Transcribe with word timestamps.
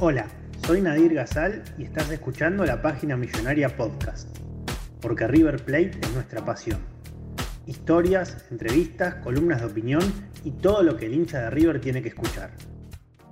Hola, 0.00 0.28
soy 0.64 0.80
Nadir 0.80 1.12
Gazal 1.12 1.64
y 1.76 1.82
estás 1.82 2.08
escuchando 2.12 2.64
la 2.64 2.80
página 2.80 3.16
Millonaria 3.16 3.76
Podcast. 3.76 4.28
Porque 5.00 5.26
River 5.26 5.56
Plate 5.64 5.98
es 6.00 6.14
nuestra 6.14 6.44
pasión. 6.44 6.78
Historias, 7.66 8.46
entrevistas, 8.52 9.16
columnas 9.16 9.60
de 9.60 9.66
opinión 9.66 10.02
y 10.44 10.52
todo 10.52 10.84
lo 10.84 10.96
que 10.96 11.06
el 11.06 11.14
hincha 11.14 11.40
de 11.40 11.50
River 11.50 11.80
tiene 11.80 12.00
que 12.00 12.10
escuchar. 12.10 12.52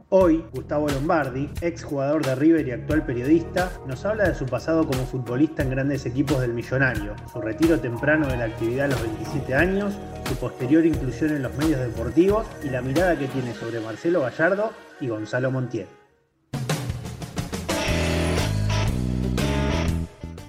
Hoy, 0.09 0.45
Gustavo 0.53 0.89
Lombardi, 0.89 1.49
ex 1.61 1.85
jugador 1.85 2.27
de 2.27 2.35
River 2.35 2.67
y 2.67 2.73
actual 2.73 3.07
periodista, 3.07 3.71
nos 3.87 4.05
habla 4.05 4.29
de 4.29 4.35
su 4.35 4.47
pasado 4.47 4.89
como 4.89 5.07
futbolista 5.07 5.63
en 5.63 5.71
grandes 5.71 6.05
equipos 6.05 6.41
del 6.41 6.53
Millonario, 6.53 7.15
su 7.33 7.41
retiro 7.41 7.79
temprano 7.79 8.27
de 8.27 8.39
la 8.39 8.47
actividad 8.47 8.87
a 8.87 8.89
los 8.89 9.03
27 9.03 9.55
años, 9.55 9.97
su 10.29 10.35
posterior 10.35 10.85
inclusión 10.85 11.31
en 11.31 11.45
los 11.45 11.57
medios 11.57 11.79
deportivos 11.79 12.45
y 12.65 12.71
la 12.71 12.83
mirada 12.83 13.17
que 13.17 13.29
tiene 13.29 13.55
sobre 13.55 13.79
Marcelo 13.79 14.23
Gallardo 14.23 14.73
y 15.01 15.07
Gonzalo 15.07 15.53
Montiel. 15.53 15.87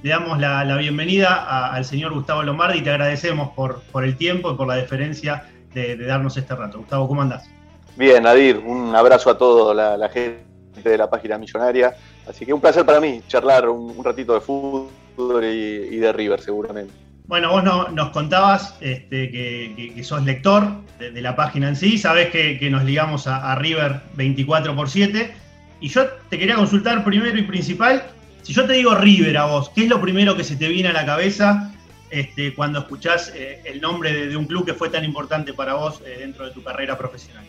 Le 0.08 0.14
damos 0.14 0.40
la, 0.40 0.78
bienvenida 0.78 1.70
al 1.70 1.84
señor 1.84 2.14
Gustavo 2.14 2.42
Lombardi 2.42 2.80
y 2.80 2.82
te 2.82 2.92
agradecemos 2.92 3.50
por, 3.50 3.82
por 3.92 4.06
el 4.06 4.16
tiempo 4.16 4.54
y 4.54 4.56
por 4.56 4.66
la 4.66 4.76
deferencia 4.76 5.50
de, 5.74 5.98
darnos 5.98 6.38
este 6.38 6.56
rato. 6.56 6.78
Gustavo, 6.78 7.10
¿cómo 7.10 7.24
andás? 7.24 7.50
Bien, 7.98 8.24
Nadir, 8.24 8.58
un 8.58 8.96
abrazo 8.96 9.30
a 9.32 9.38
toda 9.38 9.98
la, 9.98 10.08
gente 10.08 10.46
de 10.82 10.98
la 10.98 11.10
página 11.10 11.38
millonaria. 11.38 11.94
Así 12.26 12.46
que 12.46 12.54
un 12.54 12.62
placer 12.62 12.86
para 12.86 13.02
mí 13.02 13.22
charlar 13.28 13.68
un, 13.68 14.02
ratito 14.02 14.34
de 14.34 14.40
fútbol 14.40 15.44
y, 15.44 15.98
de 15.98 16.14
River, 16.14 16.40
seguramente. 16.40 16.94
Bueno, 17.26 17.52
vos 17.52 17.92
nos 17.92 18.10
contabas 18.12 18.78
este, 18.80 19.30
que, 19.30 20.04
sos 20.06 20.24
lector 20.24 20.70
de, 21.00 21.22
la 21.22 21.36
página 21.36 21.68
en 21.68 21.76
sí, 21.76 21.98
sabés 21.98 22.30
que, 22.30 22.70
nos 22.70 22.86
ligamos 22.86 23.28
a, 23.28 23.52
a 23.52 23.56
River 23.56 24.00
24 24.14 24.74
por 24.74 24.90
7. 24.90 25.36
Y 25.82 25.90
yo 25.90 26.06
te 26.30 26.40
quería 26.40 26.56
consultar 26.56 27.04
primero 27.04 27.38
y 27.38 27.44
principal 27.44 28.04
si 28.48 28.54
yo 28.54 28.66
te 28.66 28.72
digo 28.72 28.96
River 28.96 29.36
a 29.40 29.46
vos, 29.46 29.70
¿qué 29.76 29.82
es 29.84 29.90
lo 29.90 30.00
primero 30.00 30.38
que 30.38 30.46
se 30.46 30.56
te 30.56 30.70
viene 30.70 30.88
a 30.88 30.94
la 30.94 31.06
cabeza 31.06 31.74
este, 32.10 32.56
cuando 32.56 32.80
escuchás 32.80 33.34
eh, 33.36 33.62
el 33.66 33.82
nombre 33.82 34.26
de, 34.26 34.38
un 34.38 34.46
club 34.46 34.66
que 34.66 34.74
fue 34.74 34.88
tan 34.88 35.04
importante 35.04 35.54
para 35.54 35.74
vos 35.74 36.02
eh, 36.06 36.20
dentro 36.20 36.46
de 36.46 36.52
tu 36.52 36.64
carrera 36.64 36.98
profesional? 36.98 37.44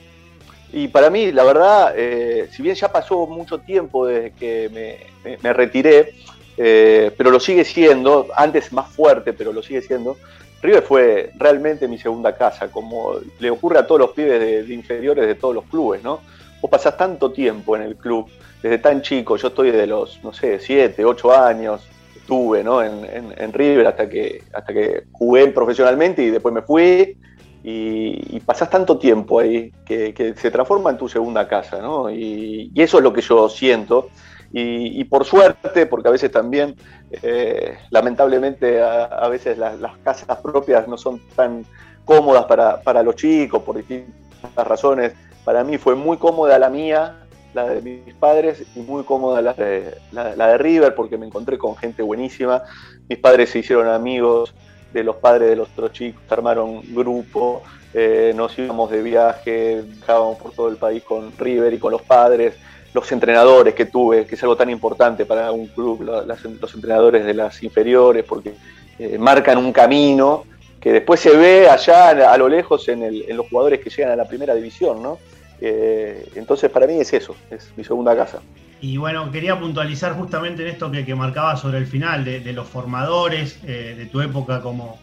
Y 0.72 0.88
para 0.88 1.08
mí, 1.08 1.30
la 1.30 1.44
verdad, 1.44 1.94
eh, 1.96 2.48
si 2.50 2.64
bien 2.64 2.74
ya 2.74 2.91
pasó 2.91 3.28
mucho 3.28 3.58
tiempo 3.58 4.08
desde 4.08 4.32
que 4.32 5.06
me, 5.41 5.52
retiré, 5.52 6.14
pero 6.56 7.30
lo 7.30 7.38
sigue 7.38 7.64
siendo, 7.64 8.26
antes 8.34 8.72
más 8.72 8.91
fuerte, 8.91 9.32
pero 9.32 9.53
lo 9.53 9.62
sigue 9.62 9.82
siendo, 9.82 10.16
River 10.60 10.82
fue 10.82 11.31
realmente 11.37 11.87
mi 11.87 11.98
segunda 11.98 12.34
casa, 12.34 12.72
como 12.72 13.20
le 13.38 13.50
ocurre 13.53 13.78
a 13.78 13.87
todos 13.87 14.00
los 14.00 14.10
pibes 14.10 14.66
de 14.66 14.75
inferiores 14.75 15.28
de 15.28 15.37
todos 15.37 15.54
los 15.54 15.64
clubes, 15.66 16.03
¿no? 16.03 16.22
Vos 16.60 16.69
pasás 16.69 16.97
tanto 16.97 17.31
tiempo 17.31 17.76
en 17.76 17.82
el 17.82 17.94
club, 17.94 18.28
desde 18.62 18.78
tan 18.78 19.02
chico, 19.02 19.36
yo 19.36 19.48
estoy 19.48 19.70
de 19.70 19.86
los, 19.86 20.22
no 20.22 20.32
sé, 20.32 20.58
7, 20.58 21.04
8 21.04 21.32
años, 21.32 21.88
estuve 22.16 22.62
¿no? 22.62 22.82
en, 22.82 23.52
River 23.54 23.86
hasta 23.86 24.08
que, 24.08 24.42
hasta 24.52 24.72
que 24.72 25.04
jugué 25.12 25.48
profesionalmente 25.48 26.22
y 26.22 26.30
después 26.30 26.54
me 26.54 26.62
fui. 26.62 27.16
Y, 27.64 28.41
pasás 28.41 28.70
tanto 28.70 28.98
tiempo 28.98 29.41
ahí 29.41 29.72
que, 29.84 30.34
se 30.36 30.50
transforma 30.50 30.91
en 30.91 30.98
tu 30.98 31.08
segunda 31.08 31.46
casa, 31.48 31.78
¿no? 31.80 32.10
Y, 32.10 32.70
eso 32.74 32.98
es 32.98 33.04
lo 33.04 33.12
que 33.12 33.20
yo 33.20 33.48
siento. 33.48 34.10
Y, 34.52 35.04
por 35.04 35.25
suerte, 35.25 35.86
porque 35.86 36.08
a 36.08 36.10
veces 36.10 36.30
también, 36.30 36.75
eh, 37.22 37.78
lamentablemente, 37.90 38.82
a, 38.82 39.28
veces 39.28 39.56
las, 39.58 39.76
casas 40.02 40.38
propias 40.42 40.86
no 40.88 40.98
son 40.98 41.20
tan 41.34 41.64
cómodas 42.04 42.44
para, 42.44 42.80
para 42.82 43.02
los 43.02 43.16
chicos 43.16 43.62
por 43.62 43.76
distintas 43.76 44.66
razones. 44.66 45.14
Para 45.44 45.64
mí 45.64 45.78
fue 45.78 45.94
muy 45.94 46.19
cómoda 46.19 46.58
la 46.58 46.70
mía, 46.70 47.28
la 47.62 47.74
de 47.74 47.82
mis 47.82 48.14
padres 48.14 48.62
y 48.74 48.80
muy 48.80 49.02
cómoda 49.04 49.42
la 49.42 49.52
de, 49.52 49.94
la, 50.12 50.34
de 50.34 50.58
River 50.58 50.94
porque 50.94 51.19
me 51.19 51.26
encontré 51.26 51.58
con 51.58 51.76
gente 51.76 52.02
buenísima. 52.02 52.62
Mis 53.08 53.19
padres 53.19 53.50
se 53.50 53.60
hicieron 53.60 53.88
amigos 53.88 54.54
de 54.92 55.02
los 55.04 55.16
padres 55.16 55.50
de 55.50 55.56
los 55.56 55.69
otros 55.70 55.92
chicos, 55.92 56.22
armaron 56.30 56.82
grupo, 56.94 57.62
eh, 57.92 58.32
nos 58.34 58.58
íbamos 58.58 58.91
de 58.91 59.02
viaje, 59.02 59.82
viajábamos 59.82 60.38
por 60.38 60.52
todo 60.52 60.69
el 60.69 60.76
país 60.76 61.02
con 61.02 61.32
River 61.36 61.74
y 61.74 61.78
con 61.78 61.92
los 61.92 62.02
padres, 62.02 62.54
los 62.94 63.10
entrenadores 63.12 63.75
que 63.75 63.86
tuve, 63.86 64.25
que 64.26 64.34
es 64.34 64.42
algo 64.42 64.56
tan 64.56 64.70
importante 64.70 65.26
para 65.26 65.52
un 65.52 65.66
club, 65.66 66.02
los 66.02 66.75
entrenadores 66.75 67.25
de 67.26 67.34
las 67.34 67.62
inferiores, 67.62 68.25
porque 68.25 68.54
eh, 68.98 69.19
marcan 69.19 69.58
un 69.58 69.72
camino 69.72 70.44
que 70.80 70.92
después 70.92 71.20
se 71.20 71.36
ve 71.36 71.69
allá 71.69 72.10
a 72.32 72.38
lo 72.38 72.48
lejos 72.48 72.88
en, 72.88 73.02
en 73.02 73.36
los 73.36 73.48
jugadores 73.48 73.80
que 73.80 73.90
llegan 73.90 74.12
a 74.12 74.16
la 74.16 74.28
primera 74.28 74.54
división, 74.54 75.02
¿no? 75.02 75.19
Eh, 75.60 76.28
entonces 76.36 76.70
para 76.70 76.86
mí 76.86 77.00
es 77.00 77.12
eso, 77.12 77.34
es 77.50 77.72
mi 77.76 77.84
segunda 77.84 78.16
casa. 78.16 78.41
Y 78.80 78.96
bueno, 78.96 79.30
quería 79.32 79.58
puntualizar 79.58 80.12
justamente 80.14 80.62
en 80.62 80.69
esto 80.69 80.91
que, 80.91 81.04
que 81.04 81.14
marcaba 81.14 81.56
sobre 81.56 81.78
el 81.78 81.86
final, 81.86 82.24
de, 82.24 82.52
los 82.52 82.69
formadores 82.69 83.58
eh, 83.66 83.94
de 83.98 84.06
tu 84.06 84.20
época 84.20 84.60
como, 84.62 84.98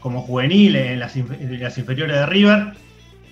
como 0.00 0.22
juvenil 0.22 0.74
en 0.74 0.98
las, 0.98 1.16
inferiores 1.16 2.16
de 2.16 2.26
River. 2.26 2.72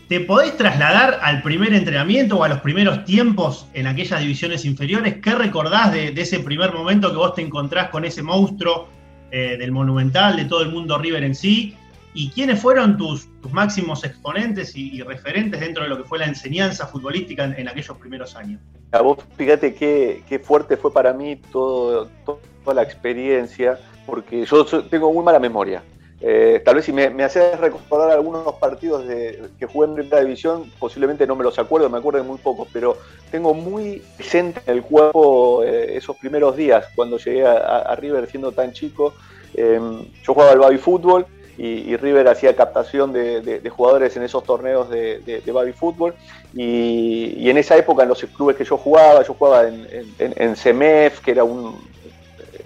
¿Te 0.08 0.20
podés 0.20 0.56
trasladar 0.56 1.18
al 1.22 1.42
primer 1.42 1.72
entrenamiento 1.72 2.38
o 2.38 2.44
a 2.44 2.48
los 2.48 2.60
primeros 2.60 3.04
tiempos 3.04 3.66
en 3.74 3.86
aquellas 3.86 4.20
divisiones 4.20 4.64
inferiores? 4.64 5.16
¿Qué 5.22 5.34
recordás 5.34 5.92
de, 5.92 6.08
ese 6.16 6.40
primer 6.40 6.72
momento 6.72 7.10
que 7.10 7.16
vos 7.16 7.34
te 7.34 7.42
encontrás 7.42 7.90
con 7.90 8.04
ese 8.04 8.22
monstruo 8.22 8.88
eh, 9.30 9.56
del 9.58 9.72
Monumental, 9.72 10.36
de 10.36 10.44
todo 10.44 10.62
el 10.62 10.70
mundo 10.70 10.98
River 10.98 11.24
en 11.24 11.34
sí? 11.34 11.76
¿Y 12.12 12.30
quiénes 12.30 12.60
fueron 12.60 12.96
tus, 12.96 13.28
máximos 13.52 14.04
exponentes 14.04 14.76
y, 14.76 15.02
referentes 15.02 15.60
dentro 15.60 15.84
de 15.84 15.88
lo 15.88 15.96
que 15.96 16.04
fue 16.04 16.18
la 16.18 16.26
enseñanza 16.26 16.86
futbolística 16.86 17.44
en, 17.44 17.68
aquellos 17.68 17.96
primeros 17.98 18.34
años? 18.36 18.60
A 18.92 19.00
vos 19.00 19.18
fíjate 19.36 19.74
qué, 19.74 20.22
qué 20.28 20.38
fuerte 20.38 20.76
fue 20.76 20.92
para 20.92 21.12
mí 21.12 21.36
todo, 21.52 22.08
toda 22.24 22.74
la 22.74 22.82
experiencia, 22.82 23.78
porque 24.06 24.44
yo 24.44 24.64
tengo 24.64 25.12
muy 25.12 25.24
mala 25.24 25.38
memoria. 25.38 25.82
Eh, 26.22 26.60
tal 26.64 26.74
vez 26.74 26.84
si 26.84 26.92
me, 26.92 27.08
me 27.08 27.24
haces 27.24 27.58
recordar 27.58 28.10
algunos 28.10 28.52
partidos 28.56 29.06
de, 29.06 29.48
que 29.58 29.66
jugué 29.66 29.88
en 29.88 29.94
primera 29.94 30.20
división, 30.20 30.70
posiblemente 30.78 31.26
no 31.26 31.34
me 31.34 31.44
los 31.44 31.58
acuerdo, 31.58 31.88
me 31.88 31.96
acuerdo 31.96 32.20
de 32.20 32.28
muy 32.28 32.38
pocos, 32.38 32.68
pero 32.72 32.98
tengo 33.30 33.54
muy 33.54 34.02
presente 34.16 34.60
en 34.66 34.76
el 34.76 34.82
cuerpo 34.82 35.64
eh, 35.64 35.96
esos 35.96 36.16
primeros 36.16 36.56
días, 36.56 36.84
cuando 36.94 37.16
llegué 37.16 37.46
a, 37.46 37.94
River 37.96 38.28
siendo 38.28 38.52
tan 38.52 38.72
chico. 38.72 39.14
Eh, 39.54 39.80
yo 40.22 40.34
jugaba 40.34 40.52
al 40.52 40.58
baby 40.58 40.78
fútbol 40.78 41.26
y, 41.62 41.96
River 41.96 42.26
hacía 42.28 42.56
captación 42.56 43.12
de, 43.12 43.70
jugadores 43.70 44.16
en 44.16 44.22
esos 44.22 44.42
torneos 44.44 44.88
de, 44.88 45.18
de 45.20 45.52
baby 45.52 45.72
fútbol 45.72 46.14
y, 46.54 47.48
en 47.50 47.58
esa 47.58 47.76
época 47.76 48.02
en 48.02 48.08
los 48.08 48.22
clubes 48.24 48.56
que 48.56 48.64
yo 48.64 48.76
jugaba, 48.76 49.22
yo 49.22 49.34
jugaba 49.34 49.68
en, 49.68 49.86
en, 50.18 50.56
CEMEF, 50.56 51.20
que 51.20 51.32
era 51.32 51.44
un 51.44 51.78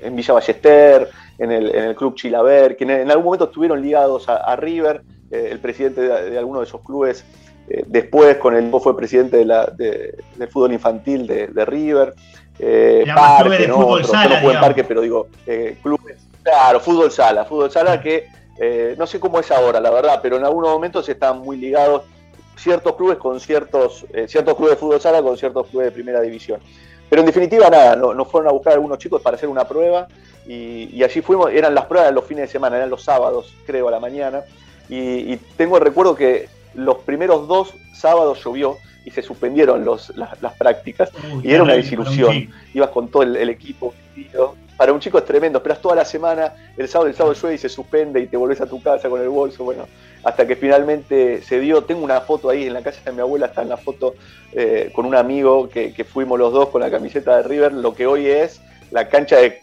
en 0.03 0.15
Villa 0.15 0.35
Ballester, 0.35 1.09
en 1.39 1.51
el, 1.51 1.95
club 1.97 2.15
Chilaver, 2.15 2.77
que 2.77 2.85
en, 2.85 3.11
algún 3.11 3.25
momento 3.25 3.47
estuvieron 3.47 3.83
ligados 3.83 4.29
a, 4.29 4.55
River, 4.57 5.03
eh, 5.31 5.49
el 5.51 5.59
presidente 5.59 6.01
de, 6.03 6.39
alguno 6.39 6.61
de 6.61 6.67
esos 6.67 6.81
clubes 6.83 7.25
eh, 7.69 7.83
después 7.87 8.37
con 8.37 8.55
el 8.55 8.71
fue 8.81 8.97
presidente 8.97 9.39
de 9.39 9.45
la, 9.47 9.67
del 9.67 10.49
fútbol 10.51 10.73
infantil 10.73 11.27
de, 11.27 11.65
River. 11.65 12.15
Eh, 12.59 13.05
parque, 13.13 13.59
de 13.59 13.69
fútbol 13.69 14.05
sala, 14.05 14.41
no 14.41 14.61
parque, 14.61 14.85
pero 14.85 15.01
digo, 15.01 15.29
eh, 15.47 15.77
clubes, 15.83 16.19
claro, 16.43 16.79
fútbol 16.79 17.11
sala, 17.11 17.45
fútbol 17.45 17.71
sala 17.71 18.01
que 18.01 18.29
eh, 18.59 18.95
no 18.99 19.07
sé 19.07 19.19
cómo 19.21 19.41
es 19.41 19.51
ahora, 19.51 19.81
la 19.81 19.91
verdad, 19.91 20.21
pero 20.23 20.37
en 20.37 20.45
algunos 20.45 20.71
momentos 20.71 21.09
están 21.09 21.41
muy 21.41 21.57
ligados 21.57 22.03
ciertos 22.57 22.95
clubes 22.95 23.19
con 23.19 23.41
ciertos, 23.41 24.07
eh, 24.13 24.27
ciertos 24.29 24.55
clubes 24.55 24.75
de 24.75 24.77
fútbol 24.77 25.01
sala 25.01 25.23
con 25.23 25.37
ciertos 25.37 25.67
clubes 25.69 25.87
de 25.87 25.93
primera 25.93 26.21
división. 26.21 26.61
Pero 27.09 27.21
en 27.21 27.27
definitiva, 27.27 27.69
nada, 27.69 27.97
nos 27.97 28.29
fueron 28.29 28.49
a 28.49 28.53
buscar 28.53 28.75
algunos 28.75 28.99
chicos 28.99 29.21
para 29.21 29.37
hacer 29.37 29.49
una 29.49 29.67
prueba 29.67 30.09
y, 30.47 31.03
allí 31.03 31.21
fuimos, 31.21 31.51
eran 31.53 31.75
las 31.75 31.87
pruebas 31.87 32.13
los 32.13 32.25
fines 32.25 32.49
de 32.49 32.53
semana, 32.53 32.77
eran 32.77 32.91
los 32.91 33.03
sábados, 33.03 33.55
creo, 33.67 33.89
a 33.89 33.91
la 33.91 34.01
mañana. 34.01 34.43
Y, 34.89 35.37
tengo 35.57 35.77
el 35.77 35.85
recuerdo 35.85 36.15
que 36.15 36.49
los 36.75 36.99
primeros 36.99 37.47
dos 37.47 37.75
sábados 37.95 38.43
llovió 38.43 38.79
y 39.05 39.11
se 39.11 39.23
suspendieron 39.23 39.85
los, 39.85 40.13
las, 40.17 40.55
prácticas 40.59 41.11
y 41.43 41.53
era 41.53 41.63
una 41.63 41.75
desilusión. 41.75 42.51
Ibas 42.73 42.91
con 42.91 43.09
todo 43.09 43.23
el, 43.23 43.49
equipo 43.49 43.95
Para 44.77 44.93
un 44.93 44.99
chico 44.99 45.19
es 45.19 45.25
tremendo, 45.25 45.59
esperas 45.59 45.81
toda 45.81 45.95
la 45.95 46.05
semana, 46.05 46.53
el 46.77 46.89
sábado, 46.89 47.09
el 47.09 47.15
sábado 47.15 47.35
llueve 47.35 47.55
y 47.55 47.59
se 47.59 47.69
suspende 47.69 48.21
y 48.21 48.27
te 48.27 48.37
volvés 48.37 48.61
a 48.61 48.67
tu 48.67 48.83
casa 48.83 49.09
con 49.09 49.21
el 49.21 49.29
bolso, 49.29 49.63
bueno, 49.63 49.87
hasta 50.25 50.47
que 50.47 50.57
finalmente 50.57 51.43
se 51.43 51.61
dio. 51.61 51.85
Tengo 51.85 52.03
una 52.03 52.21
foto 52.23 52.51
ahí 52.51 52.67
en 52.67 52.75
la 52.75 52.83
casa 52.83 53.01
de 53.05 53.13
mi 53.13 53.21
abuela, 53.21 53.47
está 53.47 53.63
en 53.63 53.69
la 53.69 53.77
foto 53.77 54.15
eh, 54.53 54.91
con 54.93 55.07
un 55.07 55.15
amigo 55.15 55.69
que, 55.69 55.93
fuimos 56.05 56.39
los 56.39 56.53
dos 56.53 56.71
con 56.71 56.81
la 56.81 56.91
camiseta 56.91 57.37
de 57.37 57.43
River, 57.45 57.73
lo 57.73 57.95
que 57.95 58.07
hoy 58.07 58.27
es 58.27 58.61
la 58.91 59.09
cancha 59.09 59.37
de, 59.37 59.61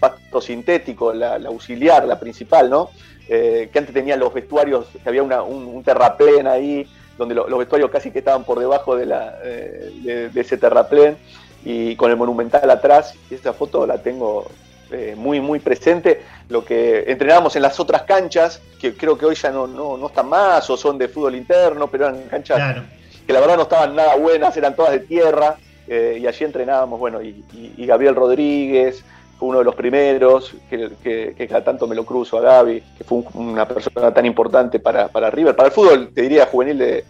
pasto 0.00 0.40
sintético, 0.40 1.12
la, 1.12 1.36
auxiliar, 1.36 2.04
la 2.06 2.18
principal, 2.18 2.68
¿no? 2.68 2.90
Eh, 3.28 3.70
que 3.72 3.78
antes 3.78 3.94
tenía 3.94 4.16
los 4.16 4.34
vestuarios, 4.34 4.86
que 5.00 5.08
había 5.08 5.22
un, 5.22 5.82
terraplén 5.84 6.48
ahí, 6.48 6.88
donde 7.16 7.36
los 7.36 7.58
vestuarios 7.58 7.88
casi 7.90 8.10
que 8.10 8.18
estaban 8.18 8.42
por 8.42 8.58
debajo 8.58 8.96
de, 8.96 9.06
eh, 9.44 10.30
de, 10.32 10.40
ese 10.40 10.56
terraplén 10.56 11.16
y 11.64 11.96
con 11.96 12.10
el 12.10 12.16
monumental 12.16 12.70
atrás. 12.70 13.14
Y 13.30 13.34
esta 13.34 13.52
foto 13.52 13.86
la 13.86 13.98
tengo 13.98 14.46
eh, 14.90 15.14
muy, 15.16 15.40
muy 15.40 15.58
presente. 15.58 16.22
Lo 16.48 16.64
que 16.64 17.04
entrenábamos 17.06 17.56
en 17.56 17.62
las 17.62 17.78
otras 17.80 18.02
canchas, 18.02 18.60
que 18.80 18.94
creo 18.94 19.16
que 19.16 19.26
hoy 19.26 19.34
ya 19.34 19.50
no, 19.50 19.66
no, 19.66 20.06
están 20.06 20.28
más 20.28 20.68
o 20.70 20.76
son 20.76 20.98
de 20.98 21.08
fútbol 21.08 21.34
interno, 21.34 21.86
pero 21.86 22.08
eran 22.08 22.22
canchas 22.24 22.82
que 23.26 23.32
la 23.32 23.40
verdad 23.40 23.56
no 23.56 23.62
estaban 23.62 23.94
nada 23.94 24.16
buenas, 24.16 24.56
eran 24.56 24.74
todas 24.74 24.92
de 24.92 25.00
tierra. 25.00 25.56
Eh, 25.88 26.18
y 26.20 26.26
allí 26.26 26.44
entrenábamos, 26.44 26.98
bueno, 26.98 27.20
y, 27.22 27.44
Gabriel 27.86 28.14
Rodríguez, 28.14 29.04
fue 29.38 29.48
uno 29.48 29.58
de 29.58 29.64
los 29.64 29.74
primeros, 29.74 30.54
que, 30.70 31.34
cada 31.48 31.64
tanto 31.64 31.86
me 31.86 31.94
lo 31.94 32.04
cruzo 32.04 32.38
a 32.38 32.40
Gaby, 32.40 32.82
que 32.96 33.04
fue 33.04 33.24
una 33.34 33.66
persona 33.66 34.12
tan 34.14 34.24
importante 34.24 34.78
para, 34.78 35.08
para, 35.08 35.30
River, 35.30 35.56
para 35.56 35.68
el 35.68 35.74
fútbol, 35.74 36.10
te 36.14 36.22
diría, 36.22 36.46
juvenil 36.46 36.78
de 36.78 37.04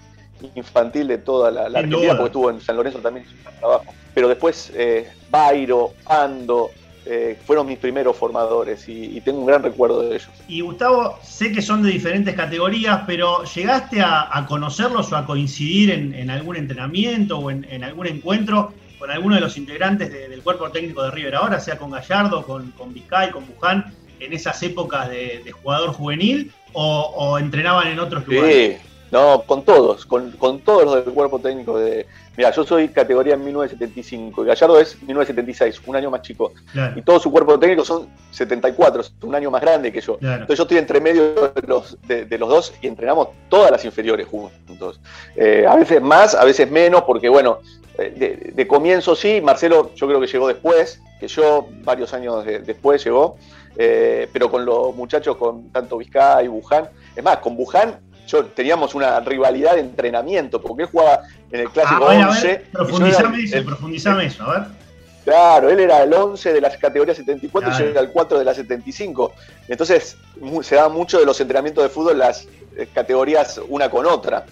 infantil 0.55 1.09
de 1.09 1.19
toda 1.19 1.51
la, 1.51 1.69
la 1.69 1.81
Argentina, 1.81 2.13
porque 2.13 2.27
estuvo 2.27 2.51
en 2.51 2.61
San 2.61 2.77
Lorenzo 2.77 2.99
también 2.99 3.27
trabajo. 3.59 3.85
Pero 4.15 4.29
después, 4.29 4.73
eh, 4.75 5.09
Bairo, 5.31 5.95
Ando, 6.07 6.71
eh, 7.05 7.37
fueron 7.45 7.67
mis 7.67 7.79
primeros 7.79 8.17
formadores 8.17 8.89
y, 8.89 9.21
tengo 9.23 9.41
un 9.41 9.47
gran 9.47 9.63
recuerdo 9.63 10.03
de 10.03 10.17
ellos. 10.17 10.29
Y 10.47 10.61
Gustavo, 10.61 11.19
sé 11.23 11.53
que 11.53 11.63
son 11.63 11.83
de 11.83 11.91
diferentes 11.91 12.35
categorías, 12.35 13.03
pero 13.07 13.43
¿llegaste 13.45 14.01
a, 14.01 14.45
conocerlos 14.49 15.13
o 15.13 15.17
a 15.17 15.27
coincidir 15.27 15.91
en, 15.91 16.31
algún 16.31 16.57
entrenamiento 16.57 17.39
o 17.39 17.51
en, 17.51 17.67
en, 17.71 17.83
algún 17.83 18.07
encuentro 18.07 18.73
con 19.03 19.11
alguno 19.11 19.35
de 19.35 19.41
los 19.41 19.57
integrantes 19.57 20.13
del 20.13 20.43
cuerpo 20.43 20.71
técnico 20.71 21.03
de 21.03 21.11
River 21.11 21.35
ahora, 21.35 21.59
sea 21.59 21.77
con 21.77 21.91
Gallardo, 21.91 22.45
con, 22.45 22.71
con 22.71 22.95
Vizcay, 22.95 23.33
con 23.33 23.45
Buján, 23.49 23.93
en 24.21 24.33
esas 24.33 24.63
épocas 24.63 25.11
de, 25.11 25.43
jugador 25.61 25.91
juvenil, 25.91 26.53
o, 26.73 27.37
entrenaban 27.37 27.89
en 27.89 27.99
otros 27.99 28.25
lugares? 28.29 28.81
Sí, 28.81 28.89
no, 29.13 29.43
con 29.43 29.63
todos, 29.63 30.07
con, 30.07 30.33
todos 30.61 30.85
los 30.85 31.05
del 31.05 31.15
cuerpo 31.15 31.39
técnico 31.39 31.79
de... 31.79 32.07
Mira, 32.35 32.51
yo 32.51 32.65
soy 32.65 32.89
categoría 32.89 33.35
en 33.35 33.45
1975 33.45 34.43
y 34.43 34.47
Gallardo 34.47 34.81
es 34.81 34.95
1976, 35.03 35.83
un 35.85 35.97
año 35.97 36.11
más 36.11 36.23
chico. 36.23 36.53
Y 36.97 37.03
todo 37.03 37.21
su 37.21 37.31
cuerpo 37.31 37.59
técnico 37.59 37.85
son 37.85 38.09
74, 38.31 39.03
un 39.25 39.35
año 39.35 39.51
más 39.51 39.61
grande 39.61 39.93
que 39.93 40.01
yo. 40.01 40.17
Entonces 40.19 40.57
yo 40.57 40.63
estoy 40.63 40.79
entre 40.79 40.99
medio 40.99 41.53
de 41.55 41.63
los, 41.67 41.99
de, 42.09 42.39
los 42.39 42.49
dos 42.49 42.73
y 42.81 42.87
entrenamos 42.87 43.29
todas 43.51 43.71
las 43.71 43.85
inferiores 43.85 44.27
juntos. 44.27 44.99
Eh, 45.37 45.67
a 45.69 45.77
veces 45.77 46.01
más, 46.01 46.35
a 46.35 46.47
veces 46.47 46.71
menos, 46.71 47.03
porque 47.03 47.29
bueno, 47.29 47.59
eh, 47.99 48.53
de, 48.55 48.67
comienzo 48.67 49.15
sí, 49.15 49.43
Marcelo 49.43 49.91
yo 49.95 50.07
creo 50.07 50.23
que 50.23 50.27
llegó 50.27 50.49
después, 50.49 51.03
que 51.21 51.29
yo 51.29 51.69
varios 51.85 52.15
años 52.15 52.47
después 52.47 53.05
llegó, 53.05 53.37
eh, 53.77 54.27
pero 54.33 54.51
con 54.51 54.65
los 54.65 54.97
muchachos, 54.97 55.37
con 55.37 55.69
tanto 55.69 55.99
Vizcay 55.99 56.47
y 56.47 56.49
Buján, 56.49 56.89
es 57.15 57.23
más, 57.23 57.37
con 57.39 57.57
Buján 57.57 58.01
yo 58.27 58.45
teníamos 58.47 58.95
una 58.95 59.21
rivalidad 59.21 59.75
de 59.75 59.81
entrenamiento, 59.81 60.61
porque 60.61 60.85
él 60.85 60.89
jugaba 60.91 61.21
en 61.51 61.61
el 61.61 61.71
clásico 61.71 62.07
ah, 62.09 62.29
11. 62.29 62.65
profundizame 62.73 63.45
eso, 63.45 63.65
profundizame 63.65 64.27
eso, 64.27 64.45
a 64.45 64.59
ver. 64.59 64.83
Claro, 65.25 65.71
él 65.71 65.79
era 65.79 66.03
el 66.03 66.13
11 66.13 66.53
de 66.53 66.61
las 66.61 66.77
categorías 66.77 67.17
74 67.17 67.71
y 67.71 67.79
yo 67.79 67.85
era 67.87 68.01
el 68.01 68.11
4 68.11 68.39
de 68.41 68.45
las 68.45 68.57
75. 68.57 69.33
Entonces 69.69 70.17
se 70.63 70.75
da 70.75 70.89
mucho 70.89 71.21
de 71.21 71.27
los 71.27 71.41
entrenamientos 71.41 71.85
de 71.85 71.91
fútbol 71.91 72.19
las 72.19 72.49
eh, 72.77 72.89
categorías 72.93 73.61
una 73.69 73.89
con 73.89 74.07
otra. 74.07 74.45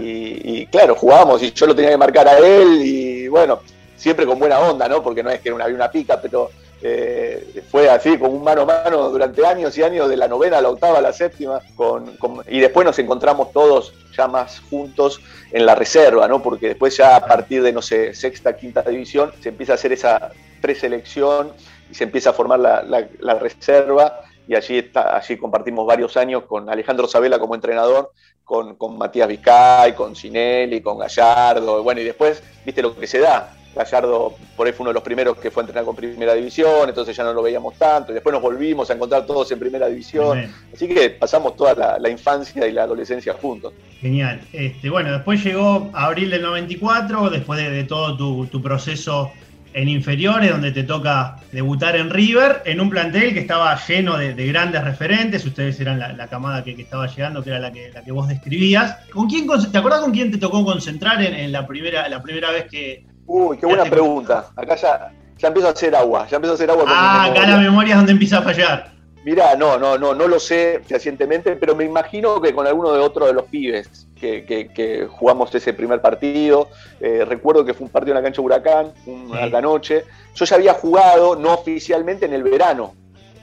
Y, 0.00 0.64
claro, 0.66 0.94
jugábamos 0.94 1.42
y 1.42 1.52
yo 1.52 1.66
lo 1.66 1.74
tenía 1.74 1.90
que 1.90 1.98
marcar 1.98 2.26
a 2.26 2.38
él 2.38 2.80
y 2.82 3.28
bueno, 3.28 3.60
siempre 3.96 4.24
con 4.24 4.38
buena 4.38 4.58
onda, 4.60 4.88
¿no? 4.88 5.02
Porque 5.02 5.22
no 5.22 5.28
es 5.28 5.40
que 5.40 5.50
había 5.50 5.66
una 5.66 5.90
pica, 5.90 6.18
pero 6.18 6.50
eh, 6.82 7.62
fue 7.70 7.88
así, 7.88 8.16
como 8.18 8.32
un 8.32 8.44
mano 8.44 8.62
a 8.62 8.66
mano 8.66 9.10
durante 9.10 9.44
años 9.46 9.76
y 9.76 9.82
años, 9.82 10.08
de 10.08 10.16
la 10.16 10.28
novena 10.28 10.58
a 10.58 10.62
la 10.62 10.70
octava 10.70 10.98
a 10.98 11.02
la 11.02 11.12
séptima, 11.12 11.60
con, 11.74 12.16
y 12.48 12.60
después 12.60 12.84
nos 12.84 12.98
encontramos 12.98 13.52
todos 13.52 13.94
ya 14.16 14.28
más 14.28 14.60
juntos 14.70 15.20
en 15.52 15.66
la 15.66 15.74
reserva, 15.74 16.28
¿no? 16.28 16.42
Porque 16.42 16.68
después 16.68 16.96
ya 16.96 17.16
a 17.16 17.26
partir 17.26 17.62
de, 17.62 17.72
no 17.72 17.82
sé, 17.82 18.14
sexta, 18.14 18.56
quinta 18.56 18.82
división, 18.82 19.32
se 19.40 19.48
empieza 19.50 19.72
a 19.72 19.74
hacer 19.76 19.92
esa 19.92 20.32
preselección 20.60 21.52
y 21.90 21.94
se 21.94 22.04
empieza 22.04 22.30
a 22.30 22.32
formar 22.32 22.60
la, 22.60 22.82
la 22.82 23.34
reserva 23.34 24.20
y 24.48 24.54
allí, 24.54 24.78
está, 24.78 25.14
allí 25.14 25.36
compartimos 25.36 25.86
varios 25.86 26.16
años 26.16 26.44
con 26.44 26.70
Alejandro 26.70 27.06
Sabela 27.06 27.38
como 27.38 27.54
entrenador, 27.54 28.12
con, 28.44 28.76
con 28.76 28.96
Matías 28.96 29.28
Vizcay, 29.28 29.94
con 29.94 30.16
Cinelli, 30.16 30.80
con 30.80 30.98
Gallardo, 30.98 31.82
bueno, 31.82 32.00
y 32.00 32.04
después, 32.04 32.42
viste 32.64 32.80
lo 32.80 32.98
que 32.98 33.06
se 33.06 33.18
da. 33.18 33.57
Gallardo 33.74 34.34
por 34.56 34.66
ahí 34.66 34.72
fue 34.72 34.84
uno 34.84 34.90
de 34.90 34.94
los 34.94 35.02
primeros 35.02 35.36
que 35.38 35.50
fue 35.50 35.62
a 35.62 35.64
entrenar 35.64 35.84
con 35.84 35.94
primera 35.94 36.34
división, 36.34 36.88
entonces 36.88 37.16
ya 37.16 37.24
no 37.24 37.32
lo 37.32 37.42
veíamos 37.42 37.74
tanto, 37.76 38.12
y 38.12 38.14
después 38.14 38.32
nos 38.32 38.42
volvimos 38.42 38.90
a 38.90 38.94
encontrar 38.94 39.26
todos 39.26 39.50
en 39.52 39.58
primera 39.58 39.86
división. 39.86 40.50
Así 40.72 40.88
que 40.88 41.10
pasamos 41.10 41.56
toda 41.56 41.98
la, 41.98 42.08
infancia 42.08 42.66
y 42.66 42.72
la 42.72 42.84
adolescencia 42.84 43.34
juntos. 43.34 43.72
Genial. 44.00 44.40
Este, 44.52 44.90
bueno, 44.90 45.12
después 45.12 45.44
llegó 45.44 45.90
abril 45.92 46.30
del 46.30 46.42
94, 46.42 47.30
después 47.30 47.60
de, 47.60 47.84
todo 47.84 48.16
tu, 48.16 48.46
tu 48.46 48.62
proceso 48.62 49.30
en 49.74 49.88
inferiores, 49.88 50.50
donde 50.50 50.72
te 50.72 50.82
toca 50.82 51.36
debutar 51.52 51.96
en 51.96 52.10
River, 52.10 52.62
en 52.64 52.80
un 52.80 52.90
plantel 52.90 53.32
que 53.32 53.40
estaba 53.40 53.78
lleno 53.86 54.16
de, 54.16 54.34
grandes 54.46 54.82
referentes, 54.82 55.44
ustedes 55.44 55.78
eran 55.80 55.98
la, 55.98 56.26
camada 56.28 56.64
que, 56.64 56.72
estaba 56.72 57.06
llegando, 57.06 57.42
que 57.42 57.50
era 57.50 57.58
la 57.58 57.72
que, 57.72 57.90
la 57.92 58.02
que 58.02 58.12
vos 58.12 58.28
describías. 58.28 58.96
¿Con 59.12 59.28
quién, 59.28 59.46
¿Te 59.70 59.78
acordás 59.78 60.00
con 60.00 60.12
quién 60.12 60.30
te 60.30 60.38
tocó 60.38 60.64
concentrar 60.64 61.22
en, 61.22 61.52
la, 61.52 61.66
primera, 61.66 62.08
la 62.08 62.22
primera 62.22 62.50
vez 62.50 62.66
que... 62.70 63.04
Uy, 63.28 63.58
qué 63.58 63.66
buena 63.66 63.84
pregunta. 63.84 64.46
Acá 64.56 64.74
ya, 64.74 65.12
ya 65.36 65.48
empiezo 65.48 65.68
a 65.68 65.72
hacer 65.72 65.94
agua, 65.94 66.26
ya 66.26 66.36
empiezo 66.36 66.52
a 66.52 66.56
hacer 66.56 66.70
agua. 66.70 66.84
Ah, 66.88 67.26
acá 67.26 67.46
la 67.46 67.58
memoria 67.58 67.92
es 67.92 67.98
donde 67.98 68.12
empieza 68.12 68.38
a 68.38 68.42
fallar. 68.42 68.90
Mirá, 69.24 69.54
no, 69.56 69.78
no, 69.78 69.98
no, 69.98 70.14
no 70.14 70.26
lo 70.26 70.40
sé 70.40 70.80
fehacientemente, 70.86 71.54
pero 71.56 71.76
me 71.76 71.84
imagino 71.84 72.40
que 72.40 72.54
con 72.54 72.66
alguno 72.66 72.92
de 72.92 73.00
otros 73.00 73.28
de 73.28 73.34
los 73.34 73.44
pibes 73.44 74.06
que, 74.18 75.06
jugamos 75.10 75.54
ese 75.54 75.74
primer 75.74 76.00
partido. 76.00 76.68
Eh, 77.00 77.24
recuerdo 77.26 77.64
que 77.64 77.74
fue 77.74 77.84
un 77.84 77.90
partido 77.90 78.16
en 78.16 78.22
la 78.22 78.26
cancha 78.26 78.40
Huracán, 78.40 78.92
una 79.06 79.60
noche. 79.60 80.04
Yo 80.34 80.44
ya 80.46 80.56
había 80.56 80.74
jugado, 80.74 81.36
no 81.36 81.52
oficialmente, 81.52 82.26
en 82.26 82.32
el 82.32 82.42
verano. 82.42 82.94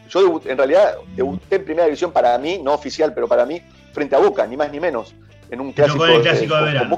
Yo 0.09 0.41
en 0.45 0.57
realidad 0.57 0.95
debuté 1.15 1.57
en 1.57 1.65
primera 1.65 1.85
división 1.85 2.11
para 2.11 2.37
mí, 2.37 2.59
no 2.63 2.73
oficial, 2.73 3.13
pero 3.13 3.27
para 3.27 3.45
mí, 3.45 3.61
frente 3.93 4.15
a 4.15 4.19
Boca, 4.19 4.45
ni 4.47 4.57
más 4.57 4.71
ni 4.71 4.79
menos. 4.79 5.13
En 5.51 5.61
un 5.61 5.71
clásico, 5.71 6.05
de, 6.05 6.17
verano. 6.19 6.97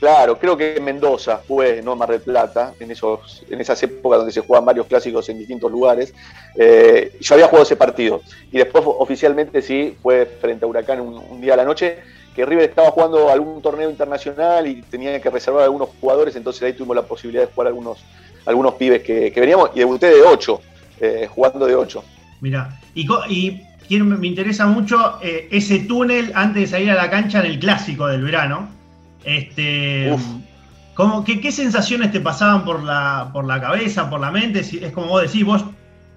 Claro, 0.00 0.38
creo 0.38 0.56
que 0.56 0.76
en 0.76 0.84
Mendoza 0.84 1.38
fue, 1.38 1.82
no 1.82 1.96
Mar 1.96 2.10
del 2.10 2.20
Plata, 2.20 2.74
en, 2.78 2.90
esos, 2.90 3.44
en 3.48 3.60
esas 3.60 3.82
épocas 3.82 4.18
donde 4.18 4.32
se 4.32 4.40
juegan 4.40 4.64
varios 4.64 4.86
clásicos 4.86 5.28
en 5.28 5.38
distintos 5.38 5.70
lugares. 5.70 6.14
Eh, 6.56 7.16
yo 7.20 7.34
había 7.34 7.46
jugado 7.46 7.64
ese 7.64 7.76
partido. 7.76 8.22
Y 8.52 8.58
después 8.58 8.84
oficialmente 8.86 9.62
sí, 9.62 9.96
fue 10.02 10.26
frente 10.26 10.64
a 10.64 10.68
Huracán 10.68 11.00
un 11.00 11.40
día 11.40 11.54
a 11.54 11.56
la 11.56 11.64
noche 11.64 11.98
que 12.34 12.44
River 12.44 12.68
estaba 12.68 12.90
jugando 12.90 13.30
algún 13.30 13.62
torneo 13.62 13.88
internacional 13.88 14.66
y 14.66 14.82
tenía 14.82 15.20
que 15.20 15.30
reservar 15.30 15.62
algunos 15.62 15.90
jugadores, 16.00 16.34
entonces 16.34 16.62
ahí 16.64 16.72
tuvimos 16.72 16.96
la 16.96 17.02
posibilidad 17.02 17.46
de 17.46 17.52
jugar 17.52 17.68
algunos, 17.68 18.04
algunos 18.44 18.74
pibes 18.74 19.02
que, 19.02 19.32
veníamos 19.36 19.70
y 19.74 19.78
debuté 19.78 20.06
de 20.08 20.22
8, 20.22 20.60
eh, 21.00 21.28
jugando 21.30 21.66
de 21.66 21.76
8. 21.76 22.04
Mira, 22.40 22.80
y, 22.94 23.06
y 23.88 23.98
me 24.00 24.26
interesa 24.26 24.66
mucho 24.66 25.18
eh, 25.22 25.48
ese 25.50 25.80
túnel 25.80 26.32
antes 26.34 26.62
de 26.62 26.66
salir 26.66 26.90
a 26.90 26.94
la 26.94 27.08
cancha 27.08 27.40
en 27.40 27.46
el 27.46 27.58
clásico 27.58 28.08
del 28.08 28.22
verano. 28.22 28.68
Este, 29.24 30.14
qué, 31.24 31.52
sensaciones 31.52 32.12
te 32.12 32.20
pasaban 32.20 32.64
por 32.64 32.82
la, 32.82 33.30
por 33.32 33.44
la 33.44 33.60
cabeza, 33.60 34.10
por 34.10 34.20
la 34.20 34.30
mente? 34.30 34.60
Es 34.60 34.92
como 34.92 35.08
vos 35.08 35.22
decís, 35.22 35.44
vos, 35.44 35.64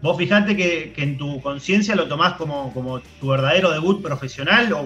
vos 0.02 0.18
fijate 0.18 0.56
que, 0.56 0.94
en 0.98 1.18
tu 1.18 1.42
conciencia 1.42 1.96
lo 1.96 2.08
tomás 2.08 2.34
como, 2.34 2.74
como 2.74 3.00
tu 3.20 3.28
verdadero 3.28 3.72
debut 3.72 4.02
profesional 4.02 4.74
o, 4.74 4.86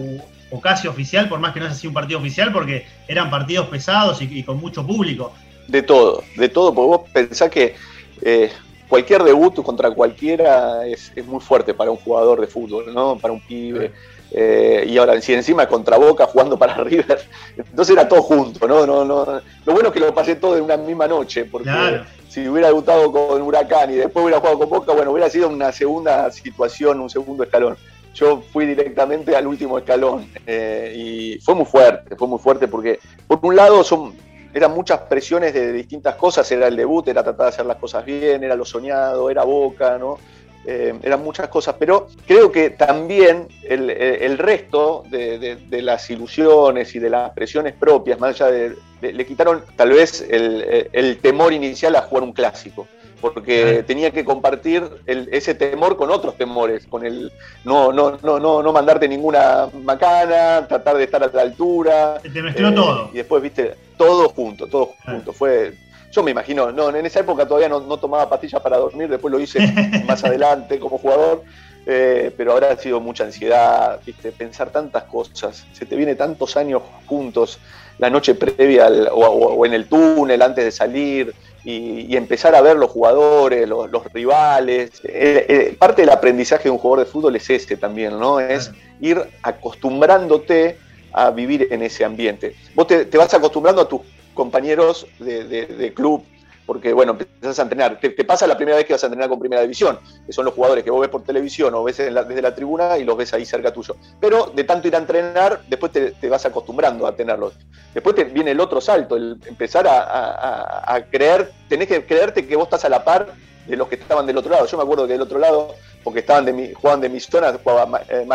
o 0.52 0.60
casi 0.62 0.88
oficial, 0.88 1.28
por 1.30 1.40
más 1.40 1.54
que 1.54 1.60
no 1.60 1.66
sea 1.66 1.76
así 1.76 1.88
un 1.88 1.94
partido 1.94 2.20
oficial, 2.20 2.52
porque 2.52 2.86
eran 3.08 3.30
partidos 3.30 3.68
pesados 3.68 4.22
y, 4.22 4.44
con 4.44 4.60
mucho 4.60 4.86
público. 4.86 5.34
De 5.68 5.82
todo, 5.82 6.24
de 6.36 6.50
todo, 6.50 6.74
porque 6.74 6.88
vos 6.88 7.10
pensás 7.12 7.50
que 7.50 7.76
eh, 8.22 8.52
cualquier 8.88 9.24
debut 9.24 9.56
contra 9.64 9.90
cualquiera 9.92 10.86
es, 10.86 11.12
muy 11.26 11.40
fuerte 11.40 11.74
para 11.74 11.90
un 11.90 11.98
jugador 11.98 12.42
de 12.42 12.48
fútbol, 12.48 12.94
¿no? 12.94 13.18
Para 13.18 13.34
un 13.34 13.40
pibe. 13.40 13.94
Eh, 14.34 14.86
y 14.88 14.98
ahora, 14.98 15.20
si 15.20 15.34
encima 15.34 15.68
contra 15.68 15.98
Boca 15.98 16.26
jugando 16.26 16.58
para 16.58 16.76
River, 16.84 17.20
entonces 17.58 17.96
era 17.96 18.08
todo 18.08 18.22
junto, 18.22 18.68
¿no? 18.68 18.86
no, 18.86 19.04
no 19.04 19.26
Lo 19.66 19.74
bueno 19.74 19.90
es 19.90 19.94
que 19.94 20.00
lo 20.00 20.14
pasé 20.14 20.36
todo 20.36 20.58
en 20.58 20.64
una 20.64 20.78
misma 20.78 21.08
noche, 21.08 21.46
porque 21.46 22.02
si 22.30 22.48
hubiera 22.48 22.68
debutado 22.68 23.12
con 23.12 23.42
Huracán 23.42 23.92
y 23.92 23.96
después 23.96 24.24
hubiera 24.24 24.40
jugado 24.40 24.60
con 24.60 24.70
Boca, 24.70 24.94
bueno, 24.94 25.12
hubiera 25.12 25.30
sido 25.30 25.50
una 25.50 25.72
segunda 25.72 26.32
situación, 26.32 27.02
un 27.02 27.10
segundo 27.10 27.44
escalón 27.44 27.76
yo 28.14 28.42
fui 28.52 28.66
directamente 28.66 29.36
al 29.36 29.48
último 29.48 29.78
escalón 29.78 30.30
eh, 30.46 30.94
y 30.96 31.40
fue 31.40 31.56
muy 31.56 31.66
fuerte, 31.66 32.16
fue 32.16 32.28
muy 32.28 32.40
fuerte 32.40 32.68
porque 32.68 33.00
por 33.28 33.40
un 33.42 33.56
lado 33.56 33.84
son, 33.84 34.14
eran 34.54 34.74
muchas 34.74 35.00
presiones 35.02 35.54
de 35.54 35.72
distintas 35.72 36.16
cosas, 36.16 36.52
era 36.52 36.68
el 36.68 36.76
debut, 36.76 37.08
era 37.08 37.24
tratar 37.24 37.46
de 37.46 37.50
hacer 37.50 37.66
las 37.66 37.78
cosas 37.78 38.06
bien, 38.06 38.44
era 38.44 38.56
lo 38.56 38.66
soñado, 38.66 39.30
era 39.30 39.44
Boca, 39.44 39.98
¿no? 39.98 40.18
Eh, 40.66 40.94
eran 41.02 41.24
muchas 41.24 41.48
cosas, 41.48 41.76
pero 41.80 42.08
creo 42.28 42.52
que 42.52 42.70
también 42.70 43.48
el, 43.64 44.38
resto 44.38 45.04
de, 45.10 45.58
las 45.82 46.08
ilusiones 46.10 46.94
y 46.94 47.00
de 47.00 47.10
las 47.10 47.32
presiones 47.32 47.74
propias, 47.74 48.20
más 48.20 48.40
allá 48.40 48.52
de, 48.52 48.76
le 49.02 49.26
quitaron 49.26 49.64
tal 49.76 49.90
vez 49.90 50.22
el, 50.30 51.18
temor 51.22 51.52
inicial 51.54 51.96
a 51.96 52.02
jugar 52.02 52.24
un 52.24 52.34
clásico 52.34 52.88
porque 53.20 53.84
tenía 53.86 54.10
que 54.10 54.26
compartir 54.26 54.84
ese 55.06 55.54
temor 55.54 55.96
con 55.96 56.10
otros 56.10 56.38
temores, 56.38 56.88
con 56.88 57.06
el 57.06 57.32
no, 57.64 57.94
no, 57.94 58.18
no, 58.24 58.40
no, 58.40 58.64
no 58.64 58.74
mandarte 58.74 59.08
ninguna 59.08 59.68
macana, 59.84 60.66
tratar 60.68 60.98
de 60.98 61.04
estar 61.04 61.24
a 61.24 61.28
la 61.32 61.42
altura. 61.42 62.20
te 62.20 62.42
mezcló 62.42 62.70
eh, 62.70 62.74
todo. 62.74 63.10
Y 63.14 63.18
después, 63.18 63.44
viste, 63.44 63.76
todo 63.96 64.30
junto, 64.30 64.66
todo 64.66 64.94
junto. 65.06 65.34
Fue, 65.34 65.76
yo 66.12 66.24
me 66.24 66.32
imagino, 66.32 66.72
no, 66.72 66.90
en 66.96 67.06
esa 67.06 67.22
época 67.22 67.48
todavía 67.48 67.70
no, 67.70 67.82
tomaba 67.98 68.30
pastillas 68.30 68.62
para 68.62 68.78
dormir, 68.78 69.10
después 69.10 69.32
lo 69.32 69.40
hice 69.40 69.60
más 70.06 70.24
adelante 70.24 70.80
como 70.80 70.98
jugador. 70.98 71.44
Eh, 71.84 72.32
pero 72.38 72.52
ahora 72.52 72.72
ha 72.72 72.78
sido 72.78 73.00
mucha 73.00 73.24
ansiedad, 73.24 74.00
¿viste? 74.06 74.32
pensar 74.32 74.70
tantas 74.70 75.06
cosas, 75.06 75.66
se 75.74 75.88
te 75.88 75.96
viene 75.96 76.14
tantos 76.14 76.56
años 76.56 76.84
juntos, 77.08 77.58
la 77.98 78.08
noche 78.08 78.36
previa 78.36 78.88
o, 79.12 79.66
en 79.66 79.74
el 79.74 79.88
túnel 79.88 80.44
antes 80.44 80.64
de 80.64 80.72
salir, 80.72 81.34
y, 81.64 82.16
empezar 82.16 82.56
a 82.56 82.62
ver 82.62 82.76
los 82.76 82.90
jugadores, 82.90 83.68
los, 83.68 84.14
rivales. 84.14 84.92
Eh, 85.04 85.46
eh, 85.48 85.76
parte 85.78 86.02
del 86.02 86.10
aprendizaje 86.10 86.66
de 86.66 86.70
un 86.72 86.78
jugador 86.78 87.06
de 87.06 87.12
fútbol 87.12 87.36
es 87.36 87.50
este 87.50 87.78
también, 87.78 88.20
¿no? 88.20 88.40
Es 88.40 88.72
ir 89.00 89.22
acostumbrándote 89.44 90.78
a 91.14 91.30
vivir 91.32 91.68
en 91.72 91.84
ese 91.84 92.06
ambiente. 92.06 92.56
Vos 92.74 92.88
te, 92.88 93.06
vas 93.18 93.34
acostumbrando 93.34 93.82
a 93.82 93.88
tus 93.88 94.02
compañeros 94.34 95.08
de 95.20 95.94
club, 95.96 96.24
porque 96.72 96.94
bueno, 96.94 97.18
empezás 97.20 97.60
a 97.60 97.64
entrenar. 97.64 98.00
Te, 98.00 98.12
pasa 98.24 98.48
la 98.48 98.56
primera 98.56 98.78
vez 98.78 98.86
que 98.86 98.94
vas 98.94 99.04
a 99.04 99.08
entrenar 99.08 99.28
con 99.28 99.40
primera 99.40 99.62
división, 99.62 100.00
que 100.26 100.32
son 100.32 100.46
los 100.46 100.54
jugadores 100.54 100.86
que 100.86 100.90
vos 100.90 101.02
ves 101.02 101.10
por 101.10 101.22
televisión 101.22 101.76
o 101.76 101.84
ves 101.84 101.98
desde 101.98 102.42
la 102.42 102.56
tribuna 102.56 102.98
y 102.98 103.04
los 103.04 103.18
ves 103.18 103.34
ahí 103.34 103.46
cerca 103.46 103.74
tuyo. 103.74 103.98
Pero 104.22 104.46
de 104.56 104.64
tanto 104.64 104.88
ir 104.88 104.96
a 104.96 105.00
entrenar, 105.00 105.62
después 105.68 105.92
te, 105.92 106.30
vas 106.30 106.46
acostumbrando 106.46 107.06
a 107.08 107.14
tenerlos. 107.14 107.56
Después 107.94 108.16
te 108.16 108.24
viene 108.24 108.52
el 108.52 108.60
otro 108.62 108.80
salto, 108.80 109.18
el 109.18 109.38
empezar 109.48 109.86
a, 109.86 111.06
creer, 111.12 111.52
tenés 111.68 111.90
que 111.90 112.06
creerte 112.06 112.48
que 112.48 112.56
vos 112.56 112.68
estás 112.68 112.86
a 112.86 112.90
la 112.90 113.04
par 113.04 113.34
de 113.68 113.76
los 113.76 113.90
que 113.90 113.96
estaban 113.96 114.26
del 114.26 114.38
otro 114.38 114.52
lado. 114.52 114.66
Yo 114.66 114.78
me 114.78 114.84
acuerdo 114.84 115.08
que 115.08 115.12
del 115.14 115.22
otro 115.24 115.40
lado, 115.40 115.76
porque 116.06 116.20
estaban 116.20 116.46
de 116.46 116.54
mi, 116.54 116.74
jugaban 116.74 117.02
de 117.02 117.10
mi 117.10 117.20
zona, 117.20 117.54
jugaba 117.62 118.02
eh, 118.08 118.26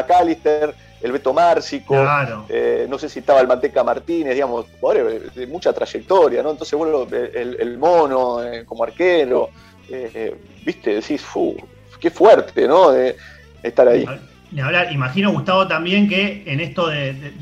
el 1.02 1.12
Beto 1.12 1.32
Márcico, 1.32 1.94
eh, 2.48 2.86
no 2.88 2.98
sé 2.98 3.08
si 3.08 3.18
estaba 3.18 3.40
el 3.40 3.46
Manteca 3.46 3.84
Martínez, 3.84 4.34
digamos, 4.34 4.66
de 5.34 5.46
mucha 5.46 5.72
trayectoria, 5.72 6.42
¿no? 6.42 6.50
Entonces, 6.50 6.76
bueno, 6.78 7.06
el, 7.10 7.78
mono 7.78 8.42
eh, 8.42 8.64
como 8.64 8.84
arquero, 8.84 9.50
eh, 9.90 10.34
viste, 10.64 10.94
decís, 10.94 11.24
qué 12.00 12.10
fuerte, 12.10 12.66
¿no? 12.66 12.92
estar 13.62 13.88
ahí. 13.88 14.06
Ni 14.52 14.60
hablar, 14.60 14.92
imagino, 14.92 15.32
Gustavo, 15.32 15.66
también 15.66 16.08
que 16.08 16.44
en 16.46 16.60
esto 16.60 16.88
de, 16.88 17.34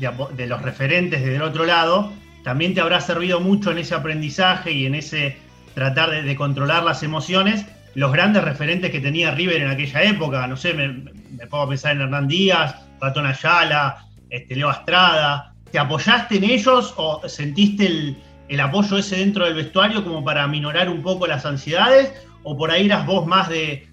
los 0.47 0.61
referentes 0.61 1.23
del 1.23 1.41
otro 1.41 1.65
lado, 1.65 2.11
también 2.43 2.73
te 2.73 2.81
habrá 2.81 2.99
servido 2.99 3.39
mucho 3.39 3.71
en 3.71 3.77
ese 3.77 3.95
aprendizaje 3.95 4.71
y 4.71 4.85
en 4.85 4.95
ese 4.95 5.37
tratar 5.73 6.23
de, 6.23 6.35
controlar 6.35 6.83
las 6.83 7.03
emociones, 7.03 7.65
los 7.93 8.11
grandes 8.11 8.43
referentes 8.43 8.91
que 8.91 8.99
tenía 8.99 9.31
River 9.31 9.61
en 9.61 9.69
aquella 9.69 10.03
época, 10.03 10.45
no 10.47 10.57
sé, 10.57 10.73
me, 10.73 10.89
me 10.89 11.47
pongo 11.47 11.63
a 11.63 11.69
pensar 11.69 11.95
en 11.95 12.01
Hernán 12.01 12.27
Díaz, 12.27 12.84
Ratón 12.99 13.25
Ayala, 13.25 14.07
este, 14.29 14.55
Leo 14.55 14.69
Astrada. 14.69 15.53
¿Te 15.71 15.79
apoyaste 15.79 16.37
en 16.37 16.43
ellos 16.45 16.93
o 16.97 17.21
sentiste 17.27 18.15
el, 18.47 18.59
apoyo 18.59 18.97
ese 18.97 19.17
dentro 19.17 19.45
del 19.45 19.55
vestuario 19.55 20.03
como 20.03 20.23
para 20.23 20.47
minorar 20.47 20.89
un 20.89 21.01
poco 21.01 21.27
las 21.27 21.45
ansiedades? 21.45 22.13
¿O 22.43 22.55
por 22.55 22.71
ahí 22.71 22.85
eras 22.85 23.05
vos 23.05 23.25
más 23.25 23.49
de, 23.49 23.87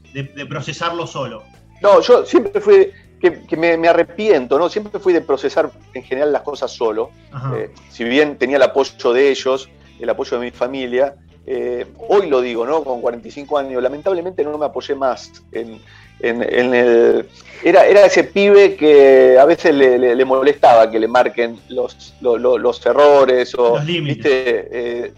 procesarlo 0.49 1.06
solo? 1.06 1.42
No, 1.80 2.00
yo 2.00 2.25
siempre 2.25 2.61
fui, 2.61 2.90
que, 3.21 3.56
me, 3.56 3.88
arrepiento, 3.88 4.59
¿no? 4.59 4.68
Siempre 4.68 5.00
fui 5.00 5.12
de 5.12 5.21
procesar 5.21 5.71
en 5.94 6.02
general 6.02 6.32
las 6.32 6.42
cosas 6.42 6.71
solo. 6.71 7.11
Eh, 7.54 7.73
si 7.88 8.04
bien 8.04 8.37
tenía 8.37 8.56
el 8.56 8.62
apoyo 8.62 9.12
de 9.12 9.30
ellos, 9.30 9.68
el 10.04 10.11
apoyo 10.11 10.38
de 10.38 10.47
mi 10.47 10.50
familia, 10.50 11.14
eh, 11.47 11.87
hoy 12.09 12.28
lo 12.28 12.40
digo, 12.40 12.64
¿no? 12.64 12.85
Con 12.85 13.00
45 13.00 13.59
años, 13.59 13.82
lamentablemente 13.82 14.44
no 14.44 14.56
me 14.59 14.66
apoyé 14.66 14.94
más 14.94 15.32
en, 15.50 15.80
en, 16.21 16.42
el, 16.42 17.28
era, 17.64 17.85
era 17.87 18.06
ese 18.06 18.25
pibe 18.25 18.76
que 18.76 19.37
a 19.38 19.44
veces 19.44 19.75
le, 19.75 20.25
molestaba 20.25 20.90
que 20.90 21.00
le 21.00 21.09
marquen 21.09 21.59
los, 21.68 22.14
los, 22.21 22.87
errores 22.87 23.54
o, 23.56 23.76
los 23.76 23.85
límites. 23.85 24.32
Eh, 24.32 25.12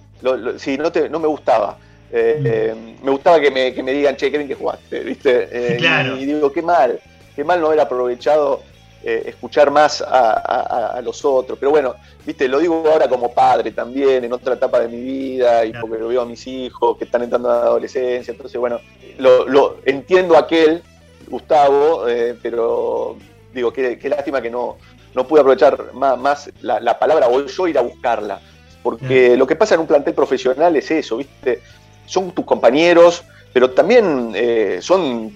sí, 0.56 0.78
no, 0.78 0.90
no 1.10 1.18
me 1.18 1.28
gustaba. 1.28 1.76
Eh, 2.10 2.74
mm. 2.74 3.04
me 3.04 3.10
gustaba 3.10 3.40
que 3.40 3.50
me, 3.50 3.74
que 3.74 3.82
me, 3.82 3.92
digan, 3.92 4.16
che, 4.16 4.30
qué 4.30 4.38
bien 4.38 4.48
que 4.48 4.54
jugaste, 4.54 5.00
¿viste? 5.00 5.76
y, 5.78 6.24
digo, 6.24 6.52
qué 6.52 6.62
mal, 6.62 7.00
qué 7.34 7.44
mal 7.44 7.60
no 7.60 7.66
haber 7.66 7.80
aprovechado 7.80 8.62
escuchar 9.04 9.70
más 9.70 10.02
a, 10.06 11.00
los 11.02 11.24
otros. 11.24 11.58
Pero 11.58 11.70
bueno, 11.70 11.94
viste, 12.24 12.48
lo 12.48 12.58
digo 12.58 12.84
ahora 12.90 13.08
como 13.08 13.32
padre 13.32 13.72
también, 13.72 14.24
en 14.24 14.32
otra 14.32 14.54
etapa 14.54 14.80
de 14.80 14.88
mi 14.88 15.00
vida, 15.00 15.64
y 15.64 15.72
porque 15.72 15.98
lo 15.98 16.08
veo 16.08 16.22
a 16.22 16.26
mis 16.26 16.46
hijos 16.46 16.96
que 16.96 17.04
están 17.04 17.22
entrando 17.22 17.48
en 17.48 17.54
la 17.54 17.62
adolescencia. 17.62 18.32
Entonces, 18.32 18.58
bueno, 18.58 18.80
lo, 19.18 19.46
lo 19.46 19.76
entiendo 19.84 20.36
aquel 20.36 20.82
Gustavo, 21.28 22.08
eh, 22.08 22.36
pero 22.42 23.16
digo, 23.52 23.72
qué, 23.72 23.98
lástima 24.08 24.42
que 24.42 24.50
no, 24.50 24.76
no 25.14 25.26
pude 25.26 25.40
aprovechar 25.40 25.92
más, 25.94 26.50
la, 26.60 26.98
palabra 26.98 27.28
o 27.28 27.44
yo 27.44 27.68
ir 27.68 27.78
a 27.78 27.82
buscarla. 27.82 28.40
Porque 28.82 29.36
lo 29.36 29.46
que 29.46 29.56
pasa 29.56 29.74
en 29.74 29.80
un 29.80 29.86
plantel 29.86 30.12
profesional 30.12 30.76
es 30.76 30.90
eso, 30.90 31.16
¿viste? 31.16 31.62
Son 32.04 32.32
tus 32.32 32.44
compañeros, 32.44 33.24
pero 33.54 33.70
también 33.70 34.32
eh, 34.34 34.80
son 34.82 35.32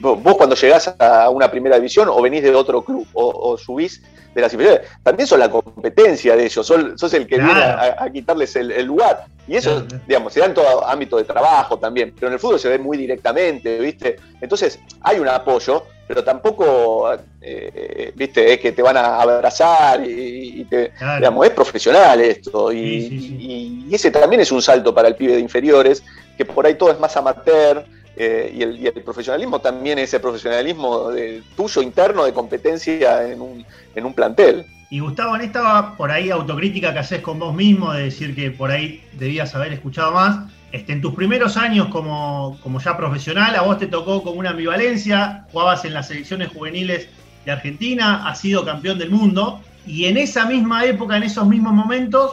vos 0.00 0.36
cuando 0.38 0.56
llegás 0.56 0.94
a 0.98 1.28
una 1.28 1.50
primera 1.50 1.76
división 1.76 2.08
o 2.08 2.22
venís 2.22 2.42
de 2.42 2.54
otro 2.54 2.82
club 2.82 3.06
o, 3.12 3.58
subís 3.58 4.02
de 4.34 4.40
las 4.40 4.50
inferiores, 4.54 4.88
también 5.02 5.26
son 5.26 5.38
la 5.38 5.50
competencia 5.50 6.34
de 6.34 6.46
ellos, 6.46 6.66
sos, 6.66 7.12
el 7.12 7.26
que 7.26 7.36
viene 7.36 7.60
a, 7.60 8.08
quitarles 8.10 8.56
el, 8.56 8.86
lugar. 8.86 9.26
Y 9.46 9.56
eso, 9.56 9.84
digamos, 10.08 10.32
se 10.32 10.40
da 10.40 10.46
en 10.46 10.54
todo 10.54 10.88
ámbito 10.88 11.18
de 11.18 11.24
trabajo 11.24 11.78
también, 11.78 12.14
pero 12.14 12.28
en 12.28 12.32
el 12.32 12.38
fútbol 12.38 12.58
se 12.58 12.70
ve 12.70 12.78
muy 12.78 12.96
directamente, 12.96 13.78
¿viste? 13.78 14.16
Entonces 14.40 14.78
hay 15.02 15.18
un 15.18 15.28
apoyo, 15.28 15.84
pero 16.08 16.24
tampoco, 16.24 17.12
eh, 17.42 18.12
¿viste? 18.14 18.54
Es 18.54 18.60
que 18.60 18.72
te 18.72 18.80
van 18.80 18.96
a 18.96 19.20
abrazar 19.20 20.02
y, 20.08 20.64
te, 20.70 20.92
digamos, 21.16 21.44
es 21.44 21.52
profesional 21.52 22.18
esto. 22.22 22.72
y 22.72 23.90
ese 23.92 24.10
también 24.10 24.40
es 24.40 24.50
un 24.50 24.62
salto 24.62 24.94
para 24.94 25.08
el 25.08 25.16
pibe 25.16 25.34
de 25.34 25.40
inferiores 25.40 26.02
que 26.36 26.44
por 26.44 26.66
ahí 26.66 26.74
todo 26.74 26.90
es 26.90 27.00
más 27.00 27.16
amateur 27.16 27.84
eh, 28.16 28.52
y, 28.54 28.86
el, 28.86 29.02
profesionalismo 29.02 29.60
también 29.60 29.98
es 29.98 30.12
el 30.12 30.20
profesionalismo 30.20 31.10
de, 31.10 31.42
tuyo 31.56 31.80
interno 31.80 32.24
de 32.24 32.32
competencia 32.32 33.26
en 33.30 33.40
un, 33.40 34.14
plantel. 34.14 34.66
Y 34.90 35.00
Gustavo, 35.00 35.34
en 35.36 35.42
esta 35.42 35.96
por 35.96 36.10
ahí 36.10 36.30
autocrítica 36.30 36.92
que 36.92 36.98
haces 36.98 37.20
con 37.22 37.38
vos 37.38 37.54
mismo, 37.54 37.92
de 37.92 38.04
decir 38.04 38.34
que 38.34 38.50
por 38.50 38.70
ahí 38.70 39.02
debías 39.14 39.54
haber 39.54 39.72
escuchado 39.72 40.12
más. 40.12 40.50
Este, 40.70 40.92
en 40.92 41.00
tus 41.00 41.14
primeros 41.14 41.56
años 41.56 41.88
como 41.88 42.58
ya 42.82 42.96
profesional, 42.96 43.54
a 43.56 43.62
vos 43.62 43.78
te 43.78 43.86
tocó 43.86 44.22
como 44.22 44.38
una 44.38 44.50
ambivalencia, 44.50 45.46
jugabas 45.52 45.84
en 45.84 45.94
las 45.94 46.08
selecciones 46.08 46.48
juveniles 46.48 47.08
de 47.44 47.52
Argentina, 47.52 48.26
has 48.28 48.40
sido 48.40 48.64
campeón 48.64 48.98
del 48.98 49.10
mundo, 49.10 49.60
y 49.86 50.04
en 50.06 50.16
esa 50.16 50.46
misma 50.46 50.84
época, 50.84 51.16
en 51.16 51.24
esos 51.24 51.46
mismos 51.46 51.72
momentos, 51.72 52.32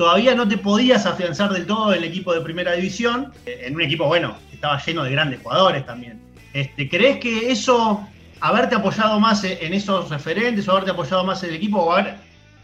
todavía 0.00 0.34
no 0.34 0.48
te 0.48 0.56
podías 0.56 1.04
afianzar 1.04 1.52
del 1.52 1.66
todo 1.66 1.92
en 1.92 1.98
el 1.98 2.04
equipo 2.04 2.32
de 2.32 2.40
primera 2.40 2.72
división, 2.72 3.34
eh, 3.44 3.64
en 3.66 3.74
un 3.74 3.82
equipo, 3.82 4.06
bueno, 4.06 4.34
que 4.48 4.54
estaba 4.54 4.82
lleno 4.82 5.04
de 5.04 5.10
grandes 5.10 5.40
jugadores 5.42 5.84
también. 5.84 6.18
Este, 6.54 6.88
¿Crees 6.88 7.18
que 7.18 7.52
eso, 7.52 8.08
haberte 8.40 8.76
apoyado 8.76 9.20
más 9.20 9.44
en 9.44 9.74
esos 9.74 10.08
referentes, 10.08 10.66
o 10.66 10.72
haberte 10.72 10.92
apoyado 10.92 11.22
más 11.24 11.42
en 11.42 11.50
el 11.50 11.56
equipo, 11.56 11.80
o 11.80 11.92
haber 11.92 12.14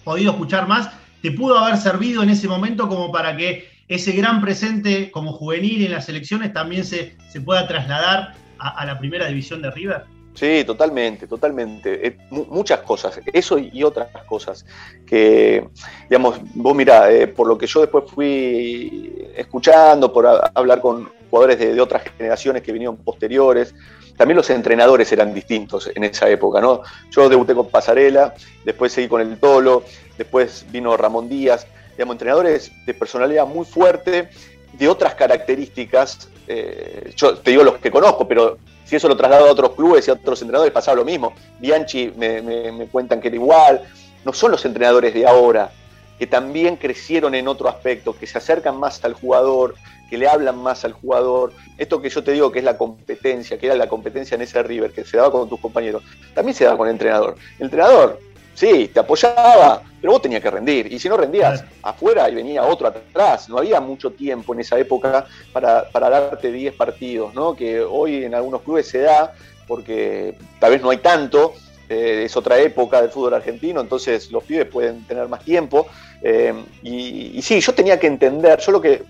podido 0.03 0.33
escuchar 0.33 0.67
más, 0.67 0.89
te 1.21 1.31
pudo 1.31 1.59
haber 1.59 1.77
servido 1.77 2.23
en 2.23 2.31
ese 2.31 2.49
momento 2.49 2.89
como 2.89 3.13
para 3.13 3.37
que 3.37 3.69
ese 3.87 4.13
gran 4.13 4.41
presente 4.41 5.11
como 5.11 5.35
juvenil 5.35 5.85
en 5.85 5.93
las 5.93 6.09
elecciones 6.09 6.55
también 6.55 6.87
se, 6.87 7.19
se 7.29 7.43
pueda 7.43 7.69
trasladar 7.69 8.33
a 8.59 8.87
la 8.87 8.99
primera 8.99 9.27
división 9.27 9.61
de 9.61 9.71
River? 9.73 10.16
Sí, 10.37 10.65
totalmente, 10.65 11.27
totalmente. 11.27 12.07
Eh, 12.07 12.19
muchas 12.31 12.81
cosas, 12.81 13.19
eso 13.33 13.59
y 13.59 13.83
otras 13.83 14.09
cosas. 14.27 14.67
Que, 15.07 15.67
digamos, 16.11 16.39
vos 16.55 16.77
mirá, 16.77 17.11
eh, 17.11 17.27
por 17.27 17.49
lo 17.49 17.57
que 17.57 17.67
yo 17.67 17.81
después 17.81 18.05
fui 18.07 19.31
escuchando, 19.35 20.13
por 20.13 20.27
hablar 20.55 20.83
con 20.83 21.11
jugadores 21.31 21.59
de, 21.59 21.81
otras 21.81 22.03
generaciones 22.19 22.63
que 22.63 22.71
vinieron 22.71 22.99
posteriores, 22.99 23.75
también 24.19 24.37
los 24.37 24.51
entrenadores 24.51 25.11
eran 25.11 25.33
distintos 25.33 25.91
en 25.95 26.05
esa 26.05 26.29
época, 26.29 26.61
¿no? 26.61 26.83
Yo 27.11 27.31
debuté 27.31 27.55
con 27.55 27.71
Pasarela, 27.71 28.35
después 28.63 28.93
seguí 28.93 29.09
con 29.09 29.23
el 29.23 29.39
Tolo, 29.39 29.85
después 30.19 30.67
vino 30.71 30.97
Ramón 30.99 31.31
Díaz, 31.31 31.67
digamos, 31.93 32.15
entrenadores 32.15 32.71
de 32.85 32.93
personalidad 32.93 33.47
muy 33.47 33.65
fuerte, 33.65 34.29
de 34.75 34.89
otras 34.89 35.15
características 35.15 36.29
eh, 36.47 37.13
yo 37.17 37.37
te 37.39 37.51
digo 37.51 37.63
los 37.63 37.77
que 37.79 37.91
conozco, 37.91 38.27
pero 38.27 38.59
si 38.85 38.97
eso 38.97 39.09
lo 39.09 39.17
traslado 39.17 39.49
a 39.49 39.53
otros 39.53 39.73
clubes 39.73 40.07
y 40.07 40.11
a 40.11 40.15
otros 40.15 40.41
entrenadores, 40.43 40.73
pasaba 40.73 40.97
lo 40.97 41.05
mismo. 41.05 41.35
Bianchi 41.59 42.13
me, 42.17 42.41
me 42.43 42.87
cuentan 42.87 43.21
que 43.21 43.29
era 43.29 43.37
igual. 43.37 43.83
No 44.25 44.33
son 44.33 44.53
los 44.53 44.65
entrenadores 44.65 45.15
de 45.15 45.27
ahora, 45.27 45.71
que 46.19 46.27
también 46.27 46.77
crecieron 46.77 47.35
en 47.35 47.49
otro 47.49 47.69
aspecto, 47.69 48.17
que 48.17 48.27
se 48.27 48.39
acercan 48.39 48.77
más 48.77 49.05
al 49.05 49.15
jugador, 49.15 49.75
que 50.09 50.19
le 50.19 50.29
hablan 50.29 50.57
más 50.59 50.85
al 50.85 50.93
jugador. 50.93 51.53
Esto 51.79 52.01
que 52.01 52.09
yo 52.09 52.23
te 52.23 52.33
digo 52.33 52.51
que 52.51 52.61
es 52.61 52.65
la 52.65 52.79
competencia, 52.79 53.59
que 53.59 53.67
era 53.67 53.75
la 53.75 53.89
competencia 53.89 54.35
en 54.35 54.43
ese 54.43 54.63
River, 54.63 54.93
que 54.93 55.05
se 55.05 55.17
daba 55.17 55.31
con 55.31 55.49
tus 55.49 55.61
compañeros, 55.61 56.03
también 56.35 56.55
se 56.55 56.65
daba 56.65 56.77
con 56.77 56.89
el 56.89 56.93
entrenador. 56.93 57.37
El 57.59 57.65
entrenador, 57.65 58.21
sí, 58.57 58.91
te 58.93 58.99
apoyaba, 58.99 59.83
pero 60.01 60.15
vos 60.15 60.23
tenías 60.23 60.43
que 60.43 60.51
rendir. 60.51 60.93
Y 60.93 60.99
si 60.99 61.09
no 61.09 61.17
rendías 61.17 61.65
afuera 61.83 62.29
y 62.29 62.35
venía 62.35 62.65
otro 62.65 62.89
atrás, 62.89 63.49
no 63.49 63.59
había 63.59 63.81
mucho 63.81 64.11
tiempo 64.11 64.53
en 64.55 64.61
esa 64.61 64.77
época 64.79 65.27
para, 65.53 65.89
para 65.91 66.11
darte 66.11 66.51
10 66.51 66.75
partidos, 66.75 67.33
¿no? 67.35 67.55
que 67.55 67.81
hoy 67.81 68.25
en 68.25 68.35
algunos 68.35 68.63
clubes 68.63 68.89
se 68.89 69.01
da 69.01 69.33
porque 69.69 70.35
tal 70.59 70.73
vez 70.73 70.83
no 70.83 70.91
hay 70.91 70.99
tanto, 70.99 71.53
eh, 71.89 72.23
es 72.25 72.37
otra 72.37 72.59
época 72.59 73.01
del 73.01 73.11
fútbol 73.11 73.35
argentino, 73.35 73.81
entonces 73.81 74.31
los 74.31 74.43
pibes 74.43 74.67
pueden 74.67 75.07
tener 75.07 75.29
más 75.29 75.45
tiempo. 75.45 75.87
Eh, 76.23 76.55
y, 76.83 77.41
sí, 77.43 77.61
yo 77.61 77.75
tenía 77.75 77.99
que 78.01 78.07
entender, 78.07 78.59
yo 78.59 78.73
lo 78.73 78.81
que 78.81 79.05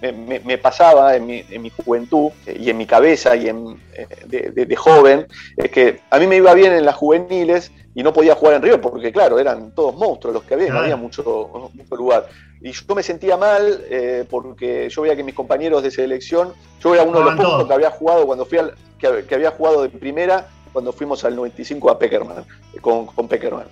me, 0.44 0.58
pasaba 0.58 1.16
en 1.16 1.26
mi, 1.26 1.70
juventud 1.84 2.30
eh, 2.46 2.56
y 2.60 2.70
en 2.70 2.76
mi 2.76 2.86
cabeza 2.86 3.36
y 3.36 3.48
en, 3.48 3.80
de, 4.26 4.76
joven, 4.76 5.26
es 5.56 5.70
que 5.70 6.00
a 6.10 6.18
mí 6.18 6.26
me 6.26 6.36
iba 6.36 6.52
bien 6.54 6.72
en 6.72 6.84
las 6.84 6.96
juveniles 6.96 7.72
y 7.94 8.02
no 8.02 8.12
podía 8.12 8.34
jugar 8.34 8.56
en 8.56 8.62
Río 8.62 8.80
porque, 8.80 9.12
claro, 9.12 9.38
eran 9.38 9.74
todos 9.74 9.94
monstruos 9.96 10.34
los 10.34 10.44
que 10.44 10.54
había, 10.54 10.72
no 10.72 10.80
había 10.80 10.96
mucho, 10.96 11.70
mucho 11.72 11.96
lugar. 11.96 12.28
Y 12.60 12.72
yo 12.72 12.94
me 12.94 13.02
sentía 13.02 13.36
mal 13.36 13.84
porque 14.28 14.88
yo 14.90 15.02
veía 15.02 15.16
que 15.16 15.22
mis 15.22 15.34
compañeros 15.34 15.82
de 15.82 15.90
selección, 15.90 16.52
yo 16.82 16.94
era 16.94 17.04
uno 17.04 17.20
de 17.20 17.24
los 17.24 17.36
pocos 17.36 17.66
que 17.66 17.72
había 17.72 17.90
jugado 17.90 18.26
cuando 18.26 18.44
fui 18.44 18.58
al, 18.58 18.74
que 18.98 19.34
había 19.34 19.50
jugado 19.50 19.82
de 19.82 19.88
primera 19.88 20.48
cuando 20.72 20.92
fuimos 20.92 21.24
al 21.24 21.34
95 21.34 21.90
a 21.90 21.98
Peckerman, 21.98 22.44
con, 22.82 23.06
con 23.06 23.28
Peckerman. 23.28 23.66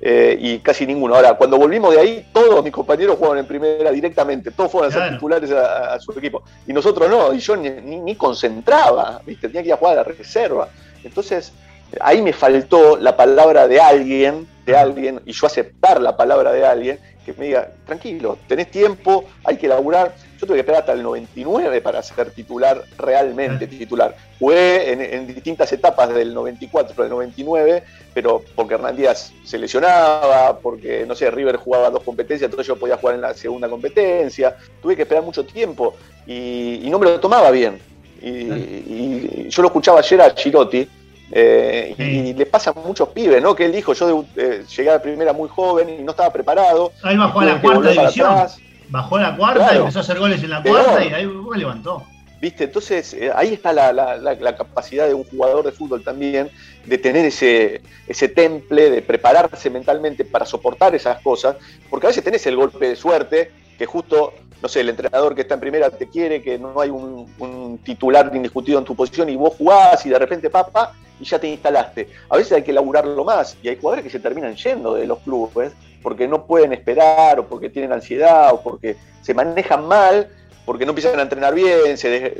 Eh, 0.00 0.36
y 0.40 0.58
casi 0.60 0.86
ninguno. 0.86 1.16
Ahora, 1.16 1.34
cuando 1.34 1.58
volvimos 1.58 1.92
de 1.92 2.00
ahí, 2.00 2.26
todos 2.32 2.62
mis 2.62 2.72
compañeros 2.72 3.16
jugaban 3.16 3.38
en 3.38 3.46
primera 3.46 3.90
directamente, 3.90 4.52
todos 4.52 4.70
fueron 4.70 4.90
a 4.90 4.94
ser 4.94 5.12
titulares 5.12 5.50
a, 5.50 5.98
su 5.98 6.12
equipo. 6.12 6.42
Y 6.66 6.72
nosotros 6.72 7.10
no, 7.10 7.32
y 7.32 7.38
yo 7.38 7.56
ni, 7.56 8.14
concentraba, 8.14 9.20
¿viste? 9.26 9.48
tenía 9.48 9.62
que 9.62 9.68
ir 9.68 9.74
a 9.74 9.76
jugar 9.76 9.94
a 9.94 10.02
la 10.02 10.04
reserva. 10.04 10.68
Entonces, 11.02 11.52
ahí 12.00 12.22
me 12.22 12.32
faltó 12.32 12.96
la 12.96 13.16
palabra 13.16 13.66
de 13.66 13.80
alguien, 13.80 14.46
de 14.64 14.76
alguien, 14.76 15.20
y 15.24 15.32
yo 15.32 15.46
aceptar 15.46 16.00
la 16.00 16.16
palabra 16.16 16.52
de 16.52 16.64
alguien 16.64 16.98
que 17.24 17.32
me 17.32 17.46
diga, 17.46 17.70
tranquilo, 17.84 18.38
tenés 18.46 18.70
tiempo, 18.70 19.24
hay 19.44 19.56
que 19.56 19.68
laburar. 19.68 20.14
Yo 20.40 20.46
tuve 20.46 20.56
que 20.56 20.60
esperar 20.60 20.80
hasta 20.80 20.92
el 20.92 21.02
99 21.02 21.80
para 21.80 22.00
ser 22.00 22.30
titular, 22.30 22.84
realmente 22.96 23.66
titular. 23.66 24.14
Jugué 24.38 24.92
en, 24.92 25.26
distintas 25.26 25.72
etapas 25.72 26.14
del 26.14 26.32
94, 26.32 27.02
del 27.02 27.10
99, 27.10 27.82
pero 28.14 28.44
porque 28.54 28.74
Hernán 28.74 28.94
Díaz 28.94 29.32
se 29.44 29.58
lesionaba, 29.58 30.58
porque, 30.60 31.04
no 31.06 31.16
sé, 31.16 31.28
River 31.32 31.56
jugaba 31.56 31.90
dos 31.90 32.04
competencias, 32.04 32.48
entonces 32.48 32.68
yo 32.68 32.76
podía 32.76 32.96
jugar 32.96 33.16
en 33.16 33.22
la 33.22 33.34
segunda 33.34 33.68
competencia. 33.68 34.56
Tuve 34.80 34.94
que 34.94 35.02
esperar 35.02 35.24
mucho 35.24 35.44
tiempo 35.44 35.96
y, 36.24 36.86
no 36.88 37.00
me 37.00 37.06
lo 37.06 37.18
tomaba 37.18 37.50
bien. 37.50 37.80
Y, 38.22 39.48
yo 39.48 39.62
lo 39.62 39.68
escuchaba 39.68 39.98
ayer 39.98 40.20
a 40.20 40.32
Chirotti, 40.32 40.88
eh, 41.32 41.94
y 41.98 42.32
le 42.32 42.46
pasa 42.46 42.70
a 42.70 42.74
muchos 42.74 43.08
pibes, 43.08 43.42
¿no? 43.42 43.54
Que 43.54 43.64
él 43.64 43.72
dijo, 43.72 43.92
yo 43.92 44.24
eh, 44.36 44.64
llegué 44.76 44.90
a 44.90 44.94
la 44.94 45.02
primera 45.02 45.32
muy 45.32 45.48
joven 45.48 45.90
y 45.90 46.02
no 46.02 46.12
estaba 46.12 46.32
preparado. 46.32 46.92
Ahí 47.02 47.16
bajó 47.16 47.40
a 47.40 47.44
la 47.44 47.60
cuarta 47.60 47.90
división. 47.90 48.48
Bajó 48.90 49.18
la 49.18 49.36
cuarta 49.36 49.74
y 49.74 49.78
empezó 49.78 49.98
a 49.98 50.02
hacer 50.02 50.18
goles 50.18 50.42
en 50.42 50.50
la 50.50 50.62
cuarta 50.62 51.04
y 51.04 51.12
ahí 51.12 51.28
levantó. 51.56 52.04
¿Viste? 52.40 52.64
Entonces, 52.64 53.14
eh, 53.14 53.32
ahí 53.34 53.54
está 53.54 53.72
la, 53.72 54.56
capacidad 54.56 55.08
de 55.08 55.14
un 55.14 55.24
jugador 55.24 55.64
de 55.64 55.72
fútbol 55.72 56.04
también 56.04 56.50
de 56.86 56.96
tener 56.96 57.26
ese, 57.26 57.82
ese 58.06 58.28
temple, 58.28 58.90
de 58.90 59.02
prepararse 59.02 59.68
mentalmente 59.70 60.24
para 60.24 60.46
soportar 60.46 60.94
esas 60.94 61.20
cosas, 61.20 61.56
porque 61.90 62.06
a 62.06 62.10
veces 62.10 62.22
tenés 62.22 62.46
el 62.46 62.54
golpe 62.56 62.88
de 62.88 62.96
suerte, 62.96 63.50
que 63.76 63.86
justo, 63.86 64.34
no 64.60 64.68
sé, 64.68 64.80
el 64.80 64.88
entrenador 64.88 65.34
que 65.34 65.42
está 65.42 65.54
en 65.54 65.60
primera 65.60 65.90
te 65.90 66.08
quiere, 66.08 66.42
que 66.42 66.58
no 66.58 66.80
hay 66.80 66.90
un, 66.90 67.78
titular 67.84 68.30
indiscutido 68.34 68.78
en 68.78 68.84
tu 68.84 68.94
posición 68.94 69.28
y 69.28 69.36
vos 69.36 69.54
jugás 69.56 70.04
y 70.04 70.08
de 70.08 70.18
repente, 70.18 70.50
papá, 70.50 70.94
y 71.20 71.24
ya 71.24 71.38
te 71.38 71.48
instalaste. 71.48 72.08
A 72.28 72.36
veces 72.36 72.52
hay 72.52 72.62
que 72.62 72.72
laburarlo 72.72 73.24
más 73.24 73.56
y 73.62 73.68
hay 73.68 73.76
jugadores 73.76 74.04
que 74.04 74.10
se 74.10 74.20
terminan 74.20 74.56
yendo 74.56 74.94
de 74.94 75.06
los 75.06 75.18
clubes 75.20 75.72
porque 76.02 76.28
no 76.28 76.46
pueden 76.46 76.72
esperar 76.72 77.38
o 77.40 77.46
porque 77.46 77.70
tienen 77.70 77.92
ansiedad 77.92 78.52
o 78.52 78.60
porque 78.62 78.96
se 79.22 79.34
manejan 79.34 79.86
mal, 79.86 80.28
porque 80.64 80.84
no 80.84 80.90
empiezan 80.90 81.18
a 81.18 81.22
entrenar 81.22 81.54
bien, 81.54 81.96
se 81.96 82.34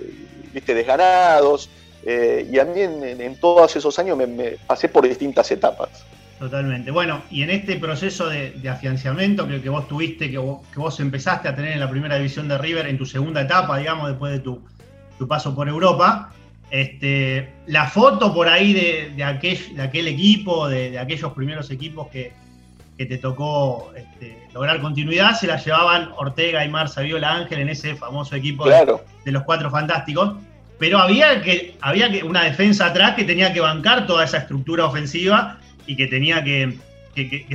viste 0.52 0.74
desganados. 0.74 1.70
Eh, 2.04 2.48
y 2.50 2.58
a 2.58 2.64
mí 2.64 2.80
en, 2.80 3.36
todos 3.40 3.74
esos 3.76 3.98
años 3.98 4.16
me, 4.16 4.56
pasé 4.66 4.88
por 4.88 5.06
distintas 5.06 5.50
etapas. 5.50 6.04
Totalmente. 6.38 6.92
Bueno, 6.92 7.22
y 7.30 7.42
en 7.42 7.50
este 7.50 7.76
proceso 7.76 8.28
de, 8.28 8.68
afianciamiento 8.68 9.48
que, 9.48 9.60
que 9.60 9.68
vos 9.68 9.88
tuviste, 9.88 10.30
que 10.30 10.38
vos, 10.38 11.00
empezaste 11.00 11.48
a 11.48 11.54
tener 11.54 11.72
en 11.72 11.80
la 11.80 11.90
primera 11.90 12.16
división 12.16 12.46
de 12.46 12.56
River, 12.56 12.86
en 12.86 12.96
tu 12.96 13.06
segunda 13.06 13.40
etapa, 13.40 13.78
digamos, 13.78 14.08
después 14.08 14.32
de 14.32 14.38
tu, 14.38 14.62
tu 15.18 15.26
paso 15.26 15.54
por 15.54 15.68
Europa, 15.68 16.32
este, 16.70 17.54
la 17.66 17.86
foto 17.88 18.32
por 18.32 18.48
ahí 18.48 18.72
de, 18.72 19.24
aquel, 19.24 19.58
de 19.74 19.82
aquel, 19.82 20.06
equipo, 20.06 20.68
de, 20.68 20.98
aquellos 20.98 21.32
primeros 21.32 21.70
equipos 21.70 22.08
que, 22.08 22.32
te 22.96 23.18
tocó 23.18 23.92
este, 23.96 24.48
lograr 24.52 24.80
continuidad, 24.80 25.34
se 25.34 25.46
la 25.46 25.56
llevaban 25.56 26.10
Ortega, 26.16 26.60
Aymar, 26.60 26.88
Saviola, 26.88 27.32
Ángel 27.32 27.60
en 27.60 27.68
ese 27.68 27.94
famoso 27.94 28.34
equipo 28.34 28.68
de, 28.68 29.32
los 29.32 29.42
cuatro 29.44 29.70
fantásticos. 29.70 30.34
Pero 30.80 30.98
había, 30.98 31.40
que, 31.40 31.76
había 31.80 32.10
que 32.10 32.22
una 32.24 32.44
defensa 32.44 32.86
atrás 32.86 33.14
que 33.14 33.24
tenía 33.24 33.52
que 33.52 33.60
bancar 33.60 34.06
toda 34.06 34.24
esa 34.24 34.38
estructura 34.38 34.84
ofensiva 34.84 35.58
y 35.88 35.96
que 35.96 36.06
tenía 36.06 36.44
que, 36.44 36.78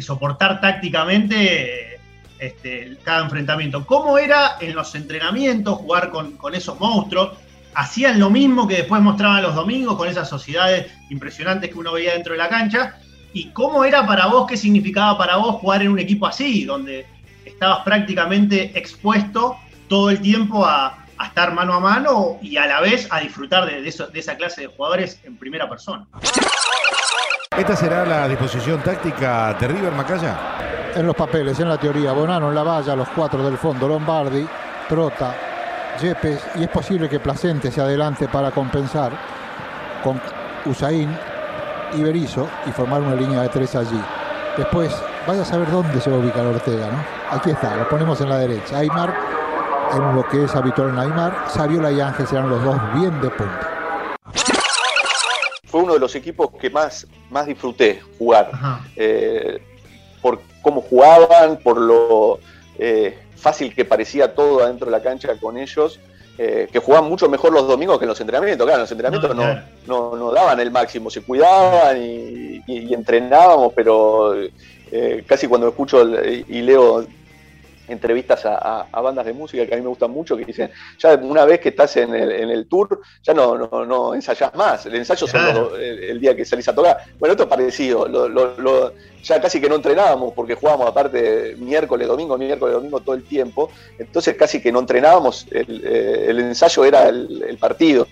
soportar 0.01 0.59
tácticamente 0.59 1.99
este, 2.39 2.97
cada 3.03 3.23
enfrentamiento. 3.23 3.85
¿Cómo 3.85 4.17
era 4.17 4.57
en 4.59 4.75
los 4.75 4.93
entrenamientos 4.95 5.77
jugar 5.77 6.09
con, 6.09 6.35
con 6.35 6.53
esos 6.53 6.77
monstruos? 6.77 7.37
hacían 7.75 8.19
lo 8.19 8.29
mismo 8.29 8.67
que 8.67 8.77
después 8.77 9.01
mostraban 9.01 9.43
los 9.43 9.55
domingos 9.55 9.97
con 9.97 10.07
esas 10.07 10.29
sociedades 10.29 10.91
impresionantes 11.09 11.71
que 11.71 11.77
uno 11.77 11.93
veía 11.93 12.13
dentro 12.13 12.33
de 12.33 12.39
la 12.39 12.49
cancha. 12.49 12.97
¿Y 13.33 13.49
cómo 13.49 13.83
era 13.83 14.05
para 14.05 14.27
vos, 14.27 14.47
qué 14.47 14.57
significaba 14.57 15.17
para 15.17 15.37
vos 15.37 15.55
jugar 15.55 15.81
en 15.81 15.89
un 15.89 15.99
equipo 15.99 16.27
así, 16.27 16.65
donde 16.65 17.05
estabas 17.45 17.79
prácticamente 17.83 18.77
expuesto 18.77 19.57
todo 19.87 20.09
el 20.11 20.21
tiempo 20.21 20.65
a, 20.65 20.99
estar 21.23 21.53
mano 21.53 21.73
a 21.73 21.79
mano 21.79 22.37
y 22.41 22.57
a 22.57 22.65
la 22.67 22.81
vez 22.81 23.07
a 23.09 23.21
disfrutar 23.21 23.65
de, 23.65 23.87
esa 23.87 24.35
clase 24.35 24.61
de 24.61 24.67
jugadores 24.67 25.21
en 25.23 25.37
primera 25.37 25.69
persona? 25.69 26.05
¿Esta 27.57 27.75
será 27.75 28.03
la 28.03 28.27
disposición 28.27 28.81
táctica 28.81 29.53
de 29.53 29.67
River 29.67 29.93
Macaya? 29.93 30.35
En 30.95 31.05
los 31.05 31.15
papeles, 31.15 31.59
en 31.59 31.69
la 31.69 31.77
teoría, 31.77 32.11
Bonano 32.11 32.49
en 32.49 32.55
la 32.55 32.63
valla, 32.63 32.95
los 32.95 33.07
cuatro 33.09 33.43
del 33.43 33.59
fondo, 33.59 33.87
Lombardi, 33.87 34.47
Trota, 34.89 35.35
Yepes 36.01 36.43
y 36.55 36.63
es 36.63 36.69
posible 36.69 37.07
que 37.07 37.19
Placente 37.19 37.69
se 37.69 37.79
adelante 37.79 38.27
para 38.27 38.49
compensar 38.49 39.11
con 40.03 40.19
Usain 40.65 41.15
y 41.93 42.01
Berizzo 42.01 42.49
y 42.65 42.71
formar 42.71 43.01
una 43.01 43.13
línea 43.13 43.43
de 43.43 43.49
tres 43.49 43.75
allí. 43.75 44.01
Después, 44.57 44.91
vaya 45.27 45.43
a 45.43 45.45
saber 45.45 45.69
dónde 45.69 46.01
se 46.01 46.09
va 46.09 46.15
a 46.15 46.19
ubicar 46.19 46.45
Ortega, 46.47 46.87
¿no? 46.87 47.37
Aquí 47.37 47.51
está, 47.51 47.75
lo 47.75 47.87
ponemos 47.87 48.19
en 48.21 48.29
la 48.29 48.39
derecha. 48.39 48.79
Aymar, 48.79 49.13
en 49.93 50.15
lo 50.15 50.27
que 50.27 50.45
es 50.45 50.55
habitual 50.55 50.89
en 50.89 50.97
Aymar, 50.97 51.35
Saviola 51.49 51.91
y 51.91 52.01
Ángel 52.01 52.25
serán 52.25 52.49
los 52.49 52.63
dos 52.63 52.77
bien 52.95 53.21
de 53.21 53.29
punta. 53.29 53.62
Fue 55.73 55.81
uno 55.81 55.95
de 55.95 55.99
los 55.99 56.13
equipos 56.13 56.51
que 56.61 56.69
más, 56.69 57.07
más 57.31 57.47
disfruté 57.47 57.99
jugar. 58.19 58.51
Eh, 58.95 59.59
por 60.21 60.39
cómo 60.61 60.81
jugaban, 60.81 61.57
por 61.57 61.81
lo 61.81 62.37
eh, 62.77 63.17
fácil 63.35 63.73
que 63.73 63.83
parecía 63.83 64.35
todo 64.35 64.63
adentro 64.63 64.85
de 64.85 64.91
la 64.91 65.01
cancha 65.01 65.35
con 65.41 65.57
ellos, 65.57 65.99
eh, 66.37 66.69
que 66.71 66.77
jugaban 66.77 67.09
mucho 67.09 67.27
mejor 67.27 67.53
los 67.53 67.67
domingos 67.67 67.97
que 67.97 68.05
en 68.05 68.09
los 68.09 68.21
entrenamientos. 68.21 68.67
Claro, 68.67 68.81
en 68.81 68.83
los 68.83 68.91
entrenamientos 68.91 69.35
no, 69.87 70.15
no, 70.15 70.31
daban 70.31 70.59
el 70.59 70.69
máximo, 70.69 71.09
se 71.09 71.21
cuidaban 71.21 71.97
y, 71.99 72.93
entrenábamos, 72.93 73.73
pero 73.73 74.35
eh, 74.91 75.23
casi 75.25 75.47
cuando 75.47 75.69
escucho 75.69 76.07
y 76.23 76.61
leo 76.61 77.03
entrevistas 77.87 78.45
a, 78.45 78.87
bandas 79.01 79.25
de 79.25 79.33
música 79.33 79.65
que 79.65 79.73
a 79.73 79.77
mí 79.77 79.83
me 79.83 79.89
gustan 79.89 80.11
mucho, 80.11 80.37
que 80.37 80.45
dicen, 80.45 80.71
ya 80.97 81.15
una 81.15 81.45
vez 81.45 81.59
que 81.59 81.69
estás 81.69 81.97
en 81.97 82.13
el, 82.13 82.65
tour, 82.67 83.01
ya 83.21 83.33
no, 83.33 83.57
no, 83.57 83.85
no, 83.85 84.15
ensayás 84.15 84.53
más, 84.55 84.85
el 84.85 84.95
ensayo 84.95 85.27
solo 85.27 85.75
el, 85.77 86.19
día 86.19 86.35
que 86.35 86.45
salís 86.45 86.67
a 86.67 86.75
tocar. 86.75 86.97
Bueno, 87.19 87.33
esto 87.33 87.43
es 87.43 87.49
parecido, 87.49 88.07
ya 89.23 89.41
casi 89.41 89.61
que 89.61 89.69
no 89.69 89.75
entrenábamos 89.75 90.33
porque 90.33 90.55
jugábamos 90.55 90.87
aparte 90.87 91.55
miércoles, 91.57 92.07
domingo, 92.07 92.37
miércoles, 92.37 92.75
domingo 92.75 92.99
todo 92.99 93.15
el 93.15 93.23
tiempo, 93.23 93.69
entonces 93.97 94.35
casi 94.35 94.61
que 94.61 94.71
no 94.71 94.79
entrenábamos, 94.79 95.47
el, 95.51 95.81
eh, 95.85 96.29
ensayo 96.29 96.85
era 96.85 97.09
el, 97.09 97.57
partido, 97.59 98.07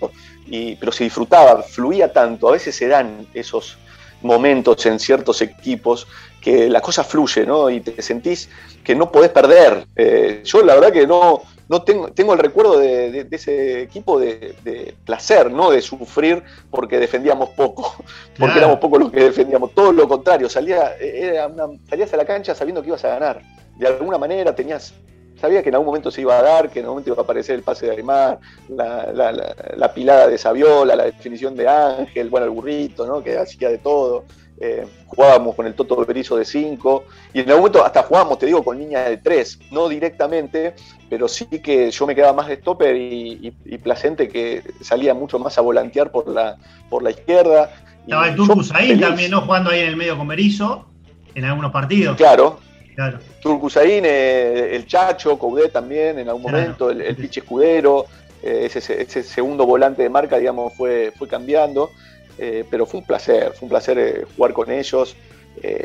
y, 0.46 0.76
pero 0.76 0.92
se 0.92 1.04
disfrutaba, 1.04 1.62
fluía 1.62 2.12
tanto, 2.12 2.48
a 2.48 2.52
veces 2.52 2.74
se 2.74 2.88
dan 2.88 3.26
esos 3.34 3.76
momentos 4.22 4.84
en 4.86 4.98
ciertos 4.98 5.42
equipos 5.42 6.06
que 6.40 6.68
la 6.68 6.80
cosa 6.80 7.04
fluye, 7.04 7.46
¿no? 7.46 7.70
Y 7.70 7.80
te 7.80 8.00
sentís 8.02 8.48
que 8.82 8.94
no 8.94 9.10
podés 9.10 9.30
perder. 9.30 9.86
Eh, 9.96 10.42
yo 10.44 10.62
la 10.62 10.74
verdad 10.74 10.92
que 10.92 11.06
no, 11.06 11.42
no 11.68 11.82
tengo, 11.82 12.08
tengo 12.12 12.32
el 12.32 12.38
recuerdo 12.38 12.78
de, 12.78 13.26
ese 13.30 13.82
equipo 13.82 14.18
de, 14.18 14.94
placer, 15.04 15.50
no 15.50 15.70
de 15.70 15.80
sufrir 15.80 16.42
porque 16.70 16.98
defendíamos 16.98 17.50
poco, 17.50 17.94
porque 18.38 18.58
éramos 18.58 18.78
pocos 18.78 19.00
los 19.00 19.12
que 19.12 19.24
defendíamos. 19.24 19.72
Todo 19.74 19.92
lo 19.92 20.08
contrario, 20.08 20.48
salía, 20.48 20.96
era 20.96 21.50
salías 21.88 22.12
a 22.12 22.16
la 22.16 22.24
cancha 22.24 22.54
sabiendo 22.54 22.82
que 22.82 22.88
ibas 22.88 23.04
a 23.04 23.08
ganar. 23.08 23.42
De 23.76 23.86
alguna 23.86 24.18
manera 24.18 24.54
tenías 24.54 24.94
sabía 25.42 25.60
que 25.60 25.70
en 25.70 25.74
algún 25.74 25.86
momento 25.86 26.12
se 26.12 26.20
iba 26.20 26.38
a 26.38 26.42
dar, 26.42 26.70
que 26.70 26.78
en 26.78 26.84
algún 26.84 26.98
momento 26.98 27.10
iba 27.10 27.20
a 27.20 27.24
aparecer 27.24 27.56
el 27.56 27.64
pase 27.64 27.86
de 27.86 27.96
Aymar, 27.96 28.38
la, 28.68 29.92
pilada 29.92 30.28
de 30.28 30.38
Saviola, 30.38 30.94
la 30.94 31.06
definición 31.06 31.56
de 31.56 31.66
Ángel, 31.66 32.30
bueno, 32.30 32.46
el 32.46 32.52
burrito, 32.52 33.04
¿no? 33.04 33.24
que 33.24 33.36
hacía 33.36 33.68
de 33.68 33.78
todo. 33.78 34.24
Eh, 34.60 34.86
jugábamos 35.06 35.56
con 35.56 35.66
el 35.66 35.74
Toto 35.74 35.96
Berizo 36.06 36.36
de 36.36 36.44
5 36.44 37.04
y 37.34 37.40
en 37.40 37.48
algún 37.48 37.62
momento 37.62 37.84
hasta 37.84 38.04
jugábamos, 38.04 38.38
te 38.38 38.46
digo, 38.46 38.62
con 38.62 38.78
línea 38.78 39.08
de 39.08 39.16
3, 39.16 39.58
no 39.72 39.88
directamente, 39.88 40.76
pero 41.10 41.26
sí 41.26 41.46
que 41.46 41.90
yo 41.90 42.06
me 42.06 42.14
quedaba 42.14 42.34
más 42.34 42.46
de 42.46 42.58
stopper 42.58 42.94
y, 42.94 43.50
Placente 43.82 44.28
que 44.28 44.62
salía 44.80 45.12
mucho 45.12 45.40
más 45.40 45.58
a 45.58 45.60
volantear 45.60 46.12
por 46.12 46.28
la, 46.28 46.56
por 46.88 47.02
la 47.02 47.10
izquierda. 47.10 47.72
Estaba 48.04 48.28
el 48.28 48.36
Turcus 48.36 48.72
ahí 48.72 48.96
también, 49.00 49.32
¿no? 49.32 49.40
Jugando 49.40 49.70
ahí 49.70 49.80
en 49.80 49.88
el 49.88 49.96
medio 49.96 50.16
con 50.16 50.28
Berizzo 50.28 50.86
en 51.34 51.44
algunos 51.46 51.72
partidos. 51.72 52.16
Claro, 52.16 52.60
Claro. 52.94 53.18
Eh, 53.44 54.70
el 54.72 54.86
Chacho, 54.86 55.38
Coudet 55.38 55.72
también 55.72 56.18
en 56.18 56.28
algún 56.28 56.42
momento, 56.42 56.90
el, 56.90 57.00
el 57.00 57.16
Piche 57.16 57.40
Escudero, 57.40 58.06
eh, 58.42 58.68
ese, 58.72 59.22
segundo 59.22 59.64
volante 59.64 60.02
de 60.02 60.08
marca, 60.08 60.38
digamos, 60.38 60.74
fue, 60.74 61.12
fue 61.16 61.28
cambiando. 61.28 61.90
Eh, 62.38 62.64
pero 62.70 62.86
fue 62.86 63.00
un 63.00 63.06
placer, 63.06 63.52
fue 63.52 63.66
un 63.66 63.68
placer 63.68 64.26
jugar 64.36 64.52
con 64.52 64.70
ellos. 64.70 65.14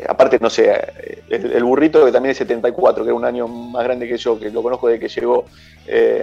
aparte, 0.08 0.38
no 0.40 0.48
sé, 0.48 0.72
el, 1.28 1.62
burrito 1.62 2.04
que 2.04 2.10
también 2.10 2.30
es 2.30 2.38
74, 2.38 3.04
que 3.04 3.10
era 3.10 3.14
un 3.14 3.24
año 3.24 3.46
más 3.46 3.84
grande 3.84 4.08
que 4.08 4.16
yo, 4.16 4.38
que 4.38 4.50
lo 4.50 4.62
conozco 4.62 4.88
desde 4.88 5.00
que 5.00 5.08
llegó 5.08 5.44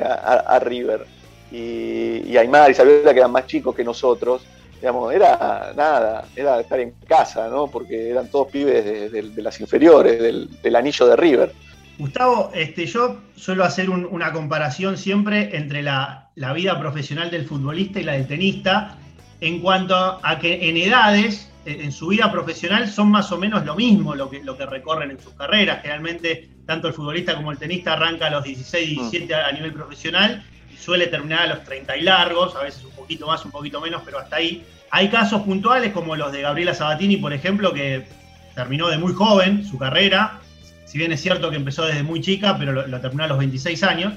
a, 0.04 0.60
River. 0.60 1.06
Y, 1.52 2.24
y 2.26 2.38
Aymar 2.38 2.69
y 2.69 2.71
Isabela, 2.71 3.13
que 3.13 3.19
eran 3.19 3.32
más 3.32 3.45
chicos 3.45 3.76
que 3.76 3.84
nosotros, 3.84 4.41
digamos, 4.79 5.13
era 5.13 5.73
nada, 5.75 6.25
era 6.35 6.59
estar 6.59 6.79
en 6.79 6.91
casa, 7.07 7.47
¿no? 7.49 7.67
Porque 7.67 8.09
eran 8.09 8.29
todos 8.29 8.51
pibes 8.51 9.11
de, 9.11 9.41
las 9.41 9.59
inferiores, 9.59 10.21
del, 10.61 10.75
anillo 10.75 11.07
de 11.07 11.15
River. 11.15 11.53
Gustavo, 11.97 12.51
este, 12.53 12.85
yo 12.85 13.21
suelo 13.35 13.63
hacer 13.63 13.89
una 13.89 14.33
comparación 14.33 14.97
siempre 14.97 15.55
entre 15.55 15.81
la, 15.81 16.29
vida 16.53 16.77
profesional 16.79 17.31
del 17.31 17.45
futbolista 17.45 17.99
y 17.99 18.03
la 18.03 18.13
del 18.13 18.27
tenista, 18.27 18.97
en 19.39 19.59
cuanto 19.61 19.95
a 19.95 20.39
que 20.39 20.69
en 20.69 20.77
edades, 20.77 21.49
en 21.65 21.91
su 21.91 22.07
vida 22.07 22.31
profesional, 22.31 22.89
son 22.89 23.09
más 23.09 23.31
o 23.31 23.38
menos 23.38 23.65
lo 23.65 23.75
mismo 23.75 24.13
lo 24.13 24.29
que, 24.29 24.43
lo 24.43 24.57
que 24.57 24.65
recorren 24.65 25.11
en 25.11 25.19
sus 25.19 25.33
carreras. 25.33 25.81
Generalmente, 25.81 26.49
tanto 26.65 26.88
el 26.89 26.93
futbolista 26.93 27.35
como 27.35 27.51
el 27.51 27.57
tenista 27.57 27.93
arranca 27.93 28.27
a 28.27 28.29
los 28.29 28.43
16, 28.43 28.89
17 28.89 29.33
a 29.33 29.51
nivel 29.51 29.73
profesional 29.73 30.43
suele 30.79 31.07
terminar 31.07 31.43
a 31.43 31.55
los 31.55 31.63
30 31.63 31.97
y 31.97 32.01
largos, 32.01 32.55
a 32.55 32.63
veces 32.63 32.83
un 32.83 32.91
poquito 32.91 33.27
más, 33.27 33.43
un 33.45 33.51
poquito 33.51 33.81
menos, 33.81 34.01
pero 34.05 34.19
hasta 34.19 34.38
ahí. 34.38 34.63
Hay 34.91 35.09
casos 35.09 35.41
puntuales 35.41 35.91
como 35.91 36.15
los 36.15 36.31
de 36.31 36.41
Gabriela 36.41 36.73
Sabatini, 36.73 37.17
por 37.17 37.33
ejemplo, 37.33 37.73
que 37.73 38.05
terminó 38.53 38.88
de 38.88 38.97
muy 38.97 39.13
joven 39.13 39.65
su 39.65 39.77
carrera, 39.77 40.39
si 40.85 40.97
bien 40.97 41.11
es 41.11 41.21
cierto 41.21 41.49
que 41.49 41.57
empezó 41.57 41.85
desde 41.85 42.03
muy 42.03 42.21
chica, 42.21 42.57
pero 42.57 42.71
lo, 42.71 43.01
terminó 43.01 43.25
a 43.25 43.27
los 43.27 43.38
26 43.38 43.83
años. 43.83 44.13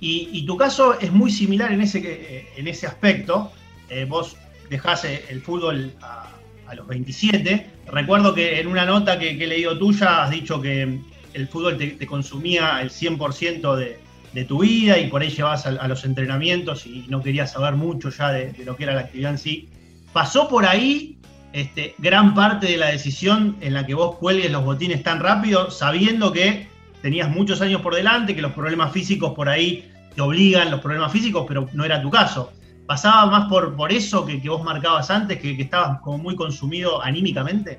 Y, 0.00 0.46
tu 0.46 0.56
caso 0.56 0.98
es 1.00 1.10
muy 1.10 1.30
similar 1.30 1.72
en 1.72 1.80
ese, 1.80 2.46
en 2.56 2.68
ese 2.68 2.86
aspecto. 2.86 3.50
Eh, 3.90 4.06
vos 4.08 4.36
dejás 4.70 5.04
el 5.04 5.42
fútbol 5.42 5.92
a, 6.00 6.30
los 6.74 6.86
27. 6.86 7.66
Recuerdo 7.88 8.34
que 8.34 8.60
en 8.60 8.68
una 8.68 8.84
nota 8.84 9.18
que, 9.18 9.30
he 9.30 9.46
leído 9.46 9.76
tuya 9.78 10.22
has 10.22 10.30
dicho 10.30 10.60
que 10.60 11.00
el 11.32 11.48
fútbol 11.48 11.76
te, 11.78 12.06
consumía 12.06 12.80
el 12.80 12.90
100% 12.90 13.74
de, 13.76 13.98
de 14.32 14.44
tu 14.44 14.60
vida 14.60 14.98
y 14.98 15.08
por 15.08 15.22
ahí 15.22 15.30
llevabas 15.30 15.66
a, 15.66 15.88
los 15.88 16.04
entrenamientos 16.04 16.86
y 16.86 17.06
no 17.08 17.22
querías 17.22 17.52
saber 17.52 17.74
mucho 17.74 18.10
ya 18.10 18.30
de, 18.30 18.52
lo 18.64 18.76
que 18.76 18.84
era 18.84 18.94
la 18.94 19.00
actividad 19.00 19.32
en 19.32 19.38
sí. 19.38 19.68
¿Pasó 20.12 20.48
por 20.48 20.66
ahí 20.66 21.18
este, 21.52 21.94
gran 21.98 22.34
parte 22.34 22.66
de 22.66 22.76
la 22.76 22.88
decisión 22.88 23.56
en 23.60 23.74
la 23.74 23.86
que 23.86 23.94
vos 23.94 24.16
cuelgues 24.16 24.50
los 24.50 24.64
botines 24.64 25.02
tan 25.02 25.20
rápido, 25.20 25.70
sabiendo 25.70 26.32
que 26.32 26.68
tenías 27.02 27.30
muchos 27.30 27.60
años 27.60 27.80
por 27.80 27.94
delante, 27.94 28.34
que 28.34 28.42
los 28.42 28.52
problemas 28.52 28.92
físicos 28.92 29.32
por 29.34 29.48
ahí 29.48 29.90
te 30.14 30.20
obligan, 30.20 30.70
los 30.70 30.80
problemas 30.80 31.12
físicos, 31.12 31.44
pero 31.48 31.68
no 31.72 31.84
era 31.84 32.02
tu 32.02 32.10
caso? 32.10 32.52
¿Pasaba 32.86 33.26
más 33.26 33.48
por, 33.48 33.76
por 33.76 33.92
eso 33.92 34.24
que, 34.24 34.40
vos 34.48 34.62
marcabas 34.62 35.10
antes, 35.10 35.38
que, 35.38 35.52
estabas 35.60 36.00
como 36.00 36.18
muy 36.18 36.36
consumido 36.36 37.02
anímicamente? 37.02 37.78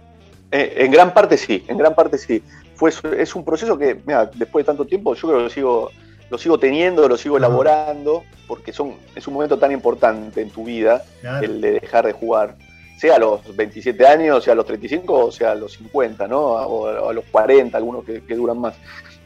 Eh, 0.51 0.75
en 0.77 0.91
gran 0.91 1.13
parte 1.13 1.37
sí, 1.37 1.63
en 1.67 1.77
gran 1.77 1.93
parte 1.93 2.17
sí. 2.17 2.43
Fue, 2.75 2.91
es 3.17 3.35
un 3.35 3.43
proceso 3.43 3.77
que, 3.77 3.99
mira, 4.05 4.25
después 4.33 4.63
de 4.63 4.67
tanto 4.67 4.85
tiempo, 4.85 5.13
yo 5.15 5.27
creo 5.27 5.43
que 5.47 5.53
sigo 5.53 5.91
lo 6.29 6.37
sigo 6.37 6.59
teniendo, 6.59 7.07
lo 7.07 7.17
sigo 7.17 7.37
elaborando, 7.37 8.23
porque 8.47 8.71
son, 8.71 8.95
es 9.15 9.27
un 9.27 9.33
momento 9.33 9.57
tan 9.57 9.71
importante 9.71 10.41
en 10.41 10.49
tu 10.49 10.63
vida, 10.63 11.03
el 11.41 11.61
de 11.61 11.73
dejar 11.73 12.05
de 12.05 12.13
jugar, 12.13 12.55
sea 12.97 13.15
a 13.15 13.19
los 13.19 13.55
27 13.55 14.05
años, 14.05 14.43
sea 14.43 14.53
a 14.53 14.55
los 14.55 14.65
35 14.65 15.25
o 15.25 15.31
sea 15.31 15.51
a 15.51 15.55
los 15.55 15.73
50, 15.73 16.27
¿no? 16.27 16.39
O 16.39 17.09
a 17.09 17.13
los 17.13 17.25
40, 17.25 17.77
algunos 17.77 18.03
que, 18.03 18.35
duran 18.35 18.59
más. 18.59 18.75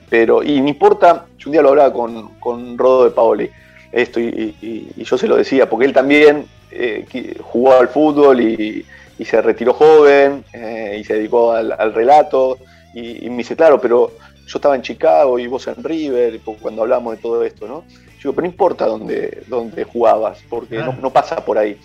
Pero, 0.09 0.43
y 0.43 0.61
no 0.61 0.69
importa, 0.69 1.25
yo 1.37 1.49
un 1.49 1.53
día 1.53 1.61
lo 1.61 1.69
hablaba 1.69 1.91
con, 1.91 2.35
con 2.39 2.77
Rodo 2.77 3.05
de 3.05 3.11
Paoli, 3.11 3.49
esto, 3.91 4.19
y, 4.19 4.91
yo 4.97 5.17
se 5.17 5.27
lo 5.27 5.35
decía, 5.35 5.69
porque 5.69 5.85
él 5.85 5.93
también 5.93 6.45
eh, 6.71 7.05
jugó 7.41 7.73
al 7.73 7.87
fútbol 7.89 8.41
y, 8.41 8.85
se 9.23 9.41
retiró 9.41 9.73
joven 9.73 10.43
eh, 10.51 10.97
y 10.99 11.05
se 11.05 11.13
dedicó 11.13 11.53
al, 11.53 11.71
al 11.71 11.93
relato, 11.93 12.57
y, 12.93 13.29
me 13.29 13.37
dice, 13.37 13.55
claro, 13.55 13.81
pero 13.81 14.11
yo 14.45 14.57
estaba 14.57 14.75
en 14.75 14.81
Chicago 14.81 15.39
y 15.39 15.47
vos 15.47 15.67
en 15.67 15.83
River, 15.83 16.39
cuando 16.61 16.81
hablamos 16.81 17.15
de 17.15 17.21
todo 17.21 17.43
esto, 17.43 17.67
¿no? 17.67 17.83
Yo 17.87 18.29
digo, 18.29 18.33
pero 18.33 18.47
no 18.47 18.51
importa 18.51 18.85
dónde, 18.85 19.43
dónde 19.47 19.83
jugabas, 19.83 20.39
porque 20.49 20.77
no, 20.77 21.09
pasa 21.11 21.43
por 21.43 21.57
ahí 21.57 21.79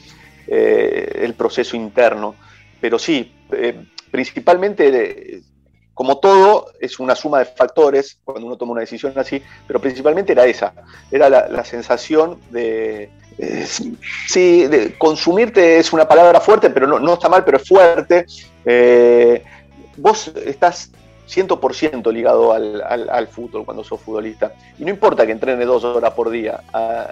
eh, 0.47 1.21
el 1.23 1.35
proceso 1.35 1.77
interno. 1.77 2.35
Pero 2.81 2.99
sí, 2.99 3.33
eh, 3.53 3.85
principalmente, 4.11 5.43
como 5.95 6.19
todo, 6.19 6.67
es 6.81 6.99
una 7.01 7.15
suma 7.15 7.41
de 7.41 7.47
factores 7.47 8.19
cuando 8.25 8.47
uno 8.47 8.57
toma 8.57 8.73
una 8.73 8.83
decisión 8.83 9.13
así, 9.17 9.43
pero 9.67 9.81
principalmente 9.81 10.33
era 10.33 10.47
esa, 10.47 10.73
era 11.11 11.29
la, 11.29 11.65
sensación 11.65 12.39
de, 12.51 13.11
sí, 14.29 14.67
de 14.67 14.95
consumirte 14.97 15.79
es 15.79 15.93
una 15.93 16.07
palabra 16.07 16.41
fuerte, 16.41 16.71
pero 16.71 16.87
no, 16.87 16.99
no 16.99 17.15
está 17.15 17.29
mal, 17.29 17.45
pero 17.45 17.57
es 17.57 17.69
fuerte. 17.69 18.27
Eh, 18.65 19.43
vos 19.97 20.33
estás 20.45 20.91
100% 21.29 22.13
ligado 22.13 22.53
al, 22.53 23.29
fútbol 23.29 23.65
cuando 23.65 23.85
sos 23.85 24.01
futbolista. 24.01 24.53
Y 24.79 24.85
no 24.85 24.91
importa 24.91 25.27
que 25.27 25.33
entrenes 25.33 25.67
dos 25.67 25.85
horas 25.85 26.15
por 26.15 26.31
día 26.31 26.61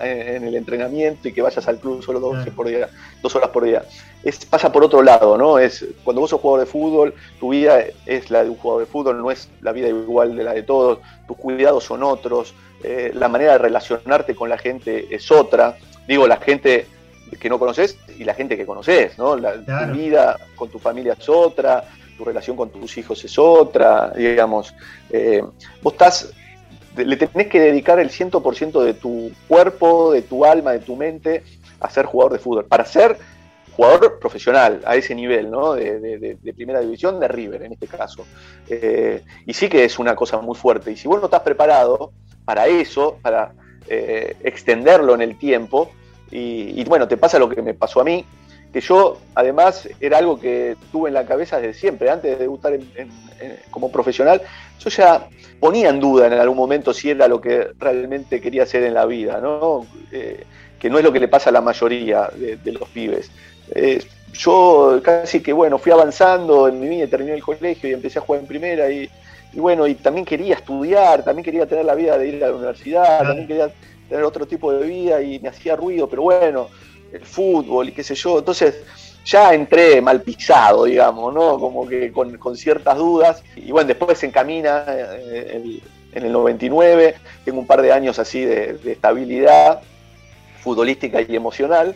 en 0.02 0.44
el 0.44 0.54
entrenamiento 0.54 1.28
y 1.28 1.32
que 1.32 1.42
vayas 1.42 1.68
al 1.68 1.78
club 1.78 2.02
solo 2.02 2.18
dos, 2.20 2.48
por 2.50 2.66
día, 2.66 2.88
dos 3.22 3.36
horas 3.36 3.50
por 3.50 3.64
día. 3.64 3.84
Es, 4.24 4.44
pasa 4.46 4.72
por 4.72 4.82
otro 4.82 5.02
lado, 5.02 5.36
¿no? 5.36 5.58
Es, 5.58 5.84
cuando 6.02 6.20
vos 6.20 6.30
sos 6.30 6.40
jugador 6.40 6.66
de 6.66 6.72
fútbol, 6.72 7.14
tu 7.38 7.50
vida 7.50 7.84
es 8.06 8.30
la 8.30 8.42
de 8.42 8.50
un 8.50 8.56
jugador 8.56 8.86
de 8.86 8.90
fútbol, 8.90 9.18
no 9.18 9.30
es 9.30 9.48
la 9.60 9.72
vida 9.72 9.88
igual 9.88 10.34
de 10.34 10.44
la 10.44 10.54
de 10.54 10.62
todos, 10.62 10.98
tus 11.28 11.36
cuidados 11.36 11.84
son 11.84 12.02
otros, 12.02 12.54
eh, 12.82 13.12
la 13.14 13.28
manera 13.28 13.52
de 13.52 13.58
relacionarte 13.58 14.34
con 14.34 14.48
la 14.48 14.58
gente 14.58 15.06
es 15.10 15.30
otra. 15.30 15.76
Digo, 16.08 16.26
la 16.26 16.38
gente 16.38 16.86
que 17.40 17.48
no 17.48 17.58
conoces 17.58 17.98
y 18.18 18.24
la 18.24 18.34
gente 18.34 18.56
que 18.56 18.64
conoces, 18.64 19.18
¿no? 19.18 19.36
La, 19.36 19.54
Tu 19.54 19.98
vida 19.98 20.36
con 20.54 20.70
tu 20.70 20.78
familia 20.78 21.16
es 21.18 21.28
otra, 21.28 21.84
tu 22.16 22.24
relación 22.24 22.56
con 22.56 22.70
tus 22.70 22.96
hijos 22.98 23.24
es 23.24 23.38
otra, 23.38 24.12
digamos. 24.16 24.74
Eh, 25.10 25.42
vos 25.82 25.92
estás, 25.92 26.32
le 26.96 27.16
tenés 27.16 27.48
que 27.48 27.60
dedicar 27.60 27.98
el 27.98 28.10
100% 28.10 28.82
de 28.82 28.94
tu 28.94 29.30
cuerpo, 29.48 30.12
de 30.12 30.22
tu 30.22 30.44
alma, 30.44 30.72
de 30.72 30.80
tu 30.80 30.96
mente 30.96 31.42
a 31.80 31.90
ser 31.90 32.06
jugador 32.06 32.32
de 32.32 32.38
fútbol, 32.38 32.64
para 32.64 32.84
ser 32.84 33.18
jugador 33.76 34.18
profesional 34.18 34.80
a 34.86 34.96
ese 34.96 35.14
nivel, 35.14 35.50
¿no? 35.50 35.74
De, 35.74 36.38
primera 36.56 36.80
división, 36.80 37.20
de 37.20 37.28
River 37.28 37.62
en 37.62 37.72
este 37.72 37.86
caso. 37.86 38.24
Eh, 38.68 39.22
y 39.44 39.52
sí 39.52 39.68
que 39.68 39.84
es 39.84 39.98
una 39.98 40.16
cosa 40.16 40.38
muy 40.38 40.56
fuerte. 40.56 40.92
Y 40.92 40.96
si 40.96 41.06
vos 41.06 41.20
no 41.20 41.26
estás 41.26 41.42
preparado 41.42 42.12
para 42.46 42.66
eso, 42.66 43.18
para 43.20 43.52
eh, 43.88 44.34
extenderlo 44.42 45.14
en 45.14 45.20
el 45.20 45.38
tiempo, 45.38 45.90
y, 46.30 46.82
bueno, 46.84 47.06
te 47.06 47.16
pasa 47.16 47.38
lo 47.38 47.48
que 47.48 47.62
me 47.62 47.74
pasó 47.74 48.00
a 48.00 48.04
mí, 48.04 48.24
que 48.76 48.82
yo 48.82 49.16
además 49.34 49.88
era 50.02 50.18
algo 50.18 50.38
que 50.38 50.76
tuve 50.92 51.08
en 51.08 51.14
la 51.14 51.24
cabeza 51.24 51.58
desde 51.58 51.72
siempre, 51.72 52.10
antes 52.10 52.32
de 52.32 52.36
debutar 52.36 52.78
como 53.70 53.90
profesional, 53.90 54.42
yo 54.78 54.90
ya 54.90 55.28
ponía 55.58 55.88
en 55.88 55.98
duda 55.98 56.26
en 56.26 56.34
algún 56.34 56.58
momento 56.58 56.92
si 56.92 57.08
era 57.08 57.26
lo 57.26 57.40
que 57.40 57.68
realmente 57.78 58.38
quería 58.38 58.64
hacer 58.64 58.82
en 58.82 58.92
la 58.92 59.06
vida, 59.06 59.40
¿no? 59.40 59.86
Eh, 60.12 60.44
que 60.78 60.90
no 60.90 60.98
es 60.98 61.04
lo 61.04 61.10
que 61.10 61.20
le 61.20 61.28
pasa 61.28 61.48
a 61.48 61.54
la 61.54 61.62
mayoría 61.62 62.28
de, 62.36 62.72
los 62.72 62.86
pibes. 62.90 63.30
Eh, 63.74 64.04
yo 64.34 65.00
casi 65.02 65.40
que, 65.40 65.54
bueno, 65.54 65.78
fui 65.78 65.90
avanzando 65.90 66.68
en 66.68 66.78
mi 66.78 66.86
vida, 66.86 67.06
terminé 67.06 67.32
el 67.32 67.42
colegio 67.42 67.88
y 67.88 67.94
empecé 67.94 68.18
a 68.18 68.22
jugar 68.22 68.42
en 68.42 68.46
primera 68.46 68.90
y, 68.90 69.08
bueno, 69.54 69.86
y 69.86 69.94
también 69.94 70.26
quería 70.26 70.52
estudiar, 70.52 71.24
también 71.24 71.46
quería 71.46 71.64
tener 71.64 71.86
la 71.86 71.94
vida 71.94 72.18
de 72.18 72.28
ir 72.28 72.44
a 72.44 72.48
la 72.48 72.56
universidad, 72.56 73.20
también 73.20 73.46
quería 73.48 73.70
tener 74.06 74.22
otro 74.22 74.44
tipo 74.44 74.70
de 74.70 74.86
vida 74.86 75.22
y 75.22 75.38
me 75.38 75.48
hacía 75.48 75.76
ruido, 75.76 76.10
pero 76.10 76.20
bueno, 76.24 76.68
el 77.12 77.24
fútbol 77.24 77.88
y 77.88 77.92
qué 77.92 78.02
sé 78.02 78.14
yo. 78.14 78.38
Entonces 78.38 78.82
ya 79.24 79.52
entré 79.52 80.00
mal 80.00 80.22
pisado, 80.22 80.84
digamos, 80.84 81.34
¿no? 81.34 81.58
Como 81.58 81.86
que 81.86 82.12
con, 82.12 82.56
ciertas 82.56 82.96
dudas. 82.96 83.42
Y 83.56 83.72
bueno, 83.72 83.88
después 83.88 84.18
se 84.18 84.26
encamina 84.26 84.84
eh, 84.88 85.80
en 86.16 86.24
el 86.24 86.32
99, 86.32 87.14
tengo 87.44 87.60
un 87.60 87.66
par 87.66 87.82
de 87.82 87.92
años 87.92 88.18
así 88.18 88.42
de, 88.42 88.80
estabilidad 88.86 89.82
futbolística 90.60 91.20
y 91.20 91.36
emocional, 91.36 91.94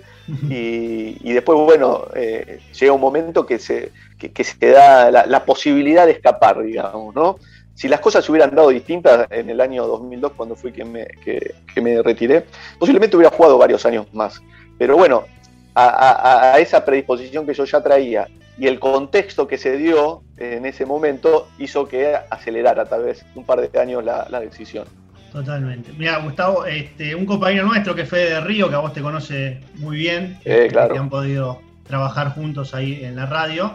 y, 0.48 1.32
después, 1.32 1.58
bueno, 1.58 2.04
eh, 2.14 2.60
llega 2.78 2.92
un 2.92 3.00
momento 3.00 3.44
que 3.44 3.58
se, 3.58 3.90
que, 4.16 4.44
se 4.44 4.70
da 4.70 5.10
la, 5.10 5.44
posibilidad 5.44 6.06
de 6.06 6.12
escapar, 6.12 6.62
digamos, 6.62 7.12
¿no? 7.14 7.38
Si 7.74 7.88
las 7.88 7.98
cosas 7.98 8.24
se 8.24 8.30
hubieran 8.30 8.54
dado 8.54 8.68
distintas 8.68 9.26
en 9.30 9.50
el 9.50 9.60
año 9.60 9.86
2002, 9.88 10.32
cuando 10.36 10.54
fui 10.54 10.70
que 10.70 10.84
me, 10.84 11.06
que, 11.24 11.80
me 11.80 12.00
retiré, 12.00 12.44
posiblemente 12.78 13.16
hubiera 13.16 13.34
jugado 13.34 13.58
varios 13.58 13.84
años 13.86 14.06
más. 14.12 14.40
Pero 14.80 14.96
bueno, 14.96 15.26
a, 15.74 16.56
esa 16.58 16.86
predisposición 16.86 17.46
que 17.46 17.52
yo 17.52 17.66
ya 17.66 17.82
traía 17.82 18.28
y 18.56 18.66
el 18.66 18.80
contexto 18.80 19.46
que 19.46 19.58
se 19.58 19.76
dio 19.76 20.22
en 20.38 20.64
ese 20.64 20.86
momento 20.86 21.48
hizo 21.58 21.86
que 21.86 22.16
acelerara 22.30 22.86
tal 22.86 23.04
vez 23.04 23.26
un 23.34 23.44
par 23.44 23.60
de 23.60 23.78
años 23.78 24.02
la, 24.02 24.40
decisión. 24.40 24.86
Totalmente. 25.32 25.92
Mira, 25.98 26.20
Gustavo, 26.20 26.64
este, 26.64 27.14
un 27.14 27.26
compañero 27.26 27.66
nuestro 27.66 27.94
que 27.94 28.06
fue 28.06 28.20
de 28.20 28.40
Río, 28.40 28.70
que 28.70 28.74
a 28.76 28.78
vos 28.78 28.94
te 28.94 29.02
conoce 29.02 29.60
muy 29.74 29.98
bien, 29.98 30.38
eh, 30.46 30.68
claro. 30.70 30.94
que 30.94 30.98
han 30.98 31.10
podido 31.10 31.60
trabajar 31.86 32.30
juntos 32.30 32.74
ahí 32.74 33.04
en 33.04 33.16
la 33.16 33.26
radio, 33.26 33.74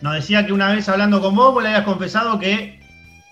nos 0.00 0.14
decía 0.14 0.46
que 0.46 0.54
una 0.54 0.72
vez 0.72 0.88
hablando 0.88 1.20
con 1.20 1.34
vos, 1.34 1.52
vos 1.52 1.62
le 1.62 1.68
habías 1.68 1.84
confesado 1.84 2.38
que 2.38 2.80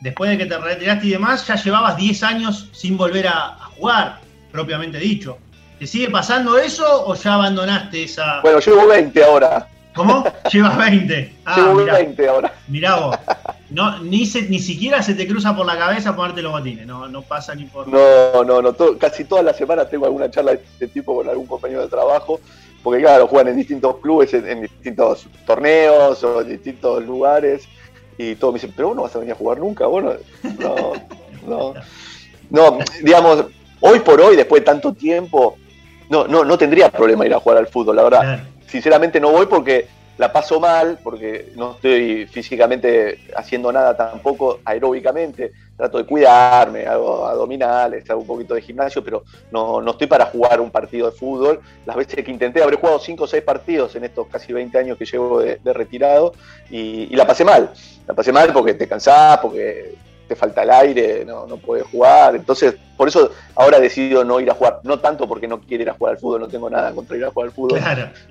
después 0.00 0.30
de 0.30 0.36
que 0.36 0.44
te 0.44 0.58
retiraste 0.58 1.06
y 1.06 1.10
demás, 1.12 1.46
ya 1.46 1.56
llevabas 1.56 1.96
10 1.96 2.22
años 2.24 2.68
sin 2.72 2.98
volver 2.98 3.26
a, 3.28 3.56
jugar, 3.76 4.20
propiamente 4.52 4.98
dicho. 4.98 5.38
¿Te 5.78 5.86
sigue 5.86 6.10
pasando 6.10 6.58
eso 6.58 7.06
o 7.06 7.14
ya 7.14 7.34
abandonaste 7.34 8.04
esa...? 8.04 8.40
Bueno, 8.42 8.60
llevo 8.60 8.86
20 8.86 9.24
ahora. 9.24 9.68
¿Cómo? 9.94 10.24
Llevas 10.52 10.76
20. 10.76 11.34
Ah, 11.44 11.56
llevo 11.56 11.84
20 11.84 12.28
ahora. 12.28 12.54
Mirá 12.68 12.96
vos. 12.96 13.16
No, 13.68 13.98
ni, 13.98 14.18
ni 14.48 14.60
siquiera 14.60 15.02
se 15.02 15.14
te 15.14 15.26
cruza 15.26 15.56
por 15.56 15.66
la 15.66 15.76
cabeza 15.76 16.14
ponerte 16.14 16.40
los 16.40 16.52
botines, 16.52 16.86
no, 16.86 17.08
no 17.08 17.22
pasa 17.22 17.52
ni 17.52 17.64
por... 17.64 17.88
No, 17.88 18.44
no, 18.44 18.62
no, 18.62 18.72
casi 18.96 19.24
todas 19.24 19.44
las 19.44 19.56
semanas 19.56 19.90
tengo 19.90 20.06
alguna 20.06 20.30
charla 20.30 20.52
de 20.52 20.58
este 20.58 20.86
tipo 20.86 21.16
con 21.16 21.28
algún 21.28 21.46
compañero 21.46 21.82
de 21.82 21.88
trabajo 21.88 22.40
porque 22.86 23.02
claro, 23.02 23.26
juegan 23.26 23.48
en 23.48 23.56
distintos 23.56 23.96
clubes, 23.96 24.32
en, 24.32 24.62
distintos 24.62 25.26
torneos 25.44 26.22
o 26.22 26.40
en 26.40 26.50
distintos 26.50 27.04
lugares, 27.04 27.66
y 28.16 28.36
todos 28.36 28.54
me 28.54 28.60
dicen, 28.60 28.72
pero 28.76 28.86
vos 28.86 28.96
no 28.96 29.02
vas 29.02 29.16
a 29.16 29.18
venir 29.18 29.32
a 29.32 29.36
jugar 29.36 29.58
nunca, 29.58 29.86
bueno, 29.86 30.12
no, 30.60 30.92
no, 31.48 31.74
no, 32.50 32.78
digamos, 33.02 33.46
hoy 33.80 33.98
por 33.98 34.20
hoy, 34.20 34.36
después 34.36 34.62
de 34.62 34.66
tanto 34.66 34.92
tiempo, 34.92 35.58
no, 36.08 36.26
no, 36.26 36.44
no 36.44 36.58
tendría 36.58 36.90
problema 36.90 37.26
ir 37.26 37.34
a 37.34 37.40
jugar 37.40 37.58
al 37.58 37.66
fútbol, 37.66 37.96
la 37.96 38.04
verdad. 38.04 38.40
Sinceramente 38.66 39.20
no 39.20 39.30
voy 39.30 39.46
porque 39.46 39.88
la 40.18 40.32
paso 40.32 40.58
mal, 40.58 40.98
porque 41.02 41.52
no 41.56 41.72
estoy 41.72 42.26
físicamente 42.26 43.20
haciendo 43.36 43.70
nada 43.70 43.96
tampoco 43.96 44.60
aeróbicamente, 44.64 45.52
trato 45.76 45.98
de 45.98 46.06
cuidarme, 46.06 46.86
hago 46.86 47.26
abdominales, 47.26 48.08
hago 48.08 48.22
un 48.22 48.26
poquito 48.26 48.54
de 48.54 48.62
gimnasio, 48.62 49.04
pero 49.04 49.24
no, 49.50 49.82
no 49.82 49.90
estoy 49.90 50.06
para 50.06 50.26
jugar 50.26 50.60
un 50.60 50.70
partido 50.70 51.10
de 51.10 51.16
fútbol. 51.16 51.60
Las 51.84 51.96
veces 51.96 52.24
que 52.24 52.30
intenté, 52.30 52.62
habré 52.62 52.76
jugado 52.76 52.98
5 52.98 53.24
o 53.24 53.26
6 53.26 53.42
partidos 53.42 53.94
en 53.96 54.04
estos 54.04 54.26
casi 54.28 54.52
20 54.52 54.78
años 54.78 54.96
que 54.96 55.04
llevo 55.04 55.40
de, 55.40 55.58
retirado 55.72 56.32
y, 56.70 57.14
la 57.14 57.26
pasé 57.26 57.44
mal. 57.44 57.72
La 58.06 58.14
pasé 58.14 58.32
mal 58.32 58.52
porque 58.52 58.74
te 58.74 58.88
cansás, 58.88 59.38
porque 59.38 59.94
te 60.26 60.36
falta 60.36 60.62
el 60.62 60.70
aire, 60.70 61.24
no, 61.24 61.46
no 61.46 61.56
puedes 61.56 61.86
jugar. 61.86 62.36
Entonces, 62.36 62.76
por 62.96 63.08
eso 63.08 63.30
ahora 63.54 63.78
he 63.78 63.82
decidido 63.82 64.24
no 64.24 64.40
ir 64.40 64.50
a 64.50 64.54
jugar. 64.54 64.80
No 64.82 64.98
tanto 64.98 65.28
porque 65.28 65.48
no 65.48 65.60
quiero 65.60 65.82
ir 65.82 65.90
a 65.90 65.94
jugar 65.94 66.14
al 66.14 66.20
fútbol, 66.20 66.40
no 66.40 66.48
tengo 66.48 66.70
nada 66.70 66.92
contra 66.92 67.16
ir 67.16 67.24
a 67.24 67.30
jugar 67.30 67.48
al 67.48 67.54
fútbol. 67.54 67.80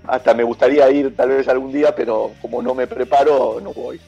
Hasta 0.08 0.34
me 0.34 0.43
gustaría 0.43 0.89
ir 0.89 1.15
tal 1.15 1.29
vez 1.29 1.47
algún 1.47 1.71
día, 1.71 1.95
pero 1.95 2.31
como 2.41 2.62
no 2.62 2.73
me 2.73 2.88
preparo, 2.88 3.60
no 3.62 3.73
voy. 3.73 3.99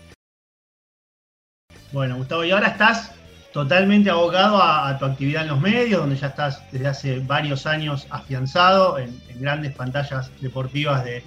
Bueno, 1.91 2.17
Gustavo, 2.17 2.43
y 2.43 2.51
ahora 2.51 2.67
estás 2.67 3.11
totalmente 3.53 4.09
abocado 4.09 4.61
a, 4.61 4.97
tu 4.99 5.05
actividad 5.05 5.43
en 5.43 5.49
los 5.49 5.61
medios, 5.61 6.01
donde 6.01 6.15
ya 6.15 6.27
estás 6.27 6.61
desde 6.71 6.87
hace 6.87 7.19
varios 7.19 7.65
años 7.65 8.05
afianzado 8.09 8.97
en, 8.97 9.19
grandes 9.39 9.73
pantallas 9.73 10.29
deportivas 10.41 11.03
de, 11.05 11.23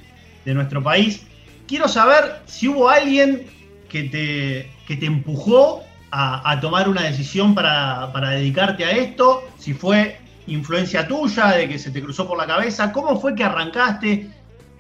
nuestro 0.47 0.83
país. 0.83 1.27
Quiero 1.69 1.87
saber 1.87 2.41
si 2.47 2.67
hubo 2.67 2.89
alguien 2.89 3.47
que 3.89 4.05
te, 4.05 4.71
que 4.89 4.97
te 4.97 5.07
empujó 5.07 5.85
a, 6.11 6.59
tomar 6.61 6.89
una 6.89 7.03
decisión 7.03 7.55
para, 7.55 8.11
para, 8.13 8.31
dedicarte 8.31 8.85
a 8.85 8.91
esto, 8.91 9.45
si 9.59 9.75
fue 9.75 10.19
influencia 10.47 11.07
tuya, 11.07 11.49
de 11.53 11.69
que 11.69 11.79
se 11.79 11.91
te 11.91 12.03
cruzó 12.03 12.27
por 12.27 12.37
la 12.37 12.47
cabeza, 12.47 12.93
cómo 12.93 13.21
fue 13.21 13.35
que 13.35 13.45
arrancaste, 13.45 14.29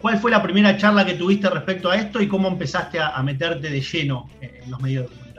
cuál 0.00 0.18
fue 0.18 0.30
la 0.30 0.42
primera 0.42 0.76
charla 0.76 1.04
que 1.04 1.14
tuviste 1.14 1.48
respecto 1.48 1.90
a 1.90 1.96
esto 1.96 2.20
y 2.20 2.26
cómo 2.26 2.48
empezaste 2.48 2.98
a 3.00 3.22
meterte 3.22 3.70
de 3.70 3.80
lleno 3.80 4.28
en 4.40 4.70
los 4.70 4.80
medios 4.80 5.04
de 5.04 5.08
comunicación 5.08 5.30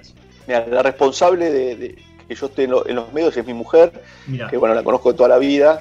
la 0.48 0.84
responsable 0.84 1.52
de, 1.52 1.96
que 2.28 2.36
yo 2.36 2.46
esté 2.48 2.64
en, 2.64 2.72
los 2.72 3.14
medios 3.14 3.36
es 3.38 3.46
mi 3.46 3.54
mujer, 3.54 3.92
que 4.50 4.58
bueno, 4.58 4.76
la 4.76 4.84
conozco 4.84 5.12
de 5.12 5.18
toda 5.18 5.30
la 5.30 5.38
vida, 5.38 5.80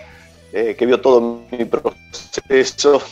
eh, 0.52 0.74
que 0.78 0.86
vio 0.86 1.00
todo 1.00 1.40
mi 1.50 1.64
proceso 1.64 3.02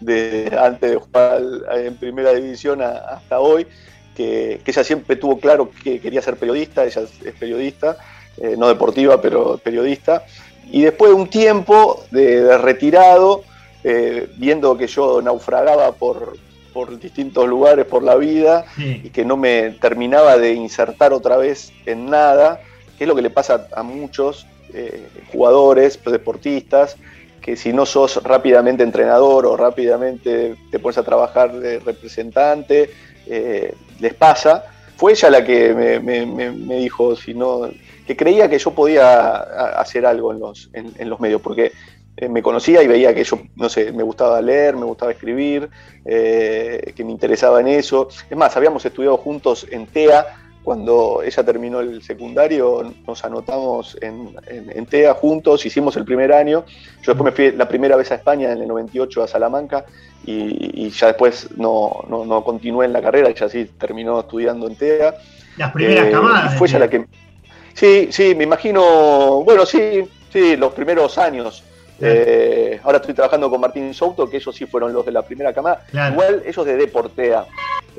de 0.00 0.56
antes 0.58 0.90
de 0.90 0.96
jugar 0.96 1.42
en 1.74 1.96
primera 1.96 2.32
división 2.32 2.82
hasta 2.82 3.40
hoy, 3.40 3.66
que, 4.14 4.60
ella 4.64 4.84
siempre 4.84 5.16
tuvo 5.16 5.38
claro 5.38 5.70
que 5.82 6.00
quería 6.00 6.22
ser 6.22 6.36
periodista, 6.36 6.84
ella 6.84 7.02
es 7.02 7.32
periodista, 7.34 7.96
eh, 8.36 8.54
no 8.56 8.68
deportiva, 8.68 9.20
pero 9.20 9.58
periodista. 9.58 10.24
Y 10.70 10.82
después 10.82 11.10
de 11.10 11.16
un 11.16 11.28
tiempo 11.28 12.04
de, 12.10 12.56
retirado, 12.58 13.42
eh, 13.82 14.28
viendo 14.36 14.76
que 14.76 14.86
yo 14.86 15.20
naufragaba 15.20 15.92
por, 15.92 16.36
por 16.72 16.98
distintos 16.98 17.46
lugares 17.48 17.84
por 17.86 18.02
la 18.02 18.16
vida 18.16 18.64
y 18.76 19.10
que 19.10 19.24
no 19.24 19.36
me 19.36 19.70
terminaba 19.80 20.36
de 20.38 20.54
insertar 20.54 21.12
otra 21.12 21.36
vez 21.36 21.72
en 21.86 22.10
nada, 22.10 22.60
que 22.98 23.04
es 23.04 23.08
lo 23.08 23.14
que 23.14 23.22
le 23.22 23.30
pasa 23.30 23.68
a 23.74 23.82
muchos 23.82 24.46
eh, 24.72 25.06
jugadores, 25.30 26.00
deportistas, 26.04 26.96
que 27.40 27.56
si 27.56 27.72
no 27.72 27.86
sos 27.86 28.22
rápidamente 28.24 28.82
entrenador 28.82 29.46
o 29.46 29.56
rápidamente 29.56 30.56
te 30.70 30.78
pones 30.80 30.98
a 30.98 31.04
trabajar 31.04 31.52
de 31.52 31.78
representante, 31.78 32.90
eh, 33.26 33.74
les 34.00 34.14
pasa. 34.14 34.64
Fue 34.96 35.12
ella 35.12 35.30
la 35.30 35.44
que 35.44 35.74
me, 35.74 36.76
dijo 36.76 37.16
si 37.16 37.34
no, 37.34 37.68
que 38.06 38.16
creía 38.16 38.48
que 38.48 38.58
yo 38.58 38.70
podía 38.70 39.34
hacer 39.80 40.06
algo 40.06 40.32
en 40.32 40.40
los, 40.40 40.70
en 40.72 41.10
los 41.10 41.18
medios, 41.18 41.40
porque 41.40 41.72
eh, 42.16 42.28
me 42.28 42.42
conocía 42.42 42.80
y 42.82 42.86
veía 42.86 43.12
que 43.12 43.24
yo, 43.24 43.40
no 43.56 43.68
sé, 43.68 43.90
me 43.90 44.04
gustaba 44.04 44.40
leer, 44.40 44.76
me 44.76 44.84
gustaba 44.84 45.10
escribir, 45.10 45.68
eh, 46.04 46.92
que 46.94 47.04
me 47.04 47.10
interesaba 47.10 47.60
en 47.60 47.68
eso. 47.68 48.08
Es 48.30 48.36
más, 48.36 48.56
habíamos 48.56 48.84
estudiado 48.84 49.16
juntos 49.16 49.66
en 49.70 49.86
TEA, 49.86 50.24
cuando 50.64 51.22
ella 51.22 51.44
terminó 51.44 51.80
el 51.80 52.02
secundario, 52.02 52.90
nos 53.06 53.22
anotamos 53.22 53.98
en, 54.00 54.86
TEA 54.86 55.12
juntos, 55.12 55.66
hicimos 55.66 55.96
el 55.96 56.06
primer 56.06 56.32
año. 56.32 56.64
Yo 57.02 57.12
después 57.12 57.24
me 57.24 57.32
fui 57.32 57.52
la 57.56 57.68
primera 57.68 57.96
vez 57.96 58.10
a 58.10 58.14
España 58.14 58.50
en 58.50 58.62
el 58.62 58.68
98 58.68 59.22
a 59.22 59.28
Salamanca 59.28 59.84
y, 60.24 60.88
ya 60.88 61.08
después 61.08 61.50
no, 61.56 62.04
no, 62.08 62.42
continué 62.42 62.86
en 62.86 62.94
la 62.94 63.02
carrera, 63.02 63.28
ella 63.28 63.48
sí 63.48 63.70
terminó 63.78 64.20
estudiando 64.20 64.66
en 64.66 64.76
TEA. 64.76 65.14
Las 65.58 65.70
primeras 65.70 66.06
eh, 66.06 66.10
camadas. 66.10 66.56
Fue 66.56 66.66
ella 66.66 66.78
la 66.78 66.88
que... 66.88 67.06
Sí, 67.74 68.08
sí, 68.10 68.34
me 68.34 68.44
imagino, 68.44 69.42
bueno, 69.44 69.66
sí, 69.66 70.08
sí, 70.32 70.56
los 70.56 70.72
primeros 70.72 71.18
años. 71.18 71.62
Eh, 72.00 72.80
ahora 72.82 72.98
estoy 72.98 73.14
trabajando 73.14 73.50
con 73.50 73.60
Martín 73.60 73.92
Souto, 73.92 74.28
que 74.28 74.38
ellos 74.38 74.54
sí 74.54 74.64
fueron 74.64 74.94
los 74.94 75.04
de 75.04 75.12
la 75.12 75.22
primera 75.22 75.52
camada. 75.52 75.84
Igual 75.92 76.42
ellos 76.46 76.64
de 76.64 76.76
Deportea. 76.76 77.44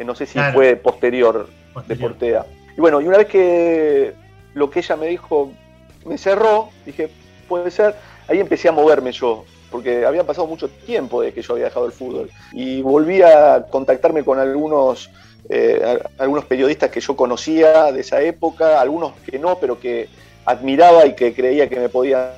no 0.04 0.16
sé 0.16 0.26
si 0.26 0.40
fue 0.52 0.76
posterior, 0.76 1.48
Deportea. 1.88 2.46
Y 2.78 2.82
bueno, 2.82 3.02
y 3.02 3.08
una 3.08 3.18
vez 3.18 3.28
que 3.28 4.14
lo 4.54 4.70
que 4.70 4.80
ella 4.80 4.96
me 4.96 5.08
dijo 5.08 5.52
me 6.06 6.18
cerró, 6.18 6.70
dije, 6.86 7.10
puede 7.48 7.72
ser, 7.72 7.96
ahí 8.28 8.40
empecé 8.40 8.70
a 8.70 8.72
moverme 8.72 9.12
yo, 9.12 9.46
porque 9.72 10.06
había 10.06 10.24
pasado 10.24 10.48
mucho 10.48 10.70
tiempo 10.70 11.22
de 11.22 11.34
que 11.34 11.42
yo 11.42 11.54
había 11.54 11.66
dejado 11.66 11.86
el 11.86 11.92
fútbol. 11.92 12.30
Y 12.54 12.82
volví 12.82 13.22
a 13.22 13.66
contactarme 13.70 14.24
con 14.24 14.40
algunos, 14.40 15.10
eh, 15.50 16.00
algunos 16.18 16.46
periodistas 16.46 16.92
que 16.92 17.00
yo 17.02 17.16
conocía 17.16 17.92
de 17.92 18.02
esa 18.02 18.22
época, 18.22 18.80
algunos 18.80 19.14
que 19.30 19.40
no, 19.40 19.58
pero 19.58 19.80
que 19.80 20.10
admiraba 20.46 21.06
y 21.08 21.16
que 21.16 21.34
creía 21.34 21.68
que 21.68 21.80
me 21.80 21.90
podían 21.90 22.30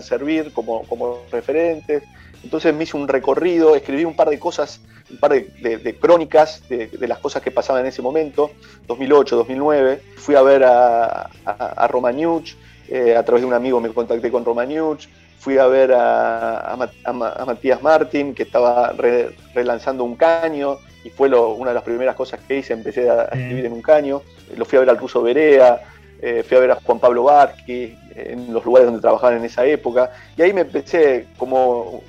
servir 0.00 0.52
como, 0.52 0.82
como 0.84 1.20
referentes. 1.30 2.02
Entonces 2.42 2.74
me 2.74 2.84
hice 2.84 2.96
un 2.96 3.08
recorrido, 3.08 3.76
escribí 3.76 4.04
un 4.04 4.16
par 4.16 4.28
de 4.28 4.38
cosas, 4.38 4.80
un 5.10 5.18
par 5.18 5.32
de, 5.32 5.96
crónicas 6.00 6.62
de, 6.68 6.90
las 7.06 7.18
cosas 7.18 7.42
que 7.42 7.50
pasaban 7.50 7.82
en 7.82 7.88
ese 7.88 8.02
momento, 8.02 8.50
2008, 8.88 9.36
2009. 9.36 10.00
Fui 10.16 10.34
a 10.34 10.42
ver 10.42 10.64
a, 10.64 11.30
a, 11.44 11.86
Romaniuch, 11.88 12.54
eh, 12.88 13.16
a 13.16 13.22
través 13.24 13.42
de 13.42 13.46
un 13.46 13.54
amigo 13.54 13.80
me 13.80 13.90
contacté 13.90 14.30
con 14.30 14.44
Romaniuch. 14.44 15.06
Fui 15.38 15.58
a 15.58 15.66
ver 15.66 15.92
a, 15.94 16.76
Matías 17.46 17.82
Martín, 17.82 18.34
que 18.34 18.44
estaba 18.44 18.92
relanzando 19.54 20.04
un 20.04 20.14
caño, 20.14 20.78
y 21.04 21.10
fue 21.10 21.28
una 21.28 21.70
de 21.70 21.74
las 21.74 21.82
primeras 21.82 22.14
cosas 22.14 22.40
que 22.46 22.58
hice, 22.58 22.72
empecé 22.72 23.10
a, 23.10 23.24
escribir 23.24 23.66
en 23.66 23.72
un 23.72 23.82
caño. 23.82 24.22
Lo 24.56 24.64
fui 24.64 24.76
a 24.76 24.80
ver 24.80 24.90
al 24.90 24.98
ruso 24.98 25.20
Berea, 25.20 25.80
eh, 26.20 26.44
fui 26.46 26.56
a 26.56 26.60
ver 26.60 26.70
a 26.70 26.74
Juan 26.76 27.00
Pablo 27.00 27.24
Barqui, 27.24 27.96
en 28.14 28.52
los 28.52 28.64
lugares 28.64 28.86
donde 28.86 29.00
trabajaban 29.00 29.38
en 29.38 29.44
esa 29.44 29.64
época, 29.64 30.12
y 30.36 30.42
ahí 30.42 30.52
me 30.52 30.60
empecé 30.60 31.26
como 31.36 32.02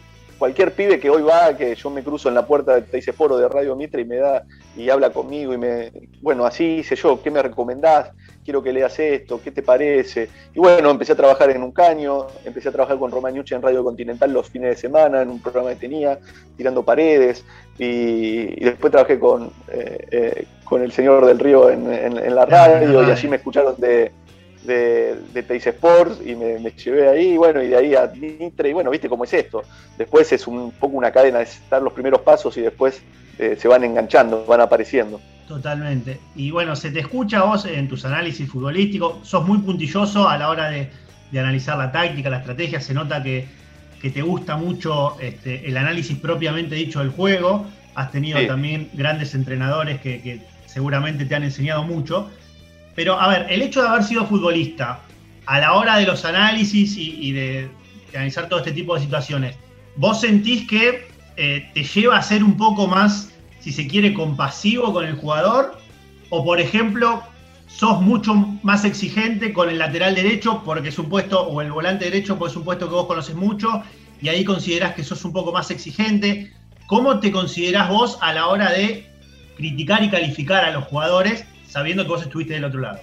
cualquier 0.43 0.73
pibe 0.73 0.99
que 0.99 1.09
hoy 1.09 1.21
va, 1.21 1.55
que 1.55 1.73
yo 1.73 1.89
me 1.89 2.03
cruzo 2.03 2.27
en 2.27 2.35
la 2.35 2.45
puerta 2.45 2.75
de 2.75 2.81
Teis 2.81 3.09
Foro 3.15 3.37
de 3.37 3.47
Radio 3.47 3.77
Mitre 3.77 4.01
y 4.01 4.05
me 4.05 4.17
da 4.17 4.43
y 4.75 4.89
habla 4.89 5.09
conmigo 5.09 5.53
y 5.53 5.57
me, 5.57 5.89
bueno, 6.21 6.45
así 6.45 6.79
hice 6.79 6.97
yo, 6.97 7.21
¿qué 7.23 7.31
me 7.31 7.41
recomendás? 7.41 8.11
Quiero 8.43 8.61
que 8.61 8.73
leas 8.73 8.99
esto, 8.99 9.39
¿qué 9.41 9.51
te 9.51 9.63
parece? 9.63 10.27
Y 10.53 10.59
bueno, 10.59 10.89
empecé 10.89 11.13
a 11.13 11.15
trabajar 11.15 11.49
en 11.51 11.63
un 11.63 11.71
caño, 11.71 12.27
empecé 12.43 12.67
a 12.67 12.71
trabajar 12.73 12.99
con 12.99 13.09
Romañucci 13.09 13.55
en 13.55 13.61
Radio 13.61 13.85
Continental 13.85 14.33
los 14.33 14.49
fines 14.49 14.71
de 14.71 14.75
semana, 14.75 15.21
en 15.21 15.29
un 15.29 15.41
programa 15.41 15.69
que 15.69 15.77
tenía, 15.77 16.19
tirando 16.57 16.83
paredes, 16.83 17.45
y, 17.77 18.61
después 18.65 18.91
trabajé 18.91 19.17
con, 19.17 19.49
eh, 19.69 20.07
eh, 20.11 20.45
con 20.65 20.81
el 20.81 20.91
señor 20.91 21.25
del 21.25 21.39
río 21.39 21.69
en, 21.69 22.35
la 22.35 22.45
radio, 22.45 23.07
y 23.07 23.11
allí 23.11 23.29
me 23.29 23.37
escucharon 23.37 23.75
de, 23.77 24.11
de, 24.65 25.15
de 25.33 25.43
Teis 25.43 25.65
Sports 25.67 26.19
y 26.25 26.35
me, 26.35 26.59
llevé 26.71 27.07
ahí, 27.07 27.33
y 27.33 27.37
bueno, 27.37 27.61
y 27.61 27.67
de 27.67 27.77
ahí 27.77 27.95
a 27.95 28.11
Mitre, 28.15 28.69
y 28.69 28.73
bueno, 28.73 28.89
viste 28.91 29.09
cómo 29.09 29.23
es 29.23 29.33
esto. 29.33 29.63
Después 29.97 30.31
es 30.31 30.47
un 30.47 30.71
poco 30.71 30.97
una 30.97 31.11
cadena, 31.11 31.39
de 31.39 31.45
estar 31.45 31.81
los 31.81 31.93
primeros 31.93 32.21
pasos 32.21 32.55
y 32.57 32.61
después 32.61 33.01
eh, 33.39 33.57
se 33.59 33.67
van 33.67 33.83
enganchando, 33.83 34.45
van 34.45 34.61
apareciendo. 34.61 35.19
Totalmente. 35.47 36.19
Y 36.35 36.51
bueno, 36.51 36.75
se 36.75 36.91
te 36.91 36.99
escucha 36.99 37.43
vos 37.43 37.65
en 37.65 37.87
tus 37.87 38.05
análisis 38.05 38.49
futbolísticos, 38.49 39.27
sos 39.27 39.45
muy 39.45 39.59
puntilloso 39.59 40.27
a 40.27 40.37
la 40.37 40.49
hora 40.49 40.69
de, 40.69 40.89
analizar 41.37 41.77
la 41.77 41.91
táctica, 41.91 42.29
la 42.29 42.37
estrategia, 42.37 42.79
se 42.79 42.93
nota 42.93 43.21
que, 43.23 43.47
te 44.01 44.21
gusta 44.21 44.57
mucho 44.57 45.17
este, 45.21 45.65
el 45.65 45.77
análisis 45.77 46.17
propiamente 46.17 46.75
dicho 46.75 46.99
del 46.99 47.09
juego, 47.09 47.65
has 47.95 48.11
tenido 48.11 48.45
también 48.45 48.89
grandes 48.93 49.33
entrenadores 49.33 50.01
que 50.01 50.41
seguramente 50.65 51.25
te 51.25 51.35
han 51.35 51.43
enseñado 51.43 51.83
mucho. 51.83 52.29
Pero, 52.95 53.19
a 53.19 53.27
ver, 53.27 53.47
el 53.49 53.61
hecho 53.61 53.81
de 53.81 53.89
haber 53.89 54.03
sido 54.03 54.25
futbolista 54.25 55.01
a 55.45 55.59
la 55.59 55.73
hora 55.73 55.97
de 55.97 56.05
los 56.05 56.25
análisis 56.25 56.95
y, 56.97 57.31
de, 57.31 57.69
analizar 58.13 58.47
todo 58.47 58.59
este 58.59 58.71
tipo 58.71 58.95
de 58.95 59.01
situaciones, 59.01 59.55
¿vos 59.95 60.21
sentís 60.21 60.67
que 60.67 61.07
eh, 61.35 61.69
te 61.73 61.83
lleva 61.83 62.17
a 62.17 62.21
ser 62.21 62.43
un 62.43 62.55
poco 62.57 62.87
más, 62.87 63.31
si 63.59 63.71
se 63.71 63.87
quiere, 63.87 64.13
compasivo 64.13 64.93
con 64.93 65.05
el 65.05 65.15
jugador? 65.15 65.77
O, 66.29 66.43
por 66.43 66.59
ejemplo, 66.59 67.23
sos 67.67 68.01
mucho 68.01 68.35
más 68.61 68.85
exigente 68.85 69.51
con 69.51 69.69
el 69.69 69.79
lateral 69.79 70.13
derecho 70.13 70.61
porque 70.63 70.89
es 70.89 70.99
un 70.99 71.09
puesto, 71.09 71.41
o 71.41 71.61
el 71.61 71.71
volante 71.71 72.05
derecho 72.05 72.37
porque 72.37 72.51
es 72.51 72.57
un 72.57 72.63
puesto 72.63 72.87
que 72.87 72.93
vos 72.93 73.07
conoces 73.07 73.35
mucho 73.35 73.81
y 74.21 74.29
ahí 74.29 74.43
considerás 74.43 74.93
que 74.93 75.03
sos 75.03 75.25
un 75.25 75.33
poco 75.33 75.51
más 75.51 75.71
exigente. 75.71 76.53
¿Cómo 76.87 77.19
te 77.19 77.31
considerás 77.31 77.89
vos 77.89 78.17
a 78.21 78.33
la 78.33 78.47
hora 78.47 78.71
de 78.71 79.07
criticar 79.57 80.03
y 80.03 80.09
calificar 80.09 80.63
a 80.63 80.71
los 80.71 80.85
jugadores 80.85 81.45
sabiendo 81.73 82.03
que 82.03 82.09
vos 82.09 82.21
estuviste 82.21 82.53
del 82.53 82.65
otro 82.65 82.79
lado. 82.79 82.99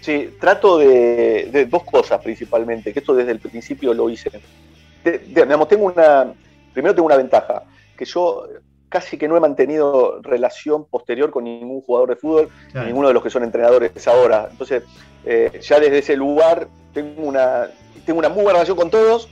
Sí, 0.00 0.30
trato 0.40 0.78
de, 0.78 1.68
dos 1.70 1.84
cosas 1.84 2.22
principalmente, 2.22 2.92
que 2.92 3.00
esto 3.00 3.14
desde 3.14 3.32
el 3.32 3.38
principio 3.38 3.92
lo 3.92 4.08
hice. 4.08 4.30
tengo 5.02 5.84
una, 5.84 6.32
primero 6.72 6.94
tengo 6.94 7.06
una 7.06 7.18
ventaja, 7.18 7.64
que 7.96 8.06
yo 8.06 8.46
casi 8.88 9.18
que 9.18 9.28
no 9.28 9.36
he 9.36 9.40
mantenido 9.40 10.20
relación 10.22 10.86
posterior 10.86 11.30
con 11.30 11.44
ningún 11.44 11.82
jugador 11.82 12.10
de 12.10 12.16
fútbol, 12.16 12.48
ninguno 12.86 13.08
de 13.08 13.14
los 13.14 13.22
que 13.22 13.28
son 13.28 13.44
entrenadores 13.44 14.08
ahora. 14.08 14.48
Entonces, 14.50 14.84
eh, 15.26 15.60
ya 15.60 15.78
desde 15.78 15.98
ese 15.98 16.16
lugar 16.16 16.68
tengo 16.94 17.22
una, 17.22 17.68
tengo 18.06 18.20
una 18.20 18.30
muy 18.30 18.42
buena 18.42 18.54
relación 18.54 18.78
con 18.78 18.90
todos, 18.90 19.28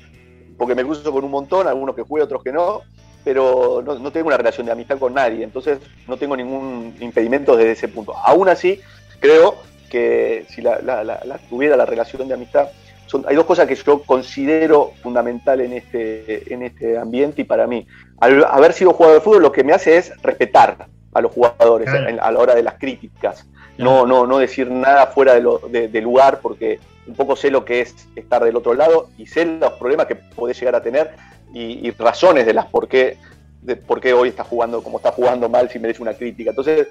porque 0.59 0.75
me 0.75 0.85
cruzo 0.85 1.11
con 1.13 1.25
un 1.25 1.31
montón, 1.31 1.67
algunos 1.67 1.97
que 1.97 2.03
juegan, 2.03 2.27
otros 2.27 2.43
que 2.43 2.53
no, 2.53 2.83
pero 3.25 3.83
no, 3.85 4.11
tengo 4.11 4.29
una 4.29 4.37
relación 4.37 4.67
de 4.67 4.73
amistad 4.73 4.99
con 4.99 5.15
nadie, 5.15 5.45
entonces 5.45 5.79
no 6.09 6.17
tengo 6.17 6.37
ningún 6.37 6.95
impedimento 7.01 7.57
desde 7.57 7.73
ese 7.73 7.89
punto. 7.89 8.17
Aún 8.17 8.49
así, 8.49 8.81
creo 9.21 9.57
que 9.91 10.47
si 10.49 10.63
la, 10.63 11.41
tuviera 11.49 11.77
la 11.77 11.87
relación 11.87 12.27
de 12.27 12.35
amistad, 12.35 12.69
son, 13.07 13.25
hay 13.29 13.37
dos 13.37 13.45
cosas 13.45 13.69
que 13.69 13.75
yo 13.75 14.03
considero 14.03 14.93
fundamental 15.03 15.61
en 15.61 15.75
este, 15.75 16.53
en 16.53 16.63
este 16.63 16.99
ambiente 16.99 17.43
y 17.43 17.45
para 17.45 17.67
mí. 17.67 17.87
Al 18.19 18.45
haber 18.45 18.73
sido 18.73 18.95
jugador 18.95 19.19
de 19.19 19.25
fútbol, 19.25 19.43
lo 19.43 19.53
que 19.53 19.65
me 19.65 19.73
hace 19.73 19.97
es 19.97 20.13
respetar 20.23 20.89
a 21.13 21.21
los 21.21 21.33
jugadores 21.33 21.89
a 21.91 22.31
la 22.31 22.39
hora 22.39 22.55
de 22.55 22.63
las 22.63 22.75
críticas. 22.75 23.47
No, 23.79 24.07
no, 24.07 24.27
no 24.27 24.39
decir 24.39 24.71
nada 24.71 25.07
fuera 25.09 25.35
de, 25.35 25.41
lo, 25.41 25.59
de, 25.59 26.01
lugar 26.01 26.41
porque 26.41 26.79
un 27.07 27.15
poco 27.15 27.37
sé 27.37 27.51
lo 27.51 27.65
que 27.65 27.81
es 27.81 27.95
estar 28.15 28.45
del 28.45 28.57
otro 28.57 28.75
lado 28.75 29.09
y 29.17 29.27
sé 29.27 29.45
los 29.47 29.73
problemas 29.73 30.07
que 30.07 30.15
podés 30.15 30.59
llegar 30.59 30.75
a 30.75 30.83
tener 30.83 31.13
y, 31.55 31.91
razones 31.93 32.47
de 32.47 32.55
las 32.55 32.67
por 32.67 32.89
qué, 32.89 33.17
de 33.63 33.77
por 33.77 34.01
qué 34.01 34.13
hoy 34.13 34.29
está 34.29 34.45
jugando 34.45 34.83
como 34.83 34.99
está 34.99 35.13
jugando 35.13 35.49
mal 35.49 35.71
si 35.71 35.79
merece 35.79 36.03
una 36.03 36.15
crítica. 36.15 36.51
Entonces, 36.51 36.89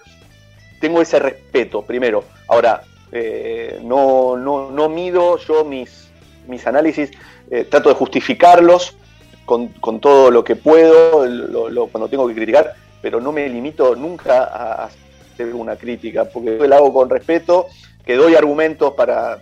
tengo 0.79 1.01
ese 1.01 1.19
respeto, 1.19 1.83
primero. 1.83 2.23
Ahora, 2.47 2.81
eh, 3.11 3.79
no, 3.83 4.35
no, 4.37 4.71
no, 4.71 4.89
mido 4.89 5.37
yo 5.37 5.63
mis, 5.63 6.09
mis 6.47 6.65
análisis, 6.65 7.11
eh, 7.49 7.65
trato 7.65 7.89
de 7.89 7.95
justificarlos 7.95 8.95
con, 9.45 9.67
con, 9.67 9.99
todo 9.99 10.31
lo 10.31 10.43
que 10.43 10.55
puedo, 10.55 11.25
cuando 11.91 12.07
tengo 12.07 12.27
que 12.27 12.35
criticar, 12.35 12.73
pero 13.01 13.19
no 13.19 13.31
me 13.31 13.47
limito 13.49 13.95
nunca 13.95 14.43
a 14.43 14.89
hacer 15.33 15.53
una 15.53 15.75
crítica, 15.75 16.25
porque 16.25 16.57
yo 16.57 16.67
lo 16.67 16.75
hago 16.75 16.93
con 16.93 17.09
respeto 17.09 17.67
que 18.05 18.15
doy 18.15 18.35
argumentos 18.35 18.93
para, 18.93 19.39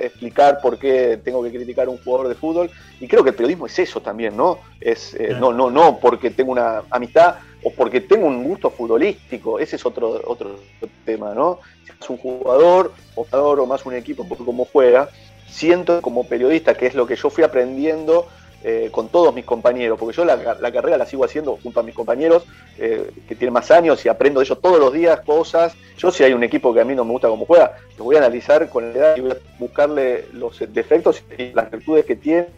explicar 0.00 0.60
por 0.60 0.78
qué 0.78 1.20
tengo 1.22 1.42
que 1.42 1.50
criticar 1.50 1.86
a 1.86 1.90
un 1.90 1.98
jugador 2.02 2.28
de 2.28 2.34
fútbol. 2.34 2.70
Y 3.00 3.06
creo 3.06 3.22
que 3.22 3.30
el 3.30 3.36
periodismo 3.36 3.66
es 3.66 3.78
eso 3.78 4.00
también, 4.00 4.36
¿no? 4.36 4.58
Es, 4.80 5.14
eh, 5.14 5.36
no, 5.38 5.52
no, 5.52 5.70
no 5.70 5.98
porque 5.98 6.30
tengo 6.30 6.52
una 6.52 6.82
amistad 6.90 7.36
o 7.62 7.72
porque 7.72 8.00
tengo 8.00 8.26
un 8.26 8.42
gusto 8.42 8.70
futbolístico. 8.70 9.58
Ese 9.58 9.76
es 9.76 9.86
otro, 9.86 10.20
otro 10.26 10.56
tema, 11.04 11.34
¿no? 11.34 11.60
Si 11.84 11.92
es 11.98 12.10
un 12.10 12.16
jugador, 12.16 12.92
o 13.14 13.24
jugador 13.24 13.60
o 13.60 13.66
más 13.66 13.86
un 13.86 13.94
equipo, 13.94 14.26
porque 14.28 14.44
como 14.44 14.64
juega, 14.64 15.08
siento 15.48 16.02
como 16.02 16.24
periodista, 16.24 16.74
que 16.74 16.86
es 16.86 16.94
lo 16.94 17.06
que 17.06 17.16
yo 17.16 17.30
fui 17.30 17.44
aprendiendo 17.44 18.26
eh, 18.62 18.90
con 18.92 19.08
todos 19.08 19.34
mis 19.34 19.44
compañeros, 19.46 19.98
porque 19.98 20.14
yo 20.14 20.24
la, 20.24 20.36
carrera 20.70 20.98
la 20.98 21.06
sigo 21.06 21.24
haciendo 21.24 21.58
junto 21.62 21.80
a 21.80 21.82
mis 21.82 21.94
compañeros 21.94 22.44
eh, 22.78 23.10
que 23.26 23.34
tienen 23.34 23.54
más 23.54 23.70
años 23.70 24.04
y 24.04 24.08
aprendo 24.10 24.40
de 24.40 24.44
ellos 24.44 24.60
todos 24.60 24.78
los 24.78 24.92
días 24.92 25.20
cosas. 25.20 25.74
Yo 25.96 26.10
si 26.10 26.24
hay 26.24 26.34
un 26.34 26.44
equipo 26.44 26.74
que 26.74 26.80
a 26.80 26.84
mí 26.84 26.94
no 26.94 27.04
me 27.04 27.12
gusta 27.12 27.28
cómo 27.28 27.46
juega, 27.46 27.76
lo 27.96 28.04
voy 28.04 28.16
a 28.16 28.18
analizar 28.18 28.68
con 28.68 28.92
la 28.92 28.98
edad 28.98 29.16
y 29.16 29.20
voy 29.22 29.30
a 29.30 29.36
buscarle 29.58 30.26
los 30.34 30.58
defectos 30.68 31.22
y 31.38 31.52
las 31.52 31.70
virtudes 31.70 32.04
que 32.04 32.16
tiene 32.16 32.48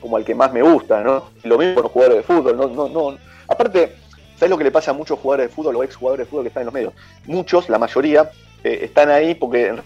como 0.00 0.16
al 0.16 0.24
que 0.24 0.34
más 0.34 0.52
me 0.52 0.62
gusta, 0.62 1.02
¿no? 1.02 1.24
lo 1.42 1.58
mismo 1.58 1.74
con 1.74 1.82
los 1.82 1.92
jugadores 1.92 2.18
de 2.18 2.22
fútbol, 2.22 2.56
no, 2.56 2.68
no, 2.68 2.88
no. 2.88 3.18
Aparte, 3.48 3.92
¿sabes 4.36 4.50
lo 4.50 4.56
que 4.56 4.64
le 4.64 4.70
pasa 4.70 4.92
a 4.92 4.94
muchos 4.94 5.18
jugadores 5.18 5.50
de 5.50 5.54
fútbol 5.54 5.76
o 5.76 5.82
ex 5.82 5.96
jugadores 5.96 6.26
de 6.26 6.30
fútbol 6.30 6.44
que 6.44 6.48
están 6.48 6.62
en 6.62 6.66
los 6.66 6.74
medios? 6.74 6.92
Muchos, 7.26 7.68
la 7.68 7.78
mayoría, 7.78 8.30
eh, 8.64 8.80
están 8.84 9.10
ahí 9.10 9.34
porque 9.34 9.68
en 9.68 9.82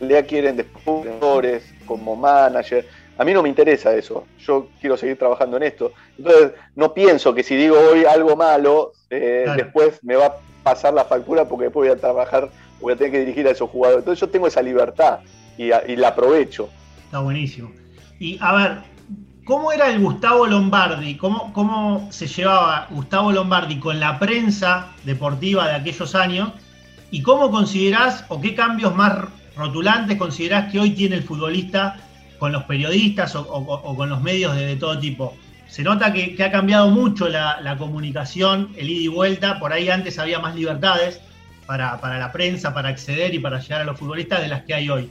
realidad 0.00 0.24
quieren 0.26 0.56
después 0.56 1.62
como 1.86 2.16
manager 2.16 2.86
a 3.16 3.24
mí 3.24 3.32
no 3.32 3.42
me 3.42 3.48
interesa 3.48 3.94
eso. 3.94 4.26
Yo 4.44 4.68
quiero 4.80 4.96
seguir 4.96 5.18
trabajando 5.18 5.56
en 5.56 5.64
esto. 5.64 5.92
Entonces, 6.18 6.52
no 6.74 6.92
pienso 6.92 7.34
que 7.34 7.42
si 7.42 7.54
digo 7.54 7.76
hoy 7.78 8.04
algo 8.04 8.36
malo, 8.36 8.92
eh, 9.10 9.46
después 9.56 10.00
me 10.02 10.16
va 10.16 10.26
a 10.26 10.34
pasar 10.62 10.94
la 10.94 11.04
factura 11.04 11.46
porque 11.46 11.64
después 11.64 11.88
voy 11.88 11.96
a 11.96 12.00
trabajar, 12.00 12.50
voy 12.80 12.92
a 12.92 12.96
tener 12.96 13.12
que 13.12 13.20
dirigir 13.20 13.46
a 13.46 13.52
esos 13.52 13.70
jugadores. 13.70 14.02
Entonces, 14.02 14.20
yo 14.20 14.28
tengo 14.28 14.46
esa 14.46 14.62
libertad 14.62 15.20
y, 15.56 15.68
la 15.96 16.08
aprovecho. 16.08 16.68
Está 17.04 17.20
buenísimo. 17.20 17.70
Y 18.18 18.38
a 18.40 18.52
ver, 18.54 18.78
¿cómo 19.44 19.70
era 19.70 19.90
el 19.90 20.00
Gustavo 20.00 20.46
Lombardi? 20.46 21.16
¿Cómo, 21.16 21.52
¿Cómo 21.52 22.08
se 22.10 22.26
llevaba 22.26 22.88
Gustavo 22.90 23.30
Lombardi 23.30 23.78
con 23.78 24.00
la 24.00 24.18
prensa 24.18 24.88
deportiva 25.04 25.68
de 25.68 25.74
aquellos 25.74 26.14
años? 26.16 26.50
¿Y 27.12 27.22
cómo 27.22 27.52
considerás 27.52 28.24
o 28.28 28.40
qué 28.40 28.56
cambios 28.56 28.92
más 28.96 29.28
rotulantes 29.56 30.18
considerás 30.18 30.72
que 30.72 30.80
hoy 30.80 30.90
tiene 30.90 31.14
el 31.14 31.22
futbolista 31.22 31.96
con 32.38 32.52
los 32.52 32.64
periodistas 32.64 33.34
o, 33.36 33.96
con 33.96 34.08
los 34.08 34.22
medios 34.22 34.56
de, 34.56 34.76
todo 34.76 34.98
tipo. 34.98 35.36
Se 35.68 35.82
nota 35.82 36.12
que, 36.12 36.36
ha 36.42 36.50
cambiado 36.50 36.88
mucho 36.90 37.28
la, 37.28 37.76
comunicación, 37.78 38.70
el 38.76 38.90
ida 38.90 39.02
y 39.02 39.08
vuelta. 39.08 39.58
Por 39.58 39.72
ahí 39.72 39.88
antes 39.88 40.18
había 40.18 40.38
más 40.38 40.54
libertades 40.54 41.20
para, 41.66 41.98
la 42.18 42.32
prensa, 42.32 42.74
para 42.74 42.90
acceder 42.90 43.34
y 43.34 43.38
para 43.38 43.58
llegar 43.60 43.80
a 43.80 43.84
los 43.84 43.98
futbolistas 43.98 44.40
de 44.40 44.48
las 44.48 44.62
que 44.64 44.74
hay 44.74 44.90
hoy. 44.90 45.10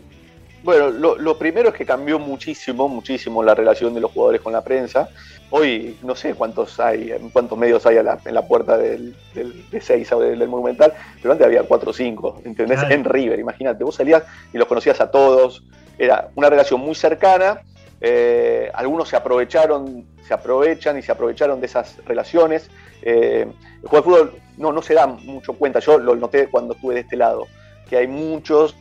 Bueno, 0.63 0.89
lo, 0.89 1.37
primero 1.37 1.69
es 1.69 1.75
que 1.75 1.85
cambió 1.85 2.19
muchísimo, 2.19 2.87
muchísimo 2.87 3.43
la 3.43 3.53
relación 3.53 3.93
de 3.93 3.99
los 3.99 4.11
jugadores 4.11 4.39
con 4.39 4.53
la 4.53 4.63
prensa. 4.63 5.09
Hoy 5.49 5.97
no 6.01 6.15
sé 6.15 6.33
cuántos 6.33 6.79
hay, 6.79 7.13
cuántos 7.31 7.57
medios 7.57 7.85
hay 7.85 7.97
en 7.97 8.33
la 8.33 8.47
puerta 8.47 8.77
del, 8.77 9.15
de 9.33 9.81
seis 9.81 10.11
o 10.11 10.19
del, 10.19 10.47
Monumental, 10.47 10.93
pero 11.21 11.31
antes 11.31 11.45
había 11.45 11.63
cuatro 11.63 11.91
o 11.91 11.93
cinco, 11.93 12.41
¿entendés? 12.43 12.81
En 12.89 13.03
River, 13.03 13.39
imagínate, 13.39 13.83
vos 13.83 13.95
salías 13.95 14.23
y 14.51 14.57
los 14.57 14.67
conocías 14.67 14.99
a 14.99 15.11
todos, 15.11 15.63
era 15.97 16.29
una 16.35 16.49
relación 16.49 16.81
muy 16.81 16.95
cercana, 16.95 17.61
eh, 18.01 18.69
algunos 18.73 19.07
se 19.07 19.15
aprovecharon, 19.15 20.05
se 20.27 20.33
aprovechan 20.33 20.97
y 20.97 21.01
se 21.01 21.11
aprovecharon 21.11 21.61
de 21.61 21.67
esas 21.67 21.97
relaciones. 22.05 22.69
Eh, 23.01 23.47
el 23.81 23.87
juego 23.87 24.17
de 24.17 24.23
fútbol 24.23 24.41
no, 24.57 24.73
no 24.73 24.81
se 24.81 24.93
da 24.93 25.07
mucho 25.07 25.53
cuenta, 25.53 25.79
yo 25.79 25.97
lo 25.97 26.15
noté 26.15 26.47
cuando 26.47 26.73
estuve 26.73 26.95
de 26.95 27.01
este 27.01 27.15
lado, 27.15 27.47
que 27.89 27.97
hay 27.97 28.07
muchos 28.07 28.75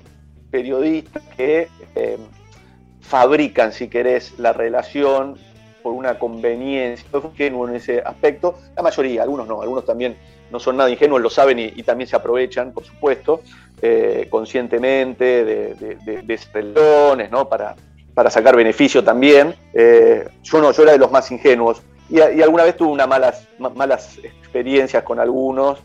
periodistas 0.50 1.22
que 1.36 1.68
eh, 1.94 2.18
fabrican, 3.00 3.72
si 3.72 3.88
querés, 3.88 4.38
la 4.38 4.52
relación 4.52 5.38
por 5.82 5.92
una 5.92 6.18
conveniencia, 6.18 7.06
ingenuo 7.24 7.68
en 7.68 7.76
ese 7.76 8.00
aspecto, 8.00 8.58
la 8.76 8.82
mayoría, 8.82 9.22
algunos 9.22 9.46
no, 9.46 9.62
algunos 9.62 9.84
también 9.84 10.16
no 10.50 10.60
son 10.60 10.76
nada 10.76 10.90
ingenuos, 10.90 11.20
lo 11.20 11.30
saben 11.30 11.58
y, 11.58 11.82
también 11.82 12.08
se 12.08 12.16
aprovechan, 12.16 12.72
por 12.72 12.84
supuesto, 12.84 13.40
eh, 13.80 14.26
conscientemente 14.30 15.44
de, 15.44 15.74
de, 15.74 16.22
de, 16.22 17.28
¿no? 17.30 17.48
Para, 17.48 17.74
para 18.14 18.30
sacar 18.30 18.54
beneficio 18.54 19.02
también. 19.02 19.54
Eh, 19.72 20.28
yo 20.42 20.60
no, 20.60 20.72
yo 20.72 20.82
era 20.82 20.92
de 20.92 20.98
los 20.98 21.10
más 21.10 21.30
ingenuos 21.30 21.82
y, 22.12 22.20
alguna 22.20 22.64
vez 22.64 22.76
tuve 22.76 22.88
unas 22.88 23.08
malas, 23.08 23.48
malas 23.74 24.18
experiencias 24.18 25.02
con 25.02 25.18
algunos, 25.18 25.78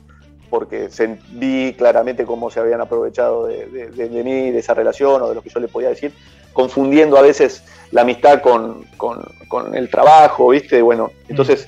porque 0.49 0.89
vi 1.31 1.73
claramente 1.73 2.25
cómo 2.25 2.49
se 2.49 2.59
habían 2.59 2.81
aprovechado 2.81 3.47
de, 3.47 4.23
mí, 4.23 4.51
de 4.51 4.59
esa 4.59 4.73
relación 4.73 5.21
o 5.21 5.29
de 5.29 5.35
lo 5.35 5.41
que 5.41 5.49
yo 5.49 5.59
le 5.59 5.67
podía 5.67 5.89
decir, 5.89 6.13
confundiendo 6.53 7.17
a 7.17 7.21
veces 7.21 7.63
la 7.91 8.01
amistad 8.01 8.41
con, 8.41 8.85
el 9.73 9.89
trabajo, 9.89 10.49
¿viste? 10.49 10.81
Bueno, 10.81 11.11
entonces, 11.27 11.67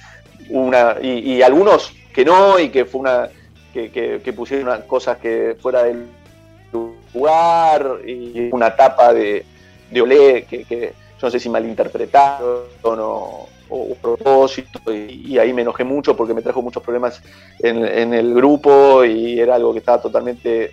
una, 0.50 0.98
y, 1.02 1.42
algunos 1.42 1.94
que 2.14 2.26
no, 2.26 2.60
y 2.60 2.70
que 2.70 2.86
fue 2.86 3.02
una, 3.02 3.30
que, 3.74 4.34
pusieron 4.36 4.82
cosas 4.84 5.18
que 5.18 5.56
fuera 5.62 5.84
del 5.84 6.08
lugar, 7.14 7.98
y 8.06 8.50
una 8.52 8.76
tapa 8.76 9.14
de, 9.14 9.46
de 9.92 10.02
Olé 10.02 10.46
que, 10.46 10.94
yo 11.20 11.28
no 11.28 11.32
sé 11.32 11.40
si 11.40 11.50
malinterpretaron 11.50 12.68
o, 12.84 13.48
o 13.70 13.96
propósito, 13.96 14.80
y, 14.94 15.38
ahí 15.38 15.54
me 15.54 15.62
enojé 15.62 15.84
mucho 15.84 16.16
porque 16.16 16.34
me 16.34 16.42
trajo 16.42 16.62
muchos 16.62 16.82
problemas 16.82 17.22
en, 17.60 18.14
el 18.14 18.34
grupo 18.34 19.04
y 19.06 19.40
era 19.40 19.56
algo 19.56 19.74
que 19.74 19.80
estaba 19.80 20.02
totalmente 20.02 20.72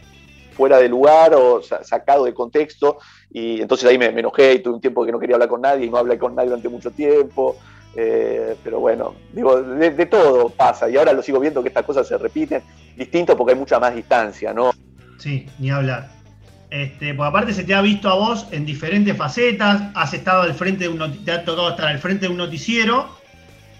fuera 0.52 0.78
de 0.78 0.88
lugar 0.88 1.34
o 1.34 1.60
sacado 1.62 2.24
de 2.24 2.32
contexto, 2.32 2.98
y 3.30 3.60
entonces 3.60 3.88
ahí 3.88 3.98
me, 3.98 4.06
enojé 4.06 4.54
y 4.54 4.58
tuve 4.60 4.74
un 4.74 4.80
tiempo 4.80 5.04
que 5.04 5.12
no 5.12 5.18
quería 5.18 5.36
hablar 5.36 5.48
con 5.48 5.60
nadie 5.60 5.86
y 5.86 5.90
no 5.90 5.98
hablé 5.98 6.18
con 6.18 6.34
nadie 6.34 6.48
durante 6.48 6.68
mucho 6.68 6.90
tiempo. 6.90 7.56
Eh, 7.98 8.56
pero 8.62 8.78
bueno, 8.78 9.14
digo, 9.32 9.62
de, 9.62 9.90
de, 9.90 10.04
todo 10.04 10.50
pasa 10.50 10.86
y 10.90 10.98
ahora 10.98 11.14
lo 11.14 11.22
sigo 11.22 11.40
viendo 11.40 11.62
que 11.62 11.68
estas 11.68 11.84
cosas 11.84 12.06
se 12.06 12.18
repiten, 12.18 12.62
distinto 12.94 13.34
porque 13.34 13.54
hay 13.54 13.58
mucha 13.58 13.78
más 13.78 13.94
distancia, 13.94 14.52
¿no? 14.52 14.70
Sí, 15.18 15.46
ni 15.58 15.70
hablar. 15.70 16.15
Este, 16.76 17.14
pues 17.14 17.26
aparte 17.26 17.54
se 17.54 17.64
te 17.64 17.74
ha 17.74 17.80
visto 17.80 18.10
a 18.10 18.14
vos 18.16 18.48
en 18.50 18.66
diferentes 18.66 19.16
facetas, 19.16 19.82
has 19.94 20.12
estado 20.12 20.42
al 20.42 20.52
frente 20.52 20.84
de 20.84 20.90
un 20.90 21.24
te 21.24 21.32
ha 21.32 21.42
tocado 21.42 21.70
estar 21.70 21.86
al 21.86 21.98
frente 21.98 22.26
de 22.26 22.32
un 22.32 22.36
noticiero 22.36 23.16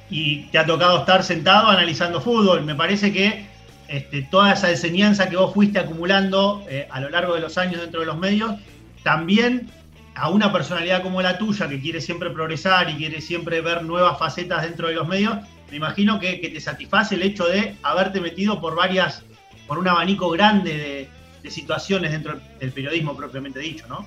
y 0.08 0.44
te 0.44 0.56
ha 0.56 0.64
tocado 0.64 1.00
estar 1.00 1.22
sentado 1.22 1.68
analizando 1.68 2.22
fútbol. 2.22 2.64
Me 2.64 2.74
parece 2.74 3.12
que 3.12 3.44
este, 3.88 4.22
toda 4.22 4.54
esa 4.54 4.70
enseñanza 4.70 5.28
que 5.28 5.36
vos 5.36 5.52
fuiste 5.52 5.78
acumulando 5.78 6.64
eh, 6.70 6.88
a 6.90 7.00
lo 7.00 7.10
largo 7.10 7.34
de 7.34 7.40
los 7.40 7.58
años 7.58 7.82
dentro 7.82 8.00
de 8.00 8.06
los 8.06 8.16
medios, 8.16 8.54
también 9.02 9.68
a 10.14 10.30
una 10.30 10.50
personalidad 10.50 11.02
como 11.02 11.20
la 11.20 11.36
tuya, 11.36 11.68
que 11.68 11.78
quiere 11.78 12.00
siempre 12.00 12.30
progresar 12.30 12.88
y 12.88 12.94
quiere 12.94 13.20
siempre 13.20 13.60
ver 13.60 13.82
nuevas 13.82 14.18
facetas 14.18 14.62
dentro 14.62 14.88
de 14.88 14.94
los 14.94 15.06
medios, 15.06 15.36
me 15.70 15.76
imagino 15.76 16.18
que, 16.18 16.40
que 16.40 16.48
te 16.48 16.60
satisface 16.62 17.16
el 17.16 17.22
hecho 17.24 17.44
de 17.44 17.76
haberte 17.82 18.22
metido 18.22 18.58
por 18.58 18.74
varias, 18.74 19.22
por 19.66 19.78
un 19.78 19.86
abanico 19.86 20.30
grande 20.30 20.78
de, 20.78 21.15
situaciones 21.50 22.12
dentro 22.12 22.38
del 22.58 22.72
periodismo 22.72 23.16
propiamente 23.16 23.60
dicho, 23.60 23.86
¿no? 23.88 24.06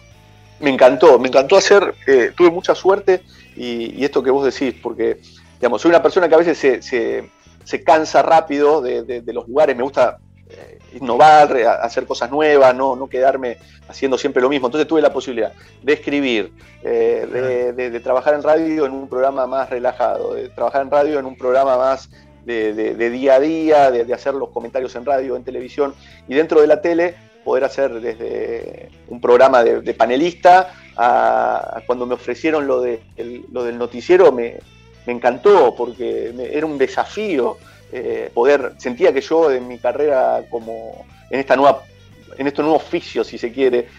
Me 0.60 0.70
encantó, 0.70 1.18
me 1.20 1.30
encantó 1.30 1.56
hacer, 1.56 1.96
eh, 2.06 2.32
tuve 2.36 2.52
mucha 2.52 2.76
suerte 2.76 3.22
y, 3.56 4.04
esto 4.04 4.22
que 4.22 4.32
vos 4.32 4.46
decís, 4.46 4.76
porque, 4.82 5.20
digamos, 5.60 5.82
soy 5.82 5.90
una 5.90 6.04
persona 6.04 6.28
que 6.28 6.36
a 6.36 6.40
veces 6.40 6.58
se, 6.58 7.30
se, 7.64 7.84
cansa 7.84 8.22
rápido 8.22 8.82
de, 8.82 9.24
los 9.28 9.48
lugares, 9.48 9.76
me 9.76 9.84
gusta 9.84 10.18
eh, 10.50 10.80
innovar, 11.00 11.56
hacer 11.82 12.06
cosas 12.06 12.30
nuevas, 12.30 12.76
no, 12.76 12.96
no 12.96 13.08
quedarme 13.08 13.58
haciendo 13.90 14.18
siempre 14.18 14.42
lo 14.42 14.50
mismo. 14.50 14.68
Entonces 14.68 14.88
tuve 14.88 15.02
la 15.02 15.12
posibilidad 15.12 15.52
de 15.82 15.94
escribir, 15.94 16.54
eh, 16.84 17.74
de, 17.76 18.00
trabajar 18.00 18.36
en 18.36 18.44
radio 18.44 18.86
en 18.86 18.94
un 18.94 19.10
programa 19.10 19.48
más 19.48 19.70
relajado, 19.70 20.36
de 20.36 20.50
trabajar 20.50 20.84
en 20.84 20.92
radio 20.92 21.20
en 21.20 21.26
un 21.26 21.38
programa 21.38 21.78
más 21.78 22.10
de, 22.46 23.10
día 23.10 23.36
a 23.36 23.40
día, 23.40 23.92
de, 23.92 24.14
hacer 24.14 24.34
los 24.34 24.50
comentarios 24.50 24.96
en 24.96 25.06
radio, 25.06 25.36
en 25.36 25.44
televisión 25.44 25.94
y 26.28 26.36
dentro 26.36 26.62
de 26.62 26.68
la 26.68 26.82
tele 26.82 27.16
poder 27.44 27.64
hacer 27.64 28.00
desde 28.02 28.90
un 29.08 29.20
programa 29.22 29.64
de, 29.64 29.94
panelista 29.94 30.74
a, 30.96 31.82
cuando 31.86 32.06
me 32.06 32.16
ofrecieron 32.16 32.68
lo, 32.68 32.82
de, 32.82 33.02
lo 33.52 33.64
del 33.64 33.78
noticiero 33.78 34.32
me, 34.32 34.60
encantó 35.08 35.74
porque 35.76 36.32
era 36.52 36.68
un 36.68 36.78
desafío 36.78 37.58
eh, 37.92 38.30
poder, 38.32 38.74
sentía 38.78 39.12
que 39.12 39.22
yo 39.22 39.52
en 39.52 39.68
mi 39.68 39.80
carrera 39.80 40.44
como 40.52 41.06
en 41.32 41.40
esta 41.40 41.56
nueva 41.56 41.82
en 42.40 42.48
este 42.48 42.62
nuevo 42.62 42.78
oficio, 42.78 43.24
si 43.26 43.38
se 43.38 43.52
quiere, 43.52 43.90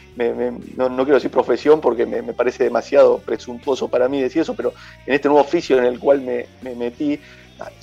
no, 0.76 0.88
quiero 0.97 1.14
decir 1.14 1.30
profesión 1.30 1.78
porque 1.78 2.07
me, 2.07 2.22
parece 2.32 2.64
demasiado 2.64 3.18
presuntuoso 3.18 3.88
para 3.88 4.09
mí 4.09 4.20
decir 4.20 4.41
eso, 4.41 4.55
pero 4.55 4.72
en 5.07 5.12
este 5.12 5.28
nuevo 5.28 5.43
oficio 5.43 5.78
en 5.78 5.84
el 5.84 5.99
cual 5.99 6.22
me, 6.22 6.47
metí, 6.74 7.20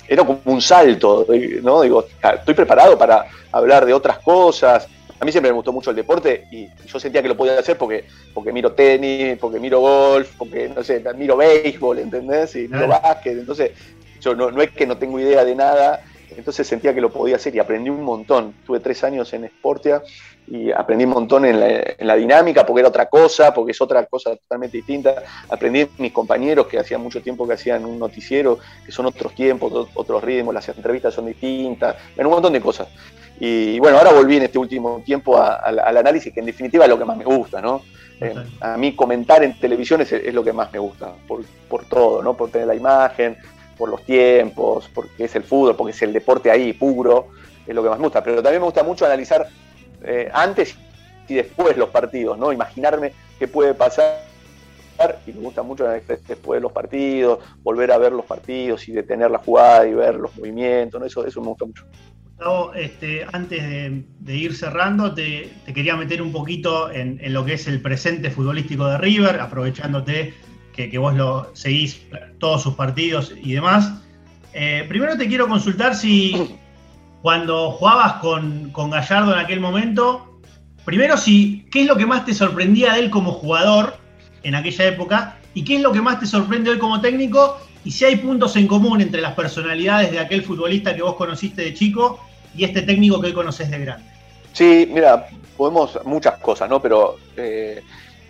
era 0.08 0.24
como 0.24 0.40
un 0.46 0.60
salto, 0.60 1.24
¿no? 1.62 1.82
Digo, 1.82 2.06
estoy 2.34 2.54
preparado 2.54 2.98
para 2.98 3.26
hablar 3.52 3.86
de 3.86 3.94
otras 3.94 4.18
cosas, 4.18 4.88
a 5.20 5.24
mí 5.24 5.32
siempre 5.32 5.50
me 5.50 5.56
gustó 5.56 5.72
mucho 5.72 5.90
el 5.90 5.96
deporte 5.96 6.46
y 6.50 6.68
yo 6.86 7.00
sentía 7.00 7.22
que 7.22 7.28
lo 7.28 7.36
podía 7.36 7.58
hacer 7.58 7.76
porque, 7.76 8.04
porque 8.32 8.52
miro 8.52 8.72
tenis, 8.72 9.36
porque 9.38 9.58
miro 9.58 9.80
golf, 9.80 10.34
porque, 10.38 10.68
no 10.68 10.82
sé, 10.82 11.02
miro 11.16 11.36
béisbol, 11.36 11.98
¿entendés? 11.98 12.54
Y 12.56 12.68
miro 12.68 12.86
básquet. 12.88 13.38
Entonces, 13.38 13.72
yo 14.20 14.34
no, 14.34 14.50
no 14.50 14.62
es 14.62 14.70
que 14.70 14.86
no 14.86 14.96
tengo 14.96 15.18
idea 15.18 15.44
de 15.44 15.54
nada, 15.54 16.02
entonces 16.36 16.66
sentía 16.66 16.94
que 16.94 17.00
lo 17.00 17.10
podía 17.10 17.36
hacer 17.36 17.54
y 17.54 17.58
aprendí 17.58 17.90
un 17.90 18.04
montón. 18.04 18.54
Tuve 18.64 18.80
tres 18.80 19.02
años 19.02 19.32
en 19.32 19.48
Sportia 19.48 20.02
y 20.46 20.70
aprendí 20.70 21.04
un 21.04 21.10
montón 21.10 21.44
en 21.44 21.58
la, 21.98 22.16
dinámica 22.16 22.64
porque 22.64 22.80
era 22.80 22.88
otra 22.88 23.06
cosa, 23.06 23.52
porque 23.52 23.72
es 23.72 23.80
otra 23.80 24.06
cosa 24.06 24.36
totalmente 24.36 24.76
distinta. 24.76 25.22
Aprendí 25.48 25.88
mis 25.98 26.12
compañeros 26.12 26.66
que 26.66 26.78
hacían 26.78 27.00
mucho 27.00 27.20
tiempo 27.22 27.46
que 27.46 27.54
hacían 27.54 27.84
un 27.84 27.98
noticiero, 27.98 28.58
que 28.84 28.92
son 28.92 29.06
otros 29.06 29.34
tiempos, 29.34 29.88
otros 29.94 30.22
ritmos, 30.22 30.54
las 30.54 30.68
entrevistas 30.68 31.14
son 31.14 31.26
distintas, 31.26 31.96
en 32.16 32.26
un 32.26 32.32
montón 32.32 32.52
de 32.52 32.60
cosas. 32.60 32.88
Y 33.40 33.78
bueno, 33.78 33.98
ahora 33.98 34.12
volví 34.12 34.36
en 34.36 34.44
este 34.44 34.58
último 34.58 35.02
tiempo 35.04 35.40
al 35.40 35.96
análisis, 35.96 36.32
que 36.32 36.40
en 36.40 36.46
definitiva 36.46 36.84
es 36.84 36.90
lo 36.90 36.98
que 36.98 37.04
más 37.04 37.16
me 37.16 37.24
gusta, 37.24 37.60
¿no? 37.60 37.82
Eh, 38.20 38.34
a 38.60 38.76
mí 38.76 38.96
comentar 38.96 39.44
en 39.44 39.58
televisión 39.58 40.00
es, 40.00 40.34
lo 40.34 40.42
que 40.42 40.52
más 40.52 40.72
me 40.72 40.80
gusta, 40.80 41.12
por, 41.28 41.44
por, 41.68 41.84
todo, 41.84 42.20
¿no? 42.20 42.36
Por 42.36 42.50
tener 42.50 42.66
la 42.66 42.74
imagen, 42.74 43.36
por 43.76 43.88
los 43.88 44.02
tiempos, 44.02 44.90
porque 44.92 45.24
es 45.24 45.36
el 45.36 45.44
fútbol, 45.44 45.76
porque 45.76 45.92
es 45.92 46.02
el 46.02 46.12
deporte 46.12 46.50
ahí 46.50 46.72
puro, 46.72 47.28
es 47.64 47.74
lo 47.74 47.82
que 47.82 47.88
más 47.88 47.98
me 47.98 48.06
gusta. 48.06 48.24
Pero 48.24 48.42
también 48.42 48.60
me 48.60 48.66
gusta 48.66 48.82
mucho 48.82 49.06
analizar 49.06 49.46
eh, 50.02 50.28
antes 50.32 50.76
y 51.28 51.34
después 51.34 51.76
los 51.76 51.90
partidos, 51.90 52.36
¿no? 52.38 52.52
Imaginarme 52.52 53.12
qué 53.38 53.46
puede 53.46 53.74
pasar 53.74 54.26
y 55.26 55.32
me 55.32 55.40
gusta 55.42 55.62
mucho 55.62 55.86
después 55.86 56.56
de 56.56 56.60
los 56.60 56.72
partidos, 56.72 57.38
volver 57.62 57.92
a 57.92 57.98
ver 57.98 58.12
los 58.12 58.24
partidos 58.24 58.88
y 58.88 58.92
detener 58.92 59.30
la 59.30 59.38
jugada 59.38 59.86
y 59.86 59.94
ver 59.94 60.16
los 60.16 60.36
movimientos, 60.36 61.00
¿no? 61.00 61.06
eso, 61.06 61.24
eso 61.24 61.40
me 61.40 61.48
gusta 61.48 61.66
mucho. 61.66 61.84
Este, 62.76 63.26
antes 63.32 63.60
de, 64.20 64.36
ir 64.36 64.54
cerrando, 64.54 65.12
te, 65.12 65.50
quería 65.74 65.96
meter 65.96 66.22
un 66.22 66.30
poquito 66.30 66.90
en, 66.90 67.20
lo 67.32 67.44
que 67.44 67.54
es 67.54 67.66
el 67.66 67.80
presente 67.80 68.30
futbolístico 68.30 68.86
de 68.86 68.98
River, 68.98 69.40
aprovechándote 69.40 70.34
que, 70.72 70.96
vos 70.98 71.16
lo 71.16 71.50
seguís 71.54 72.00
todos 72.38 72.62
sus 72.62 72.74
partidos 72.74 73.34
y 73.42 73.54
demás. 73.54 73.92
Eh, 74.52 74.86
primero 74.88 75.16
te 75.16 75.26
quiero 75.26 75.48
consultar 75.48 75.96
si 75.96 76.56
cuando 77.22 77.72
jugabas 77.72 78.14
con, 78.14 78.72
Gallardo 78.72 79.32
en 79.32 79.40
aquel 79.40 79.58
momento, 79.58 80.40
primero 80.84 81.16
si 81.16 81.66
qué 81.72 81.82
es 81.82 81.86
lo 81.88 81.96
que 81.96 82.06
más 82.06 82.24
te 82.24 82.34
sorprendía 82.34 82.92
de 82.92 83.00
él 83.00 83.10
como 83.10 83.32
jugador 83.32 83.96
en 84.44 84.54
aquella 84.54 84.86
época 84.86 85.38
y 85.54 85.64
qué 85.64 85.76
es 85.76 85.82
lo 85.82 85.90
que 85.90 86.00
más 86.00 86.20
te 86.20 86.26
sorprende 86.26 86.70
hoy 86.70 86.78
como 86.78 87.00
técnico 87.00 87.58
y 87.84 87.90
si 87.90 88.04
hay 88.04 88.16
puntos 88.16 88.56
en 88.56 88.66
común 88.66 89.00
entre 89.00 89.20
las 89.20 89.34
personalidades 89.34 90.10
de 90.10 90.18
aquel 90.18 90.42
futbolista 90.42 90.94
que 90.94 91.02
vos 91.02 91.14
conociste 91.14 91.62
de 91.62 91.74
chico 91.74 92.20
y 92.54 92.64
este 92.64 92.82
técnico 92.82 93.20
que 93.20 93.28
hoy 93.28 93.32
conoces 93.32 93.70
de 93.70 93.78
grande? 93.78 94.04
Sí, 94.52 94.88
mira, 94.92 95.26
podemos 95.56 95.98
muchas 96.04 96.38
cosas, 96.38 96.68
¿no? 96.68 96.80
Pero 96.80 97.16
eh, 97.36 97.82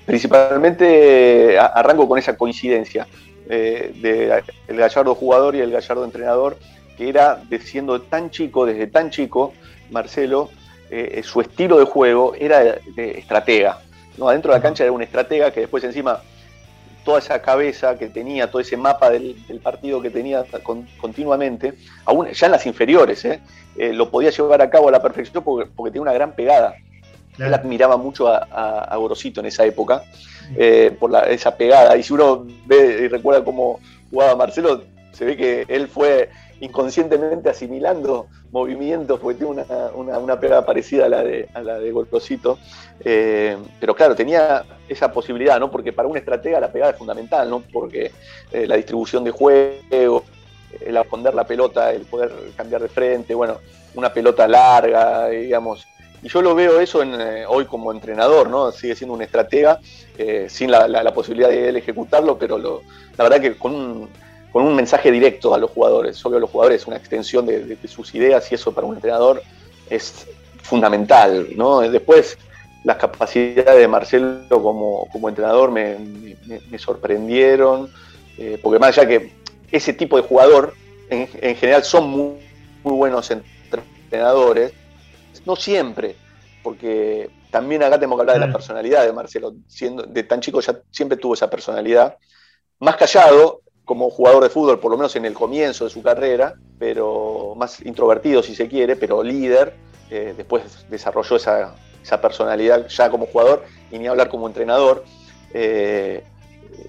principalmente 0.04 1.58
arranco 1.58 2.08
con 2.08 2.18
esa 2.18 2.36
coincidencia 2.36 3.06
eh, 3.48 4.42
del 4.66 4.76
Gallardo 4.76 5.14
jugador 5.14 5.54
y 5.56 5.60
el 5.60 5.70
Gallardo 5.70 6.04
entrenador, 6.04 6.58
que 6.96 7.08
era 7.08 7.36
de 7.48 7.60
siendo 7.60 8.02
tan 8.02 8.30
chico, 8.30 8.66
desde 8.66 8.86
tan 8.86 9.10
chico, 9.10 9.54
Marcelo, 9.90 10.50
eh, 10.90 11.22
su 11.24 11.40
estilo 11.40 11.78
de 11.78 11.84
juego 11.84 12.34
era 12.38 12.60
de, 12.60 13.18
estratega. 13.18 13.80
¿no? 14.16 14.28
Adentro 14.28 14.52
de 14.52 14.58
la 14.58 14.62
cancha 14.62 14.84
era 14.84 14.92
un 14.92 15.02
estratega 15.02 15.50
que 15.50 15.60
después 15.60 15.84
encima 15.84 16.20
toda 17.08 17.20
esa 17.20 17.40
cabeza 17.40 17.96
que 17.96 18.08
tenía, 18.08 18.50
todo 18.50 18.60
ese 18.60 18.76
mapa 18.76 19.08
del, 19.08 19.34
partido 19.62 20.02
que 20.02 20.10
tenía 20.10 20.44
continuamente, 21.00 21.72
aún 22.04 22.28
ya 22.28 22.46
en 22.48 22.52
las 22.52 22.66
inferiores, 22.66 23.24
¿eh? 23.24 23.40
Eh, 23.78 23.94
lo 23.94 24.10
podía 24.10 24.28
llevar 24.28 24.60
a 24.60 24.68
cabo 24.68 24.88
a 24.88 24.90
la 24.90 25.00
perfección 25.00 25.42
porque, 25.42 25.70
tenía 25.84 26.02
una 26.02 26.12
gran 26.12 26.32
pegada. 26.32 26.74
Él 27.38 27.54
admiraba 27.54 27.96
mucho 27.96 28.28
a, 28.28 28.40
a, 28.82 28.94
Gorosito 28.96 29.40
en 29.40 29.46
esa 29.46 29.64
época, 29.64 30.02
eh, 30.54 30.94
por 31.00 31.10
esa 31.28 31.56
pegada. 31.56 31.96
Y 31.96 32.02
si 32.02 32.12
uno 32.12 32.46
ve 32.66 32.98
y 33.04 33.08
recuerda 33.08 33.42
cómo 33.42 33.80
jugaba 34.10 34.36
Marcelo, 34.36 34.82
se 35.12 35.24
ve 35.24 35.34
que 35.34 35.64
él 35.66 35.88
fue 35.88 36.28
inconscientemente 36.60 37.50
asimilando 37.50 38.26
movimientos, 38.50 39.20
porque 39.20 39.38
tiene 39.38 39.64
una, 39.94 40.40
pegada 40.40 40.64
parecida 40.64 41.06
a 41.06 41.08
la 41.08 41.22
de, 41.22 41.48
a 41.54 41.62
la 41.62 41.78
de 41.78 41.90
Gorosito. 41.92 42.58
Eh, 43.04 43.56
pero 43.78 43.94
claro, 43.94 44.16
tenía 44.16 44.64
esa 44.88 45.12
posibilidad, 45.12 45.60
¿no? 45.60 45.70
Porque 45.70 45.92
para 45.92 46.08
un 46.08 46.16
estratega 46.16 46.60
la 46.60 46.72
pegada 46.72 46.92
es 46.92 46.98
fundamental, 46.98 47.48
¿no? 47.48 47.62
Porque 47.72 48.12
eh, 48.52 48.66
la 48.66 48.76
distribución 48.76 49.24
de 49.24 49.30
juego, 49.30 50.24
el 50.80 50.96
esconder 50.96 51.34
la 51.34 51.46
pelota, 51.46 51.92
el 51.92 52.02
poder 52.02 52.32
cambiar 52.56 52.82
de 52.82 52.88
frente, 52.88 53.34
bueno, 53.34 53.58
una 53.94 54.12
pelota 54.12 54.48
larga, 54.48 55.28
digamos. 55.28 55.86
Y 56.20 56.28
yo 56.28 56.42
lo 56.42 56.54
veo 56.56 56.80
eso 56.80 57.02
en, 57.02 57.20
eh, 57.20 57.44
hoy 57.46 57.66
como 57.66 57.92
entrenador, 57.92 58.50
¿no? 58.50 58.72
Sigue 58.72 58.96
siendo 58.96 59.14
un 59.14 59.22
estratega, 59.22 59.80
sin 60.48 60.72
la, 60.72 61.14
posibilidad 61.14 61.48
de 61.48 61.68
él 61.68 61.76
ejecutarlo, 61.76 62.36
pero 62.36 62.58
la 62.58 63.22
verdad 63.22 63.40
que 63.40 63.56
con 63.56 64.08
con 64.52 64.64
un 64.64 64.74
mensaje 64.74 65.10
directo 65.10 65.54
a 65.54 65.58
los 65.58 65.70
jugadores. 65.70 66.24
Obvio, 66.24 66.40
los 66.40 66.50
jugadores 66.50 66.82
es 66.82 66.86
una 66.86 66.96
extensión 66.96 67.46
de, 67.46 67.78
sus 67.86 68.14
ideas 68.14 68.50
y 68.50 68.54
eso 68.54 68.72
para 68.72 68.86
un 68.86 68.94
entrenador 68.94 69.42
es 69.90 70.26
fundamental. 70.62 71.48
¿no? 71.54 71.80
Después, 71.80 72.38
las 72.84 72.96
capacidades 72.96 73.78
de 73.78 73.88
Marcelo 73.88 74.62
como, 74.62 75.28
entrenador 75.28 75.70
me, 75.70 76.78
sorprendieron, 76.78 77.90
eh, 78.38 78.58
porque 78.62 78.78
más 78.78 78.96
allá 78.96 79.08
que 79.08 79.32
ese 79.70 79.92
tipo 79.92 80.16
de 80.16 80.22
jugador 80.22 80.74
en, 81.10 81.56
general 81.56 81.84
son 81.84 82.08
muy, 82.08 82.38
buenos 82.82 83.30
entrenadores, 83.30 84.72
no 85.44 85.56
siempre, 85.56 86.16
porque 86.62 87.28
también 87.50 87.82
acá 87.82 87.96
tenemos 87.96 88.16
que 88.16 88.22
hablar 88.22 88.40
de 88.40 88.46
la 88.46 88.52
personalidad 88.52 89.04
de 89.04 89.12
Marcelo, 89.12 89.54
siendo 89.66 90.04
de 90.04 90.22
tan 90.22 90.40
chico 90.40 90.60
ya 90.60 90.80
siempre 90.90 91.18
tuvo 91.18 91.34
esa 91.34 91.50
personalidad, 91.50 92.16
más 92.78 92.96
callado 92.96 93.62
como 93.88 94.10
jugador 94.10 94.42
de 94.42 94.50
fútbol, 94.50 94.78
por 94.78 94.90
lo 94.90 94.98
menos 94.98 95.16
en 95.16 95.24
el 95.24 95.32
comienzo 95.32 95.84
de 95.84 95.90
su 95.90 96.02
carrera, 96.02 96.54
pero 96.78 97.54
más 97.56 97.80
introvertido 97.80 98.42
si 98.42 98.54
se 98.54 98.68
quiere, 98.68 98.96
pero 98.96 99.22
líder, 99.22 99.72
eh, 100.10 100.34
después 100.36 100.84
desarrolló 100.90 101.36
esa, 101.36 101.74
esa 102.02 102.20
personalidad 102.20 102.86
ya 102.88 103.08
como 103.08 103.24
jugador 103.24 103.64
y 103.90 103.98
ni 103.98 104.06
hablar 104.06 104.28
como 104.28 104.46
entrenador. 104.46 105.04
Eh, 105.54 106.22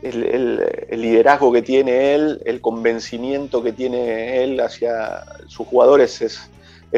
el, 0.04 1.02
liderazgo 1.02 1.54
que 1.54 1.62
tiene 1.62 2.16
él, 2.16 2.42
el 2.44 2.60
convencimiento 2.60 3.64
que 3.64 3.72
tiene 3.72 4.44
él 4.44 4.60
hacia 4.60 5.24
sus 5.48 5.68
jugadores 5.68 6.22
es, 6.22 6.52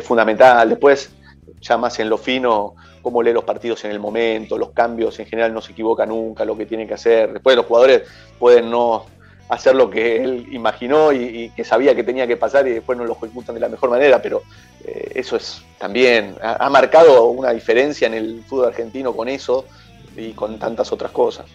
fundamental. 0.03 0.67
Después, 0.67 1.11
ya 1.59 1.77
más 1.77 1.99
en 1.99 2.09
lo 2.09 2.17
fino, 2.17 2.73
cómo 3.03 3.21
lee 3.21 3.33
los 3.33 3.43
partidos 3.43 3.85
en 3.85 3.91
el 3.91 3.99
momento, 3.99 4.57
los 4.57 4.71
cambios 4.71 5.19
en 5.19 5.27
general 5.27 5.53
no 5.53 5.61
se 5.61 5.73
equivoca 5.73 6.07
nunca, 6.07 6.43
lo 6.43 6.57
que 6.57 6.65
tiene 6.65 6.87
que 6.87 6.95
hacer. 6.95 7.33
Después 7.33 7.55
los 7.55 7.67
jugadores 7.67 8.01
pueden 8.39 8.71
no 8.71 9.05
hacer 9.51 9.75
lo 9.75 9.89
que 9.89 10.23
él 10.23 10.47
imaginó 10.51 11.11
y, 11.11 11.51
que 11.53 11.65
sabía 11.65 11.93
que 11.93 12.05
tenía 12.05 12.25
que 12.25 12.37
pasar 12.37 12.65
y 12.67 12.71
después 12.71 12.97
no 12.97 13.03
lo 13.03 13.17
ejecutan 13.17 13.53
de 13.53 13.59
la 13.59 13.67
mejor 13.67 13.89
manera, 13.89 14.21
pero 14.21 14.43
eh, 14.85 15.11
eso 15.15 15.35
es 15.35 15.61
también, 15.77 16.35
ha, 16.41 16.69
marcado 16.69 17.25
una 17.25 17.51
diferencia 17.51 18.07
en 18.07 18.13
el 18.13 18.43
fútbol 18.47 18.69
argentino 18.69 19.13
con 19.13 19.27
eso 19.27 19.65
y 20.15 20.31
con 20.31 20.57
tantas 20.57 20.93
otras 20.93 21.11
cosas. 21.11 21.47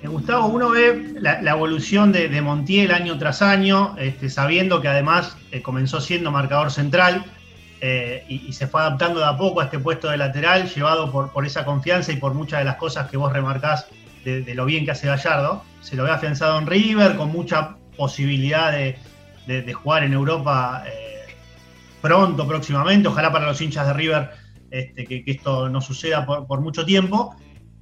Eh, 0.00 0.06
Gustavo, 0.06 0.46
uno 0.46 0.70
ve 0.70 1.14
la, 1.18 1.40
evolución 1.50 2.12
de, 2.12 2.40
Montiel 2.40 2.92
año 2.92 3.18
tras 3.18 3.42
año, 3.42 3.96
este, 3.98 4.30
sabiendo 4.30 4.80
que 4.80 4.86
además 4.86 5.36
eh, 5.50 5.60
comenzó 5.60 6.00
siendo 6.00 6.30
marcador 6.30 6.70
central 6.70 7.24
y, 8.28 8.52
se 8.52 8.68
fue 8.68 8.82
adaptando 8.82 9.20
de 9.20 9.26
a 9.26 9.36
poco 9.36 9.60
a 9.60 9.64
este 9.64 9.78
puesto 9.78 10.08
de 10.08 10.18
lateral, 10.18 10.68
llevado 10.68 11.10
por, 11.10 11.32
por 11.32 11.46
esa 11.46 11.64
confianza 11.64 12.12
y 12.12 12.16
por 12.16 12.34
muchas 12.34 12.60
de 12.60 12.66
las 12.66 12.76
cosas 12.76 13.10
que 13.10 13.16
vos 13.16 13.32
remarcás 13.32 13.86
de, 14.24 14.54
lo 14.54 14.64
bien 14.64 14.84
que 14.84 14.90
hace 14.90 15.06
Gallardo. 15.06 15.64
Se 15.80 15.96
lo 15.96 16.04
ve 16.04 16.10
afianzado 16.10 16.58
en 16.58 16.66
River, 16.66 17.16
con 17.16 17.30
mucha 17.30 17.76
posibilidad 17.96 18.72
de, 18.72 18.96
jugar 19.72 20.04
en 20.04 20.12
Europa 20.12 20.84
eh, 20.86 21.34
pronto, 22.00 22.46
próximamente. 22.46 23.08
Ojalá 23.08 23.32
para 23.32 23.46
los 23.46 23.60
hinchas 23.60 23.86
de 23.86 23.92
River 23.94 24.30
este, 24.70 25.04
que, 25.04 25.24
esto 25.26 25.68
no 25.68 25.80
suceda 25.80 26.24
por, 26.26 26.60
mucho 26.60 26.84
tiempo. 26.84 27.34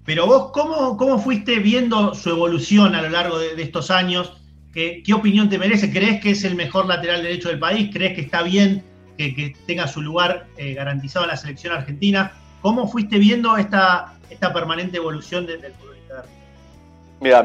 Pero 0.04 0.26
vos, 0.26 0.50
¿cómo, 0.52 0.96
¿cómo, 0.96 1.18
fuiste 1.18 1.58
viendo 1.58 2.14
su 2.14 2.30
evolución 2.30 2.94
a 2.94 3.02
lo 3.02 3.10
largo 3.10 3.38
de, 3.38 3.60
estos 3.62 3.90
años? 3.90 4.32
¿Qué, 4.72 5.02
¿Qué, 5.04 5.12
opinión 5.12 5.50
te 5.50 5.58
merece? 5.58 5.92
¿Crees 5.92 6.22
que 6.22 6.30
es 6.30 6.44
el 6.44 6.54
mejor 6.54 6.86
lateral 6.86 7.22
derecho 7.22 7.48
del 7.48 7.58
país? 7.58 7.90
¿Crees 7.92 8.14
que 8.14 8.22
está 8.22 8.42
bien 8.42 8.82
que, 9.18 9.54
tenga 9.66 9.86
su 9.86 10.00
lugar 10.00 10.46
eh, 10.56 10.74
garantizado 10.74 11.26
en 11.26 11.32
la 11.32 11.36
selección 11.36 11.74
argentina? 11.74 12.32
¿Cómo 12.62 12.88
fuiste 12.88 13.18
viendo 13.18 13.56
esta, 13.56 14.14
esta 14.30 14.52
permanente 14.52 14.96
evolución 14.96 15.46
del 15.46 15.60
fútbol? 15.60 15.87
Mira, 17.20 17.44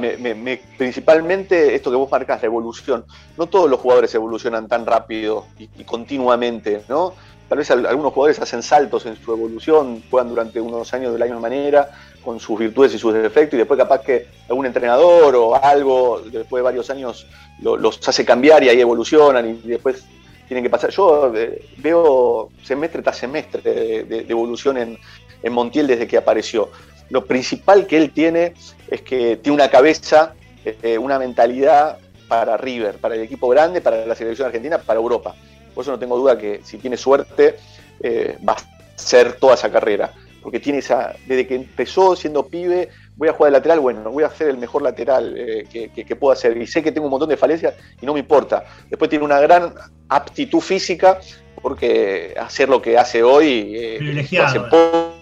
principalmente 0.78 1.74
esto 1.74 1.90
que 1.90 1.98
vos 1.98 2.12
marcas, 2.12 2.42
la 2.42 2.46
evolución. 2.46 3.06
No 3.38 3.48
todos 3.48 3.70
los 3.70 3.80
jugadores 3.80 4.14
evolucionan 4.14 4.68
tan 4.68 4.86
rápido 4.86 5.48
y, 5.58 5.84
continuamente, 5.84 6.84
¿no? 6.88 7.14
Tal 7.50 7.58
vez 7.58 7.72
algunos 7.72 8.14
jugadores 8.14 8.40
hacen 8.40 8.64
saltos 8.64 9.06
en 9.06 9.16
su 9.16 9.32
evolución, 9.32 10.04
juegan 10.10 10.30
durante 10.30 10.62
unos 10.62 10.94
años 10.94 11.14
de 11.14 11.20
la 11.20 11.26
misma 11.26 11.42
manera, 11.42 11.90
con 12.24 12.40
sus 12.40 12.58
virtudes 12.58 12.94
y 12.94 13.00
sus 13.00 13.14
defectos, 13.14 13.56
y 13.56 13.58
después 13.58 13.78
capaz 13.78 14.02
que 14.02 14.28
algún 14.48 14.66
entrenador 14.66 15.36
o 15.36 15.56
algo, 15.56 16.22
después 16.22 16.60
de 16.60 16.64
varios 16.64 16.90
años, 16.90 17.28
los 17.60 18.08
hace 18.08 18.24
cambiar 18.24 18.64
y 18.64 18.70
ahí 18.70 18.80
evolucionan 18.80 19.50
y 19.50 19.68
después 19.68 20.06
tienen 20.48 20.64
que 20.64 20.70
pasar. 20.70 20.92
Yo 20.92 21.34
eh, 21.36 21.66
veo 21.78 22.50
semestre 22.64 23.02
tras 23.02 23.18
semestre 23.18 23.62
de, 24.04 24.26
evolución 24.30 24.78
en 24.78 25.54
Montiel 25.54 25.88
desde 25.88 26.08
que 26.08 26.18
apareció 26.18 26.70
lo 27.14 27.26
principal 27.26 27.86
que 27.86 27.96
él 27.96 28.12
tiene 28.12 28.56
es 28.90 29.02
que 29.04 29.38
tiene 29.38 29.54
una 29.54 29.70
cabeza, 29.70 30.34
eh, 30.66 30.98
una 30.98 31.20
mentalidad 31.20 32.00
para 32.28 32.58
River, 32.58 32.96
para 32.96 33.14
el 33.14 33.22
equipo 33.22 33.48
grande, 33.50 33.82
para 33.82 34.04
la 34.04 34.16
selección 34.16 34.48
argentina, 34.48 34.80
para 34.80 35.00
Europa. 35.00 35.36
Por 35.76 35.84
eso 35.84 35.92
no 35.92 36.00
tengo 36.00 36.18
duda 36.18 36.40
que 36.40 36.62
si 36.64 36.80
tiene 36.80 36.98
suerte 36.98 37.58
eh, 38.02 38.36
va 38.48 38.54
a 38.54 38.58
ser 38.96 39.34
toda 39.34 39.54
esa 39.54 39.72
carrera. 39.72 40.12
Porque 40.42 40.60
tiene 40.60 40.80
esa, 40.80 41.14
desde 41.28 41.46
que 41.46 41.54
empezó 41.54 42.16
siendo 42.16 42.48
pibe, 42.48 42.90
voy 43.16 43.30
a 43.30 43.34
jugar 43.34 43.52
de 43.52 43.60
lateral, 43.60 43.80
bueno, 43.80 44.10
voy 44.10 44.24
a 44.24 44.32
ser 44.32 44.50
el 44.50 44.58
mejor 44.58 44.82
lateral 44.82 45.36
eh, 45.38 45.68
que, 45.72 45.90
que, 45.92 46.16
puedo 46.16 46.34
hacer. 46.34 46.58
Y 46.58 46.66
sé 46.66 46.82
que 46.82 46.92
tengo 46.92 47.06
un 47.06 47.12
montón 47.12 47.30
de 47.30 47.38
falencias 47.38 47.76
y 48.02 48.08
no 48.08 48.14
me 48.14 48.22
importa. 48.22 48.66
Después 48.90 49.08
tiene 49.08 49.24
una 49.24 49.40
gran 49.40 49.72
aptitud 50.10 50.62
física, 50.62 51.20
porque 51.62 52.34
hacer 52.40 52.70
lo 52.70 52.82
que 52.82 52.98
hace 52.98 53.22
hoy, 53.22 54.00
hace 54.42 54.60
poco 54.62 55.13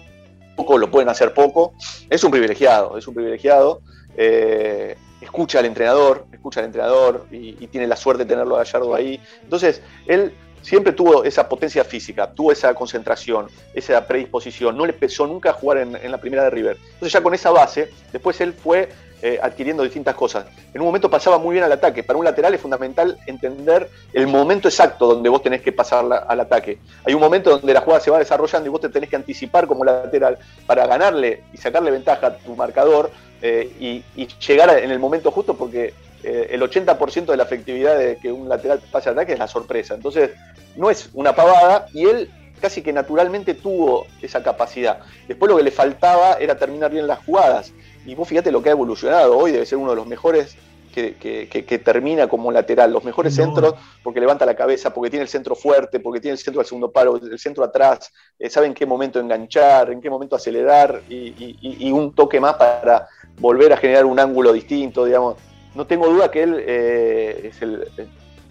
poco, 0.56 0.78
lo 0.78 0.90
pueden 0.90 1.08
hacer 1.08 1.34
poco. 1.34 1.74
Es 2.08 2.22
un 2.24 2.30
privilegiado, 2.30 2.96
es 2.98 3.06
un 3.06 3.14
privilegiado. 3.14 3.80
Eh, 4.16 4.96
escucha 5.20 5.60
al 5.60 5.66
entrenador, 5.66 6.26
escucha 6.32 6.60
al 6.60 6.66
entrenador 6.66 7.26
y, 7.30 7.66
tiene 7.68 7.86
la 7.86 7.96
suerte 7.96 8.24
de 8.24 8.28
tenerlo 8.28 8.56
a 8.56 8.64
Gallardo 8.64 8.94
ahí. 8.94 9.20
Entonces, 9.42 9.80
él 10.06 10.34
siempre 10.60 10.92
tuvo 10.92 11.24
esa 11.24 11.48
potencia 11.48 11.84
física, 11.84 12.32
tuvo 12.32 12.52
esa 12.52 12.74
concentración, 12.74 13.48
esa 13.74 14.06
predisposición. 14.06 14.76
No 14.76 14.86
le 14.86 14.92
pesó 14.92 15.26
nunca 15.26 15.52
jugar 15.52 15.78
en, 15.78 16.10
la 16.10 16.18
primera 16.18 16.44
de 16.44 16.50
River. 16.50 16.76
Entonces, 16.94 17.12
ya 17.12 17.22
con 17.22 17.34
esa 17.34 17.50
base, 17.50 17.90
después 18.12 18.40
él 18.40 18.52
fue 18.52 18.88
eh, 19.24 19.38
adquiriendo 19.40 19.84
distintas 19.84 20.16
cosas. 20.16 20.46
En 20.74 20.80
un 20.80 20.86
momento 20.88 21.08
pasaba 21.08 21.38
muy 21.38 21.52
bien 21.52 21.64
al 21.64 21.70
ataque. 21.70 22.02
Para 22.02 22.18
un 22.18 22.24
lateral 22.24 22.54
es 22.54 22.60
fundamental 22.60 23.16
entender 23.26 23.88
el 24.12 24.26
momento 24.26 24.66
exacto 24.66 25.06
donde 25.06 25.28
vos 25.28 25.40
tenés 25.40 25.62
que 25.62 25.70
pasar 25.70 26.04
al 26.26 26.40
ataque. 26.40 26.78
Hay 27.04 27.14
un 27.14 27.20
momento 27.20 27.50
donde 27.50 27.72
la 27.72 27.82
jugada 27.82 28.00
se 28.00 28.10
va 28.10 28.18
desarrollando 28.18 28.66
y 28.66 28.70
vos 28.70 28.80
te 28.80 28.88
tenés 28.88 29.08
que 29.08 29.14
anticipar 29.14 29.68
como 29.68 29.84
lateral 29.84 30.38
para 30.66 30.88
ganarle 30.88 31.44
y 31.52 31.56
sacarle 31.56 31.92
ventaja 31.92 32.26
a 32.26 32.36
tu 32.36 32.56
marcador 32.56 33.12
eh, 33.40 33.70
y, 33.78 34.26
llegar 34.44 34.76
en 34.76 34.90
el 34.90 34.98
momento 34.98 35.30
justo 35.30 35.54
porque 35.54 35.94
eh, 36.24 36.48
el 36.50 36.60
80% 36.60 37.26
de 37.26 37.36
la 37.36 37.44
efectividad 37.44 37.96
de 37.96 38.16
que 38.16 38.32
un 38.32 38.48
lateral 38.48 38.80
pase 38.90 39.08
al 39.08 39.14
ataque 39.14 39.34
es 39.34 39.38
la 39.38 39.46
sorpresa. 39.46 39.94
Entonces, 39.94 40.30
no 40.74 40.90
es 40.90 41.10
una 41.14 41.32
pavada 41.32 41.86
y 41.92 42.06
él 42.06 42.28
casi 42.62 42.80
que 42.80 42.92
naturalmente 42.92 43.54
tuvo 43.54 44.06
esa 44.22 44.42
capacidad. 44.42 45.00
Después 45.28 45.50
lo 45.50 45.58
que 45.58 45.64
le 45.64 45.70
faltaba 45.70 46.34
era 46.34 46.56
terminar 46.56 46.90
bien 46.90 47.06
las 47.06 47.18
jugadas. 47.24 47.72
Y 48.04 48.14
vos 48.14 48.28
fíjate 48.28 48.50
lo 48.50 48.62
que 48.62 48.70
ha 48.70 48.72
evolucionado. 48.72 49.36
Hoy 49.36 49.52
debe 49.52 49.66
ser 49.66 49.78
uno 49.78 49.90
de 49.90 49.96
los 49.96 50.06
mejores 50.06 50.56
que, 50.92 51.82
termina 51.84 52.28
como 52.28 52.52
lateral. 52.52 52.92
Los 52.92 53.04
mejores 53.04 53.34
centros 53.34 53.74
porque 54.02 54.20
levanta 54.20 54.46
la 54.46 54.54
cabeza, 54.54 54.92
porque 54.92 55.10
tiene 55.10 55.22
el 55.22 55.28
centro 55.28 55.54
fuerte, 55.54 56.00
porque 56.00 56.20
tiene 56.20 56.32
el 56.32 56.38
centro 56.38 56.60
al 56.60 56.66
segundo 56.66 56.90
palo, 56.90 57.16
el 57.16 57.38
centro 57.38 57.64
atrás. 57.64 58.12
Eh, 58.38 58.50
sabe 58.50 58.66
en 58.66 58.74
qué 58.74 58.86
momento 58.86 59.18
enganchar, 59.18 59.90
en 59.90 60.00
qué 60.00 60.10
momento 60.10 60.36
acelerar 60.36 61.02
y, 61.08 61.90
un 61.92 62.14
toque 62.14 62.40
más 62.40 62.54
para 62.54 63.08
volver 63.38 63.72
a 63.72 63.76
generar 63.76 64.04
un 64.04 64.18
ángulo 64.18 64.52
distinto, 64.52 65.04
digamos. 65.04 65.36
No 65.74 65.86
tengo 65.86 66.08
duda 66.08 66.30
que 66.30 66.42
él 66.42 66.56
eh, 66.58 67.50
es 67.50 67.62
el, 67.62 67.88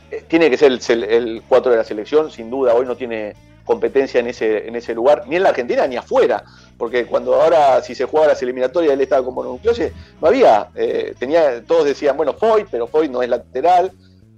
eh, 0.09 0.23
tiene 0.27 0.49
que 0.49 0.57
ser 0.57 0.71
el, 0.71 1.03
el 1.03 1.43
4 1.47 1.71
de 1.71 1.77
la 1.77 1.83
selección, 1.83 2.31
sin 2.31 2.49
duda. 2.49 2.73
Hoy 2.73 2.85
no 2.85 2.95
tiene 2.95 3.35
competencia 3.65 4.19
en 4.19 4.27
ese, 4.27 4.67
en 4.67 4.75
ese 4.75 4.93
lugar, 4.93 5.23
ni 5.27 5.35
en 5.35 5.43
la 5.43 5.49
Argentina 5.49 5.87
ni 5.87 5.97
afuera, 5.97 6.43
porque 6.77 7.05
cuando 7.05 7.35
ahora 7.35 7.81
si 7.81 7.95
se 7.95 8.05
jugaba 8.05 8.29
las 8.29 8.41
eliminatorias 8.41 8.93
él 8.93 9.01
estaba 9.01 9.23
como 9.23 9.43
nucleose, 9.43 9.93
no 10.21 10.27
había, 10.27 10.69
eh, 10.75 11.13
tenía, 11.19 11.63
todos 11.63 11.85
decían, 11.85 12.17
bueno, 12.17 12.33
Foy, 12.33 12.65
pero 12.69 12.87
Foy 12.87 13.09
no 13.09 13.21
es 13.21 13.29
lateral, 13.29 13.91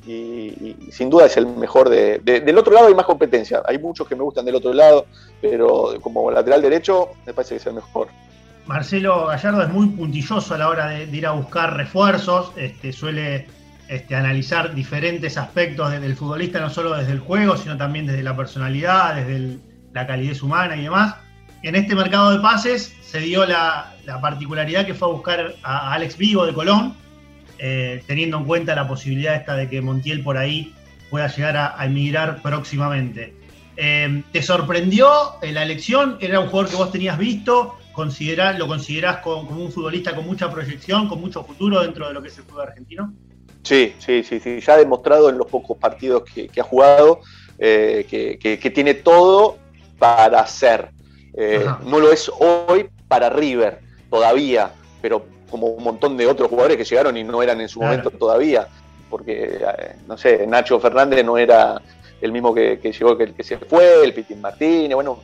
y, 0.06 0.76
sin 0.92 1.10
duda 1.10 1.28
es 1.28 1.38
el 1.38 1.48
mejor 1.48 1.90
de, 1.90 2.20
Del 2.20 2.58
otro 2.58 2.74
lado 2.74 2.88
hay 2.88 2.96
más 2.96 3.06
competencia, 3.06 3.62
hay 3.66 3.80
muchos 3.80 4.08
que 4.08 4.16
me 4.16 4.24
gustan 4.24 4.46
del 4.46 4.56
otro 4.56 4.74
lado, 4.74 5.06
pero 5.42 5.94
como 6.02 6.30
lateral 6.30 6.62
derecho 6.62 7.12
me 7.26 7.34
parece 7.34 7.56
que 7.56 7.62
es 7.62 7.68
el 7.68 7.74
mejor. 7.74 8.08
Marcelo 8.66 9.28
Gallardo 9.28 9.64
es 9.64 9.70
muy 9.70 9.88
puntilloso 9.88 10.54
a 10.54 10.58
la 10.58 10.70
hora 10.70 10.88
de, 10.88 11.04
ir 11.06 11.28
a 11.28 11.32
buscar 11.32 11.76
refuerzos, 11.76 12.52
este, 12.56 12.94
suele 12.94 13.48
este, 13.94 14.16
analizar 14.16 14.74
diferentes 14.74 15.38
aspectos 15.38 15.92
del 15.92 16.16
futbolista, 16.16 16.60
no 16.60 16.72
solo 16.72 16.96
desde 16.96 17.12
el 17.12 17.20
juego, 17.20 17.56
sino 17.58 17.78
también 17.78 18.08
desde 18.08 18.24
la 18.24 18.36
personalidad, 18.36 19.14
desde 19.14 19.60
la 19.94 20.08
calidez 20.08 20.42
humana 20.42 20.76
y 20.76 20.82
demás. 20.82 21.16
En 21.62 21.76
este 21.76 21.94
mercado 21.94 22.32
de 22.32 22.40
pases 22.40 22.96
se 23.04 23.20
dio 23.20 23.46
la, 23.46 23.94
particularidad 24.20 24.88
que 24.88 24.96
fue 24.96 25.10
a 25.10 25.12
buscar 25.12 25.56
a 25.62 25.94
Alex 25.94 26.18
Vigo 26.18 26.44
de 26.44 26.54
Colón, 26.54 26.96
eh, 27.60 28.04
teniendo 28.08 28.40
en 28.40 28.46
cuenta 28.46 28.74
la 28.74 28.88
posibilidad 28.88 29.36
esta 29.36 29.56
de 29.56 29.70
que 29.70 29.80
Montiel 29.80 30.24
por 30.24 30.40
ahí 30.40 30.74
pueda 31.12 31.28
llegar 31.28 31.56
a, 31.56 31.86
emigrar 31.86 32.42
próximamente. 32.42 33.36
Eh, 33.78 34.24
¿Te 34.32 34.42
sorprendió 34.42 35.08
la 35.44 35.62
elección? 35.62 36.18
¿Era 36.20 36.40
un 36.40 36.48
jugador 36.48 36.72
que 36.72 36.78
vos 36.78 36.92
tenías 36.92 37.20
visto? 37.20 37.78
¿Lo 38.58 38.68
considerás 38.68 39.18
como, 39.18 39.46
como 39.46 39.66
un 39.66 39.72
futbolista 39.72 40.16
con 40.16 40.26
mucha 40.26 40.50
proyección, 40.50 41.08
con 41.08 41.22
mucho 41.22 41.44
futuro 41.44 41.84
dentro 41.84 42.08
de 42.08 42.16
lo 42.16 42.24
que 42.24 42.30
es 42.30 42.38
el 42.40 42.44
fútbol 42.44 42.64
argentino? 42.70 43.14
Sí, 43.64 43.96
sí, 43.98 44.24
sí, 44.24 44.40
sí. 44.40 44.60
Ya 44.60 44.74
ha 44.74 44.78
demostrado 44.78 45.30
en 45.30 45.38
los 45.38 45.48
pocos 45.48 45.78
partidos 45.78 46.24
que, 46.24 46.50
ha 46.60 46.64
jugado 46.64 47.22
eh, 47.58 48.06
que, 48.10 48.72
tiene 48.72 48.94
todo 48.94 49.58
para 49.98 50.46
ser. 50.46 50.90
Eh, 51.36 51.66
no 51.86 52.00
lo 52.00 52.12
es 52.12 52.30
hoy 52.40 52.90
para 53.08 53.30
River 53.30 53.80
todavía, 54.10 54.72
pero 55.02 55.26
como 55.50 55.68
un 55.68 55.84
montón 55.84 56.18
de 56.18 56.28
otros 56.28 56.50
jugadores 56.50 56.78
que 56.78 56.84
llegaron 56.84 57.16
y 57.16 57.24
no 57.24 57.42
eran 57.42 57.62
en 57.62 57.70
su 57.70 57.82
momento 57.82 58.10
todavía, 58.10 58.68
porque, 59.10 59.60
eh, 59.62 59.96
no 60.08 60.18
sé, 60.18 60.46
Nacho 60.48 60.80
Fernández 60.80 61.24
no 61.24 61.38
era 61.38 61.82
el 62.22 62.32
mismo 62.32 62.54
que, 62.54 62.80
llegó 62.82 63.18
que 63.18 63.26
el 63.26 63.34
que 63.34 63.44
se 63.44 63.58
fue, 63.58 64.04
el 64.04 64.14
Pitín 64.14 64.42
Martínez, 64.42 64.96
bueno, 64.96 65.20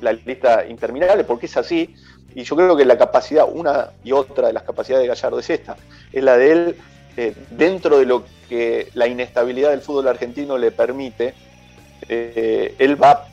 la 0.00 0.12
lista 0.12 0.66
interminable, 0.66 1.24
porque 1.24 1.46
es 1.46 1.56
así. 1.56 1.94
Y 2.34 2.44
yo 2.44 2.56
creo 2.56 2.76
que 2.76 2.84
la 2.84 2.96
capacidad, 2.96 3.46
una 3.50 3.90
y 4.04 4.12
otra 4.12 4.46
de 4.46 4.52
las 4.52 4.62
capacidades 4.62 5.02
de 5.02 5.08
Gallardo 5.08 5.38
es 5.38 5.50
esta, 5.50 5.76
es 6.12 6.22
la 6.22 6.36
de 6.36 6.52
él, 6.52 6.76
eh, 7.16 7.34
dentro 7.50 7.98
de 7.98 8.06
lo 8.06 8.24
que 8.48 8.88
la 8.94 9.06
inestabilidad 9.06 9.70
del 9.70 9.80
fútbol 9.80 10.08
argentino 10.08 10.58
le 10.58 10.70
permite, 10.70 11.34
eh, 12.08 12.74
él 12.78 13.02
va 13.02 13.26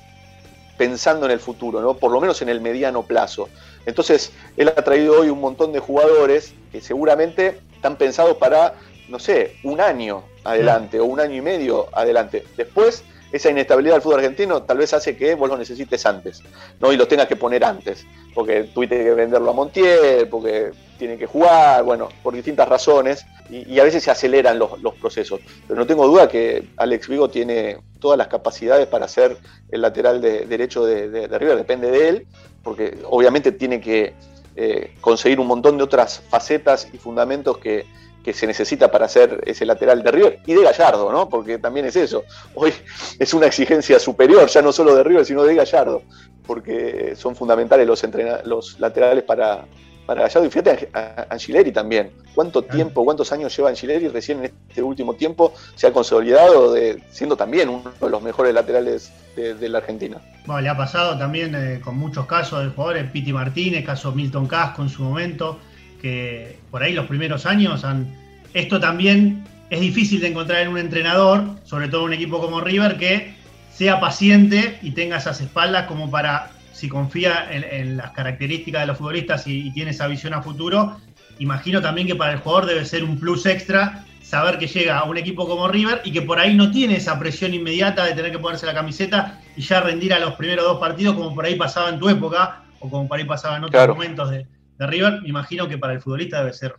pensando 0.78 1.26
en 1.26 1.32
el 1.32 1.40
futuro, 1.40 1.82
¿no? 1.82 1.96
por 1.96 2.12
lo 2.12 2.22
menos 2.22 2.42
en 2.42 2.50
el 2.50 2.62
mediano 2.62 3.04
plazo. 3.04 3.50
Entonces, 3.86 4.32
él 4.56 4.70
ha 4.70 4.82
traído 4.82 5.20
hoy 5.20 5.30
un 5.30 5.42
montón 5.42 5.74
de 5.74 5.80
jugadores 5.80 6.54
que 6.72 6.80
seguramente 6.80 7.60
están 7.76 7.98
pensados 7.98 8.38
para, 8.38 8.76
no 9.10 9.20
sé, 9.20 9.58
un 9.64 9.82
año 9.82 10.24
adelante 10.44 11.00
o 11.00 11.06
un 11.06 11.20
año 11.20 11.36
y 11.36 11.42
medio 11.42 11.88
adelante. 11.94 12.46
Después 12.56 13.04
esa 13.32 13.50
inestabilidad 13.50 13.96
del 13.96 14.02
fútbol 14.02 14.20
argentino 14.20 14.64
tal 14.64 14.78
vez 14.78 14.94
hace 14.94 15.16
que 15.16 15.36
vos 15.36 15.50
lo 15.50 15.58
necesites 15.58 16.06
antes, 16.06 16.42
¿no? 16.80 16.92
Y 16.92 16.98
lo 16.98 17.08
tengas 17.08 17.28
que 17.28 17.36
poner 17.36 17.64
antes, 17.64 18.06
porque 18.34 18.64
tuviste 18.64 19.04
que 19.04 19.14
venderlo 19.14 19.52
a 19.52 19.54
Montiel, 19.54 20.28
porque 20.30 20.72
tiene 20.98 21.18
que 21.18 21.26
jugar, 21.26 21.84
bueno, 21.84 22.10
por 22.24 22.34
distintas 22.34 22.68
razones, 22.68 23.26
y, 23.50 23.80
a 23.80 23.84
veces 23.84 24.04
se 24.04 24.12
aceleran 24.12 24.60
los, 24.60 24.70
procesos. 25.00 25.40
Pero 25.68 25.80
no 25.80 25.88
tengo 25.88 26.06
duda 26.08 26.28
que 26.28 26.70
Alex 26.78 27.08
Vigo 27.08 27.30
tiene 27.30 27.78
todas 28.00 28.18
las 28.18 28.28
capacidades 28.28 28.88
para 28.88 29.08
ser 29.08 29.38
el 29.72 29.82
lateral 29.82 30.22
de, 30.22 30.46
derecho 30.46 30.86
de, 30.86 31.28
River, 31.28 31.58
depende 31.58 31.90
de 31.90 32.10
él, 32.10 32.28
porque 32.64 32.98
obviamente 33.06 33.52
tiene 33.52 33.80
que 33.80 34.14
eh, 34.56 34.96
conseguir 35.02 35.40
un 35.40 35.48
montón 35.48 35.78
de 35.78 35.84
otras 35.84 36.22
facetas 36.30 36.88
y 36.94 36.98
fundamentos 36.98 37.58
que, 37.58 37.86
que 38.24 38.34
se 38.34 38.48
necesita 38.48 38.92
para 38.92 39.06
hacer 39.06 39.42
ese 39.46 39.66
lateral 39.66 40.04
de 40.04 40.12
River 40.12 40.40
y 40.46 40.54
de 40.54 40.64
Gallardo, 40.64 41.12
¿no? 41.12 41.30
Porque 41.30 41.58
también 41.58 41.86
es 41.86 41.96
eso. 41.96 42.24
Hoy 42.54 42.74
es 43.18 43.34
una 43.34 43.48
exigencia 43.48 44.00
superior, 44.00 44.48
ya 44.48 44.62
no 44.62 44.72
solo 44.72 44.96
de 44.96 45.04
River, 45.04 45.26
sino 45.26 45.44
de 45.44 45.56
Gallardo, 45.56 46.04
porque 46.46 47.14
son 47.16 47.36
fundamentales 47.36 47.88
los, 47.88 48.04
los 48.46 48.80
laterales 48.80 49.24
para, 49.24 49.66
para 50.06 50.24
Gallardo. 50.24 50.48
Y 50.48 50.52
fíjate 50.52 50.90
a 50.94 51.28
Angileri 51.30 51.72
también. 51.72 52.12
¿Cuánto 52.36 52.62
tiempo, 52.64 53.06
cuántos 53.06 53.32
años 53.32 53.56
lleva 53.56 53.70
Angileri? 53.70 54.10
Recién 54.10 54.40
en 54.40 54.54
este 54.68 54.84
último 54.84 55.14
tiempo 55.14 55.54
se 55.76 55.88
ha 55.88 55.94
consolidado 55.94 56.74
de, 56.74 57.02
siendo 57.12 57.38
también 57.38 57.70
uno 57.70 57.92
de 58.00 58.10
los 58.10 58.22
mejores 58.22 58.54
laterales 58.54 59.12
de, 59.36 59.70
la 59.70 59.78
Argentina. 59.78 60.18
Bueno, 60.46 60.62
le 60.62 60.70
ha 60.70 60.76
pasado 60.76 61.18
también 61.18 61.56
eh, 61.56 61.80
con 61.82 61.98
muchos 61.98 62.26
casos 62.26 62.64
de 62.64 62.70
jugadores, 62.70 63.10
Piti 63.12 63.32
Martínez, 63.32 63.86
caso 63.86 64.12
Milton 64.12 64.48
Casco 64.48 64.82
en 64.82 64.90
su 64.90 65.04
momento 65.04 65.60
que 66.02 66.58
por 66.72 66.84
ahí 66.84 66.94
los 66.94 67.08
primeros 67.08 67.46
años 67.46 67.84
han... 67.84 68.08
Esto 68.54 68.80
también 68.80 69.44
es 69.70 69.80
difícil 69.80 70.22
de 70.22 70.28
encontrar 70.28 70.62
en 70.62 70.70
un 70.70 70.78
entrenador, 70.78 71.44
sobre 71.64 71.88
todo 71.88 72.02
en 72.02 72.08
un 72.08 72.14
equipo 72.14 72.40
como 72.40 72.62
River, 72.62 72.98
que 72.98 73.34
sea 73.72 74.00
paciente 74.00 74.80
y 74.82 74.92
tenga 74.92 75.18
esas 75.18 75.40
espaldas 75.42 75.86
como 75.86 76.10
para, 76.10 76.52
si 76.74 76.90
confía 76.90 77.48
en, 77.52 77.98
las 77.98 78.12
características 78.12 78.82
de 78.82 78.88
los 78.88 78.98
futbolistas 78.98 79.46
y, 79.48 79.72
tiene 79.72 79.92
esa 79.92 80.08
visión 80.08 80.34
a 80.34 80.42
futuro, 80.42 80.98
imagino 81.38 81.82
también 81.82 82.08
que 82.08 82.16
para 82.16 82.34
el 82.34 82.40
jugador 82.40 82.66
debe 82.66 82.86
ser 82.86 83.04
un 83.04 83.20
plus 83.20 83.46
extra 83.46 84.04
saber 84.22 84.60
que 84.60 84.68
llega 84.68 85.00
a 85.00 85.06
un 85.06 85.18
equipo 85.18 85.48
como 85.48 85.68
River 85.68 86.02
y 86.04 86.12
que 86.12 86.22
por 86.22 86.40
ahí 86.40 86.56
no 86.56 86.72
tiene 86.72 86.98
esa 86.98 87.18
presión 87.18 87.54
inmediata 87.54 88.06
de 88.06 88.14
tener 88.14 88.32
que 88.32 88.38
ponerse 88.38 88.66
la 88.66 88.74
camiseta 88.74 89.40
y 89.56 89.62
ya 89.62 89.82
rendir 89.82 90.14
a 90.14 90.20
los 90.20 90.34
primeros 90.34 90.66
dos 90.66 90.80
partidos 90.80 91.16
como 91.16 91.34
por 91.34 91.46
ahí 91.46 91.56
pasaba 91.56 91.90
en 91.90 92.00
tu 92.00 92.10
época 92.10 92.64
o 92.80 92.90
como 92.90 93.08
por 93.08 93.18
ahí 93.18 93.26
pasaba 93.26 93.58
en 93.58 93.64
otros 93.64 93.88
momentos 93.88 94.30
de, 94.30 94.46
de 94.80 94.88
River, 94.88 95.22
me 95.22 95.30
imagino 95.30 95.68
que 95.68 95.78
para 95.78 95.94
el 95.94 96.02
futbolista 96.02 96.40
debe 96.40 96.54
ser 96.54 96.74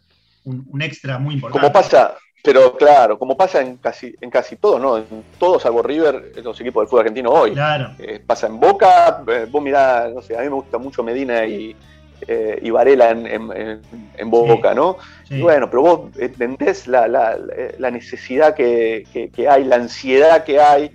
un, 0.44 0.82
extra 0.82 1.18
muy 1.18 1.34
importante. 1.34 1.60
Como 1.60 1.72
pasa, 1.72 2.16
pero 2.42 2.74
claro, 2.76 3.18
como 3.18 3.36
pasa 3.36 3.60
en 3.60 3.76
casi, 3.76 4.14
en 4.20 4.30
casi 4.30 4.56
todos, 4.56 4.80
¿no? 4.80 4.96
En 4.96 5.24
todos 5.38 5.62
salvo 5.62 5.82
River, 5.82 6.32
los 6.42 6.58
equipos 6.60 6.82
del 6.82 6.88
fútbol 6.88 7.00
argentino 7.00 7.30
hoy. 7.30 7.52
Claro. 7.52 7.92
Eh, 7.98 8.20
pasa 8.26 8.46
en 8.46 8.58
Boca, 8.58 9.22
eh, 9.28 9.46
vos 9.50 9.62
mirá, 9.62 10.08
no 10.08 10.22
sé, 10.22 10.34
a 10.34 10.40
mí 10.40 10.46
me 10.46 10.54
gusta 10.54 10.78
mucho 10.78 11.02
Medina 11.02 11.44
y, 11.44 11.76
eh, 12.26 12.70
Varela 12.72 13.10
en, 13.10 14.30
Boca, 14.30 14.74
¿no? 14.74 14.96
Y 15.28 15.42
bueno, 15.42 15.68
pero 15.68 15.82
vos 15.82 16.00
entendés 16.18 16.86
la, 16.86 17.36
necesidad 17.92 18.54
que, 18.54 19.04
hay, 19.48 19.64
la 19.64 19.76
ansiedad 19.76 20.44
que 20.44 20.58
hay 20.58 20.90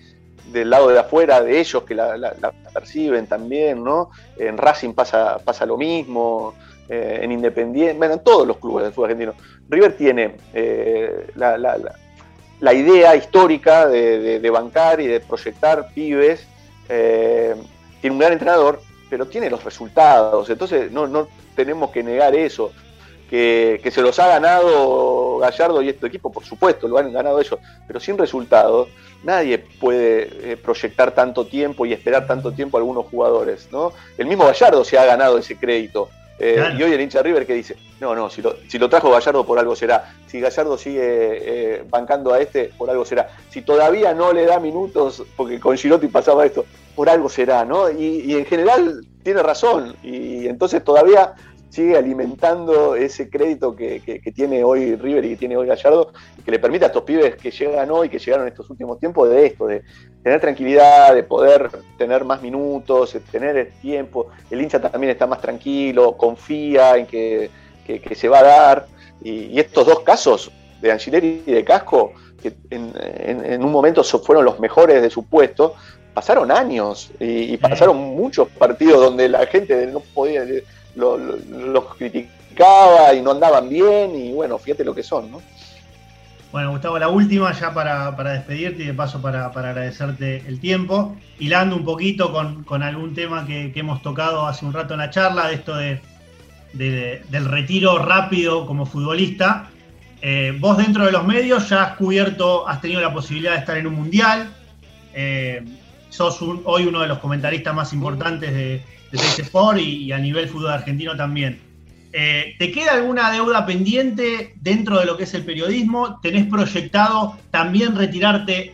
del 0.52 0.70
lado 0.72 0.90
de 0.90 1.00
afuera 1.00 1.42
de 1.42 1.60
ellos 1.60 1.84
que 1.84 1.94
la, 1.94 2.34
perciben 2.74 3.28
también, 3.28 3.84
¿no? 3.84 4.10
En 4.38 4.58
Racing 4.58 4.94
pasa, 4.94 5.38
pasa 5.38 5.68
lo 5.68 5.78
mismo. 5.78 6.56
Eh, 6.88 7.20
en 7.24 7.32
Independiente, 7.32 7.98
bueno, 7.98 8.14
en 8.14 8.24
todos 8.24 8.46
los 8.46 8.58
clubes 8.58 8.84
del 8.84 8.94
fútbol 8.94 9.10
argentino. 9.10 9.34
River 9.70 9.98
tiene 9.98 10.36
eh, 10.54 11.32
la, 11.34 12.74
idea 12.76 13.16
histórica 13.16 13.88
de, 13.88 14.50
bancar 14.52 15.02
y 15.02 15.08
de 15.08 15.20
proyectar 15.20 15.90
pibes, 15.96 16.46
eh, 16.88 17.56
tiene 18.02 18.14
un 18.14 18.20
gran 18.20 18.34
entrenador, 18.34 18.82
pero 19.10 19.26
tiene 19.26 19.50
los 19.50 19.64
resultados, 19.64 20.48
entonces 20.48 20.92
no, 20.92 21.28
tenemos 21.56 21.90
que 21.90 22.04
negar 22.04 22.36
eso. 22.36 22.72
Que, 23.28 23.82
se 23.92 24.02
los 24.04 24.20
ha 24.20 24.28
ganado 24.28 25.40
Gallardo 25.40 25.82
y 25.82 25.90
este 25.90 26.06
equipo, 26.06 26.32
por 26.32 26.46
supuesto, 26.46 26.88
lo 26.88 27.00
han 27.00 27.12
ganado 27.12 27.42
ellos, 27.42 27.60
pero 27.88 28.00
sin 28.00 28.16
resultados, 28.18 28.90
nadie 29.24 29.58
puede 29.58 30.56
proyectar 30.58 31.12
tanto 31.14 31.48
tiempo 31.48 31.86
y 31.88 31.94
esperar 31.94 32.28
tanto 32.28 32.52
tiempo 32.52 32.78
a 32.78 32.82
algunos 32.82 33.08
jugadores. 33.08 33.68
¿no? 33.72 33.92
El 34.20 34.28
mismo 34.28 34.46
Gallardo 34.46 34.86
se 34.86 35.00
ha 35.00 35.06
ganado 35.06 35.40
ese 35.40 35.58
crédito. 35.58 36.10
Eh, 36.38 36.76
y 36.78 36.84
hoy 36.84 36.92
el 36.92 37.00
hincha 37.00 37.22
River 37.22 37.46
que 37.46 37.54
dice, 37.54 37.78
no, 38.02 38.14
no, 38.14 38.30
si 38.30 38.42
lo, 38.42 38.58
si 38.68 38.78
lo, 38.78 38.90
trajo 38.90 39.10
Gallardo 39.10 39.46
por 39.46 39.58
algo 39.58 39.76
será. 39.76 40.14
Si 40.28 40.40
Gallardo 40.40 40.78
sigue 40.78 41.00
eh, 41.02 41.84
bancando 41.90 42.34
a 42.34 42.42
este, 42.42 42.72
por 42.78 42.90
algo 42.90 43.06
será. 43.06 43.30
Si 43.50 43.62
todavía 43.62 44.14
no 44.14 44.34
le 44.34 44.46
da 44.46 44.60
minutos, 44.60 45.24
porque 45.38 45.60
con 45.60 45.78
Girotti 45.78 46.08
pasaba 46.08 46.46
esto, 46.46 46.66
por 46.96 47.10
algo 47.10 47.30
será, 47.30 47.64
¿no? 47.64 47.90
Y, 47.90 48.22
y 48.26 48.36
en 48.36 48.46
general 48.46 49.06
tiene 49.24 49.42
razón. 49.42 49.96
Y 50.04 50.48
entonces 50.48 50.84
todavía 50.84 51.36
sigue 51.70 51.98
alimentando 51.98 52.96
ese 52.96 53.30
crédito 53.30 53.76
que, 53.76 54.22
tiene 54.34 54.64
hoy 54.64 54.96
River 54.96 55.26
y 55.26 55.30
que 55.30 55.36
tiene 55.38 55.58
hoy 55.58 55.68
Gallardo, 55.68 56.14
que 56.44 56.52
le 56.52 56.60
permite 56.60 56.86
a 56.86 56.88
estos 56.88 57.04
pibes 57.04 57.36
que 57.36 57.52
llegan 57.52 57.92
hoy, 57.92 58.10
que 58.10 58.20
llegaron 58.20 58.48
en 58.48 58.54
estos 58.54 58.70
últimos 58.70 59.00
tiempos, 59.00 59.30
de 59.30 59.46
esto, 59.46 59.68
de 59.68 59.84
tener 60.24 60.40
tranquilidad, 60.40 61.14
de 61.14 61.24
poder 61.24 61.70
tener 61.98 62.24
más 62.24 62.42
minutos, 62.42 63.14
de 63.14 63.20
tener 63.20 63.58
el 63.58 63.72
tiempo. 63.82 64.28
El 64.50 64.62
hincha 64.62 64.80
también 64.80 65.12
está 65.12 65.28
más 65.28 65.42
tranquilo, 65.42 66.16
confía 66.18 66.98
en 66.98 67.06
que, 67.06 67.50
se 68.16 68.30
va 68.30 68.40
a 68.40 68.44
dar. 68.44 68.88
Y, 69.22 69.60
estos 69.60 69.86
dos 69.86 70.00
casos 70.02 70.52
de 70.82 70.92
Angileri 70.92 71.44
y 71.46 71.52
de 71.52 71.64
Casco, 71.64 72.14
que 72.42 72.54
en, 72.70 73.64
un 73.64 73.72
momento 73.72 74.04
fueron 74.04 74.46
los 74.46 74.60
mejores 74.60 75.02
de 75.02 75.10
su 75.10 75.26
puesto, 75.26 75.76
pasaron 76.14 76.52
años 76.52 77.12
y, 77.20 77.58
pasaron 77.58 77.98
muchos 77.98 78.48
partidos 78.50 79.02
donde 79.02 79.28
la 79.28 79.46
gente 79.46 79.86
no 79.88 80.00
podía 80.00 80.46
los 80.96 81.96
criticaba 81.98 83.14
y 83.14 83.22
no 83.22 83.32
andaban 83.32 83.70
bien 83.70 84.16
y 84.16 84.32
bueno, 84.32 84.58
fíjate 84.58 84.84
lo 84.84 84.96
que 84.96 85.04
son, 85.04 85.32
¿no? 85.32 85.42
Bueno, 86.56 86.72
Gustavo, 86.72 86.98
la 86.98 87.10
última 87.10 87.52
ya 87.52 87.74
para, 87.74 88.12
despedirte 88.12 88.84
y 88.84 88.86
de 88.86 88.94
paso 88.94 89.22
para, 89.22 89.48
agradecerte 89.48 90.42
el 90.48 90.62
tiempo, 90.62 91.14
hilando 91.38 91.76
un 91.76 91.84
poquito 91.84 92.32
con, 92.32 92.82
algún 92.82 93.14
tema 93.14 93.46
que, 93.46 93.74
hemos 93.76 94.02
tocado 94.02 94.48
hace 94.48 94.66
un 94.66 94.72
rato 94.72 94.94
en 94.94 95.02
la 95.02 95.10
charla, 95.10 95.50
de 95.50 95.56
esto 95.56 95.76
de, 95.76 96.00
del 96.72 97.46
retiro 97.46 97.98
rápido 98.00 98.66
como 98.66 98.86
futbolista. 98.86 99.70
Eh, 100.22 100.56
vos 100.58 100.78
dentro 100.78 101.06
de 101.06 101.12
los 101.12 101.26
medios 101.26 101.68
ya 101.68 101.84
has 101.84 101.98
cubierto, 101.98 102.66
has 102.70 102.80
tenido 102.80 103.02
la 103.02 103.14
posibilidad 103.14 103.52
de 103.52 103.60
estar 103.60 103.78
en 103.78 103.88
un 103.88 103.96
mundial, 103.96 104.50
eh, 105.14 105.62
sos 106.08 106.40
hoy 106.64 106.86
uno 106.86 107.02
de 107.02 107.08
los 107.08 107.20
comentaristas 107.20 107.76
más 107.76 107.92
importantes 107.92 108.54
de, 108.54 108.82
de 109.18 109.44
Sport 109.44 109.80
y, 109.80 110.12
a 110.12 110.18
nivel 110.18 110.48
fútbol 110.48 110.72
argentino 110.72 111.16
también. 111.16 111.60
Eh, 112.14 112.56
¿Te 112.58 112.72
queda 112.72 112.94
alguna 112.94 113.32
deuda 113.32 113.66
pendiente 113.66 114.54
dentro 114.62 115.00
de 115.00 115.06
lo 115.06 115.18
que 115.18 115.24
es 115.24 115.34
el 115.34 115.44
periodismo? 115.44 116.20
¿Tenés 116.22 116.46
proyectado 116.48 117.36
también 117.52 117.96
retirarte 117.96 118.74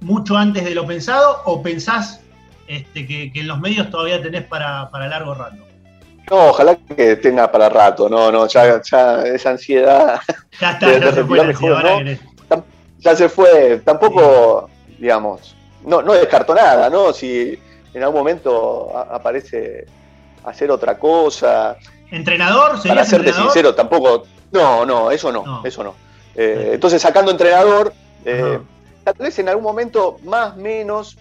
mucho 0.00 0.36
antes 0.36 0.64
de 0.64 0.74
lo 0.74 0.86
pensado 0.86 1.42
o 1.44 1.60
pensás 1.60 2.20
este, 2.68 3.06
que, 3.06 3.32
en 3.34 3.48
los 3.48 3.58
medios 3.58 3.90
todavía 3.90 4.22
tenés 4.22 4.44
para, 4.44 4.88
largo 4.92 5.34
rato? 5.34 5.56
No, 6.30 6.50
ojalá 6.50 6.76
que 6.76 7.16
tenga 7.16 7.50
para 7.50 7.68
rato, 7.68 8.08
no, 8.08 8.30
no, 8.30 8.46
ya, 8.46 8.80
ya 8.82 9.22
esa 9.22 9.50
ansiedad. 9.50 10.20
Ya 10.60 10.72
está, 10.72 10.98
ya, 10.98 11.12
se 11.12 11.24
fue 11.24 12.18
ya 13.00 13.14
se 13.14 13.28
fue, 13.28 13.80
tampoco, 13.84 14.68
digamos, 14.98 15.54
no, 15.84 16.02
no 16.02 16.12
descarto 16.12 16.54
nada, 16.54 16.90
¿no? 16.90 17.12
Si 17.12 17.58
en 17.94 18.02
algún 18.02 18.20
momento 18.20 18.96
aparece 18.96 19.86
hacer 20.44 20.70
otra 20.70 20.98
cosa. 20.98 21.76
¿Entrenador? 22.10 22.80
Para 22.86 23.04
serte 23.04 23.32
sincero, 23.32 23.74
tampoco. 23.74 24.24
No, 24.50 24.86
no, 24.86 25.10
eso 25.10 25.30
no, 25.30 25.62
eso 25.64 25.84
no. 25.84 25.94
Eh, 26.34 26.70
entonces, 26.74 27.02
sacando 27.02 27.30
entrenador, 27.30 27.92
eh, 28.24 28.58
tal 29.04 29.14
vez 29.18 29.38
en 29.38 29.48
algún 29.48 29.64
momento, 29.64 30.16
más 30.24 30.54
o 30.54 30.56
menos, 30.56 31.18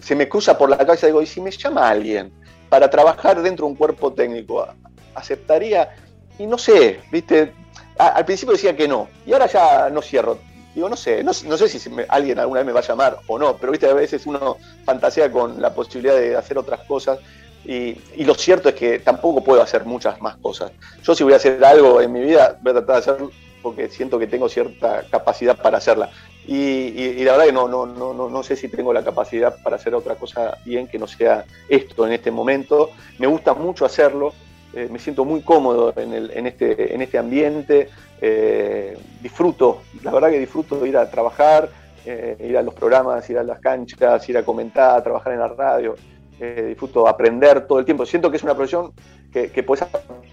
se 0.00 0.14
me 0.14 0.28
cruza 0.28 0.56
por 0.56 0.70
la 0.70 0.78
cabeza, 0.78 1.06
digo, 1.06 1.20
¿y 1.20 1.26
si 1.26 1.40
me 1.40 1.50
llama 1.50 1.88
alguien 1.88 2.32
para 2.68 2.88
trabajar 2.88 3.42
dentro 3.42 3.66
de 3.66 3.72
un 3.72 3.76
cuerpo 3.76 4.12
técnico? 4.12 4.66
¿Aceptaría? 5.14 5.94
Y 6.38 6.46
no 6.46 6.56
sé, 6.56 7.00
¿viste? 7.10 7.52
al 7.98 8.24
principio 8.24 8.52
decía 8.52 8.76
que 8.76 8.86
no, 8.86 9.08
y 9.26 9.32
ahora 9.32 9.46
ya 9.46 9.90
no 9.90 10.00
cierro. 10.00 10.38
Digo, 10.78 10.88
no 10.88 10.94
sé, 10.94 11.24
no, 11.24 11.32
sé 11.34 11.68
si 11.68 11.90
alguien 12.08 12.38
alguna 12.38 12.60
vez 12.60 12.66
me 12.68 12.72
va 12.72 12.78
a 12.78 12.84
llamar 12.84 13.18
o 13.26 13.36
no, 13.36 13.56
pero 13.56 13.72
viste, 13.72 13.88
a 13.88 13.94
veces 13.94 14.24
uno 14.26 14.58
fantasea 14.84 15.28
con 15.28 15.60
la 15.60 15.74
posibilidad 15.74 16.14
de 16.14 16.36
hacer 16.36 16.56
otras 16.56 16.86
cosas 16.86 17.18
y, 17.64 17.96
lo 18.18 18.32
cierto 18.36 18.68
es 18.68 18.76
que 18.76 19.00
tampoco 19.00 19.42
puedo 19.42 19.60
hacer 19.60 19.84
muchas 19.84 20.20
más 20.20 20.36
cosas. 20.36 20.70
Yo 21.02 21.16
si 21.16 21.24
voy 21.24 21.32
a 21.32 21.36
hacer 21.36 21.64
algo 21.64 22.00
en 22.00 22.12
mi 22.12 22.20
vida, 22.20 22.56
voy 22.62 22.70
a 22.70 22.74
tratar 22.74 22.94
de 22.94 22.98
hacerlo 23.00 23.32
porque 23.60 23.88
siento 23.88 24.20
que 24.20 24.28
tengo 24.28 24.48
cierta 24.48 25.02
capacidad 25.10 25.60
para 25.60 25.78
hacerla. 25.78 26.10
Y, 26.46 27.24
la 27.24 27.32
verdad 27.32 27.46
que 27.46 27.52
no, 27.52 27.66
no, 27.66 27.84
no, 27.84 28.14
no, 28.14 28.42
sé 28.44 28.54
si 28.54 28.68
tengo 28.68 28.92
la 28.92 29.02
capacidad 29.02 29.60
para 29.64 29.74
hacer 29.74 29.96
otra 29.96 30.14
cosa 30.14 30.58
bien 30.64 30.86
que 30.86 31.00
no 31.00 31.08
sea 31.08 31.44
esto 31.68 32.06
en 32.06 32.12
este 32.12 32.30
momento. 32.30 32.90
Me 33.18 33.26
gusta 33.26 33.52
mucho 33.52 33.84
hacerlo, 33.84 34.32
eh, 34.74 34.88
me 34.90 34.98
siento 34.98 35.24
muy 35.24 35.40
cómodo 35.40 35.94
en, 35.96 36.12
el, 36.12 36.30
en, 36.32 36.46
este, 36.46 36.94
en 36.94 37.00
este 37.00 37.16
ambiente, 37.16 37.88
eh, 38.20 38.98
disfruto, 39.22 39.80
la 40.02 40.12
verdad 40.12 40.30
que 40.30 40.38
disfruto 40.38 40.84
ir 40.84 40.96
a 40.96 41.10
trabajar, 41.10 41.70
eh, 42.04 42.36
ir 42.48 42.56
a 42.56 42.62
los 42.62 42.74
programas, 42.74 43.28
ir 43.30 43.38
a 43.38 43.42
las 43.42 43.60
canchas, 43.60 44.28
ir 44.28 44.36
a 44.36 44.44
comentar, 44.44 45.02
trabajar 45.02 45.32
en 45.32 45.40
la 45.40 45.48
radio, 45.48 45.96
disfruto 46.38 47.08
aprender 47.08 47.66
todo 47.66 47.80
el 47.80 47.84
tiempo. 47.84 48.06
Siento 48.06 48.30
que 48.30 48.36
es 48.36 48.44
una 48.44 48.54
profesión 48.54 48.92
que, 49.32 49.50
que 49.50 49.64
puedes 49.64 49.84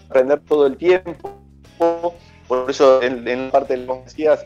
aprender 0.07 0.39
todo 0.41 0.67
el 0.67 0.77
tiempo, 0.77 1.33
por 2.47 2.69
eso 2.69 3.01
en, 3.01 3.49
parte 3.49 3.75
de 3.75 3.85
los 3.87 4.05
decías, 4.05 4.45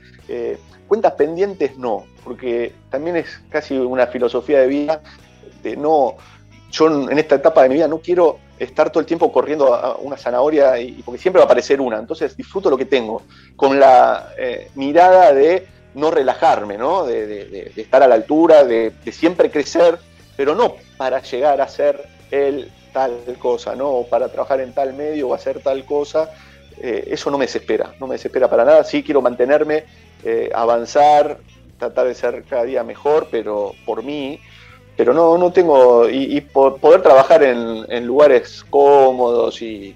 cuentas 0.88 1.14
pendientes 1.14 1.78
no, 1.78 2.06
porque 2.24 2.74
también 2.90 3.18
es 3.18 3.42
casi 3.50 3.78
una 3.78 4.08
filosofía 4.08 4.62
de 4.62 4.68
vida 4.68 5.02
de 5.62 5.76
no, 5.76 6.16
yo 6.72 7.10
en 7.10 7.20
esta 7.20 7.36
etapa 7.36 7.64
de 7.64 7.70
mi 7.70 7.76
vida 7.76 7.90
no 7.90 8.00
quiero 8.00 8.40
estar 8.60 8.89
todo 8.91 8.99
el 8.99 9.05
tiempo 9.05 9.32
corriendo 9.32 9.74
a 9.74 9.95
una 9.95 10.18
zanahoria 10.18 10.80
y, 10.80 11.01
porque 11.03 11.20
siempre 11.20 11.39
va 11.39 11.43
a 11.43 11.45
aparecer 11.45 11.80
una. 11.80 11.97
Entonces 11.97 12.36
disfruto 12.36 12.70
lo 12.70 12.78
que 12.78 12.86
tengo, 12.86 13.24
con 13.55 13.80
la 13.80 14.34
eh, 14.38 14.70
mirada 14.76 15.34
de 15.34 15.66
no 15.95 16.12
relajarme, 16.12 16.78
¿no? 16.78 17.05
De, 17.05 17.72
estar 17.76 18.03
a 18.03 18.07
la 18.07 18.16
altura, 18.16 18.64
de, 18.64 18.93
siempre 19.12 19.49
crecer, 19.49 19.97
pero 20.36 20.53
no 20.53 20.76
para 20.97 21.22
llegar 21.22 21.62
a 21.62 21.68
ser 21.68 22.05
el 22.32 22.72
tal 22.93 23.18
cosa, 23.39 23.76
¿no? 23.76 23.89
O 23.89 24.07
para 24.07 24.28
trabajar 24.30 24.60
en 24.62 24.74
tal 24.74 24.93
medio 24.93 25.30
o 25.30 25.34
hacer 25.34 25.62
tal 25.62 25.86
cosa. 25.86 26.32
Eh, 26.82 27.10
eso 27.12 27.32
no 27.32 27.38
me 27.38 27.45
desespera, 27.45 27.93
no 27.99 28.07
me 28.07 28.16
desespera 28.16 28.49
para 28.49 28.66
nada. 28.66 28.84
Sí 28.84 29.03
quiero 29.03 29.22
mantenerme, 29.22 29.86
eh, 30.24 30.49
avanzar, 30.53 31.39
tratar 31.78 32.07
de 32.07 32.16
ser 32.16 32.43
cada 32.43 32.64
día 32.64 32.84
mejor, 32.84 33.28
pero 33.32 33.74
por 33.86 34.03
mí 34.03 34.39
pero 35.00 35.14
no, 35.14 35.38
no 35.38 35.50
tengo, 35.54 36.10
y, 36.10 36.41
poder 36.41 37.02
trabajar 37.02 37.41
en, 37.41 38.06
lugares 38.06 38.66
cómodos 38.70 39.62
y, 39.62 39.95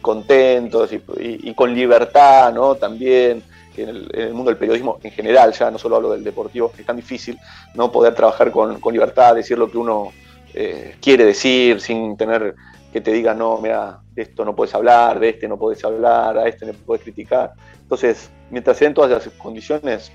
contentos 0.00 0.90
y, 0.92 1.52
con 1.54 1.74
libertad, 1.74 2.54
¿no? 2.54 2.76
También 2.76 3.42
en 3.76 3.88
el, 3.88 4.32
mundo 4.32 4.52
del 4.52 4.56
periodismo 4.56 5.00
en 5.02 5.10
general, 5.10 5.52
ya 5.52 5.72
no 5.72 5.78
solo 5.78 5.96
hablo 5.96 6.12
del 6.12 6.22
deportivo, 6.22 6.70
es 6.78 6.86
tan 6.86 6.94
difícil, 6.94 7.36
¿no? 7.74 7.90
Poder 7.90 8.14
trabajar 8.14 8.52
con, 8.52 8.78
libertad, 8.92 9.34
decir 9.34 9.58
lo 9.58 9.68
que 9.68 9.76
uno 9.76 10.12
eh, 10.54 10.94
quiere 11.02 11.24
decir 11.24 11.80
sin 11.80 12.16
tener 12.16 12.54
que 12.92 13.00
te 13.00 13.10
diga, 13.10 13.34
no, 13.34 13.58
mira, 13.58 14.02
de 14.12 14.22
esto 14.22 14.44
no 14.44 14.54
puedes 14.54 14.72
hablar, 14.72 15.18
de 15.18 15.30
este 15.30 15.48
no 15.48 15.58
puedes 15.58 15.84
hablar, 15.84 16.38
a 16.38 16.46
este 16.46 16.64
no 16.64 16.74
puedes 16.74 17.02
criticar. 17.02 17.54
Entonces, 17.82 18.30
mientras 18.50 18.76
se 18.76 18.84
den 18.84 18.94
todas 18.94 19.10
las 19.10 19.28
condiciones, 19.34 20.12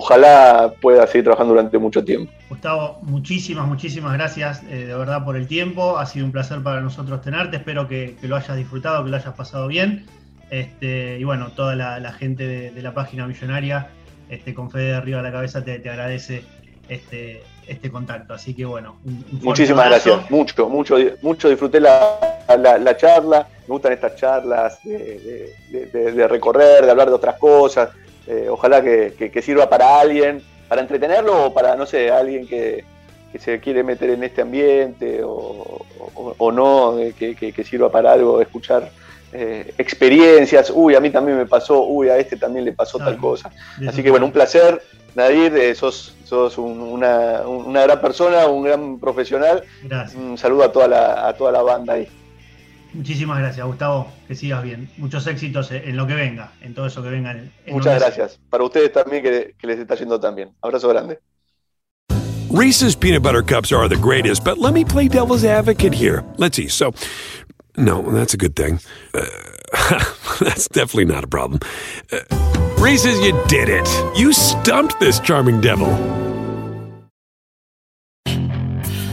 ojalá 0.00 0.74
pueda 0.80 1.08
seguir 1.08 1.24
trabajando 1.24 1.54
durante 1.54 1.76
mucho 1.76 2.04
tiempo. 2.04 2.32
Gustavo, 2.48 3.00
muchísimas, 3.02 3.66
muchísimas 3.66 4.12
gracias 4.12 4.62
eh, 4.70 4.86
de 4.86 4.94
verdad 4.94 5.24
por 5.24 5.36
el 5.36 5.48
tiempo. 5.48 5.98
Ha 5.98 6.06
sido 6.06 6.24
un 6.24 6.30
placer 6.30 6.62
para 6.62 6.80
nosotros 6.80 7.20
tenerte. 7.20 7.56
Espero 7.56 7.88
que, 7.88 8.14
lo 8.22 8.36
hayas 8.36 8.56
disfrutado, 8.56 9.02
que 9.02 9.10
lo 9.10 9.16
hayas 9.16 9.34
pasado 9.34 9.66
bien. 9.66 10.06
Este, 10.50 11.18
y 11.18 11.24
bueno, 11.24 11.48
toda 11.48 11.74
la, 11.74 12.12
gente 12.12 12.46
de, 12.46 12.80
la 12.80 12.94
página 12.94 13.26
millonaria, 13.26 13.88
este, 14.28 14.54
con 14.54 14.70
Fede 14.70 14.90
de 14.90 14.94
arriba 14.94 15.18
a 15.18 15.22
la 15.22 15.32
cabeza, 15.32 15.64
te, 15.64 15.72
agradece 15.90 16.44
este, 16.88 17.42
este 17.66 17.90
contacto. 17.90 18.34
Así 18.34 18.54
que 18.54 18.64
bueno, 18.66 18.98
muchísimas 19.42 19.86
gracias. 19.88 20.30
Mucho, 20.30 20.68
mucho, 20.68 20.96
mucho 21.22 21.48
disfruté 21.48 21.80
la, 21.80 22.96
charla. 22.96 23.48
Me 23.66 23.72
gustan 23.72 23.94
estas 23.94 24.14
charlas 24.14 24.78
de 24.84 26.28
recorrer, 26.28 26.84
de 26.84 26.90
hablar 26.92 27.08
de 27.08 27.14
otras 27.14 27.36
cosas 27.36 27.90
eh, 28.28 28.46
ojalá 28.50 28.82
que, 28.82 29.42
sirva 29.42 29.70
para 29.70 30.00
alguien, 30.00 30.42
para 30.68 30.82
entretenerlo 30.82 31.46
o 31.46 31.54
para, 31.54 31.76
no 31.76 31.86
sé, 31.86 32.10
alguien 32.10 32.46
que, 32.46 32.84
se 33.38 33.60
quiere 33.60 33.82
meter 33.82 34.10
en 34.10 34.24
este 34.24 34.42
ambiente 34.42 35.20
o, 35.22 36.52
no, 36.52 36.98
eh, 36.98 37.14
que, 37.14 37.64
sirva 37.64 37.90
para 37.90 38.12
algo, 38.12 38.40
escuchar 38.42 38.90
eh, 39.32 39.72
experiencias, 39.78 40.70
uy, 40.74 40.94
a 40.94 41.00
mí 41.00 41.10
también 41.10 41.38
me 41.38 41.46
pasó, 41.46 41.84
uy, 41.84 42.08
a 42.08 42.18
este 42.18 42.36
también 42.36 42.64
le 42.64 42.72
pasó 42.72 42.98
tal 42.98 43.16
cosa. 43.16 43.50
Así 43.86 44.02
que 44.02 44.10
bueno, 44.10 44.26
un 44.26 44.32
placer, 44.32 44.82
Nadir, 45.14 45.74
sos, 45.74 46.14
sos 46.24 46.58
una, 46.58 47.42
gran 47.82 48.00
persona, 48.00 48.46
un 48.46 48.64
gran 48.64 48.98
profesional. 49.00 49.62
Un 50.14 50.36
saludo 50.36 50.64
a 50.64 50.72
toda 50.72 50.88
la, 50.88 51.28
a 51.28 51.32
toda 51.34 51.52
la 51.52 51.62
banda 51.62 51.94
ahí. 51.94 52.08
Muchísimas 52.94 53.38
gracias, 53.38 53.66
Gustavo. 53.66 54.10
Que 54.26 54.34
sigas 54.34 54.62
bien. 54.62 54.88
Muchos 54.96 55.26
éxitos 55.26 55.70
en 55.70 55.96
lo 55.96 56.06
que 56.06 56.14
venga, 56.14 56.52
en 56.60 56.74
todo 56.74 56.86
eso 56.86 57.02
que 57.02 57.10
venga. 57.10 57.36
Muchas 57.66 58.00
gracias. 58.00 58.40
Para 58.50 58.64
ustedes 58.64 58.92
también, 58.92 59.22
que, 59.22 59.54
que 59.58 59.66
les 59.66 59.78
está 59.78 59.94
yendo 59.94 60.18
también. 60.18 60.50
Abrazo 60.62 60.88
grande. 60.88 61.20
Reese's 62.50 62.96
peanut 62.96 63.22
butter 63.22 63.42
cups 63.42 63.72
are 63.72 63.88
the 63.88 63.96
greatest, 63.96 64.42
but 64.42 64.56
let 64.56 64.72
me 64.72 64.82
play 64.82 65.06
devil's 65.06 65.44
advocate 65.44 65.92
here. 65.92 66.24
Let's 66.38 66.56
see. 66.56 66.68
So, 66.68 66.94
no, 67.76 68.00
that's 68.00 68.32
a 68.32 68.38
good 68.38 68.56
thing. 68.56 68.80
Uh, 69.12 69.26
that's 70.40 70.66
definitely 70.68 71.04
not 71.04 71.24
a 71.24 71.28
problem. 71.28 71.60
Uh, 72.10 72.20
Reese's, 72.78 73.20
you 73.20 73.38
did 73.48 73.68
it. 73.68 73.86
You 74.16 74.32
stumped 74.32 74.98
this 74.98 75.20
charming 75.20 75.60
devil. 75.60 75.88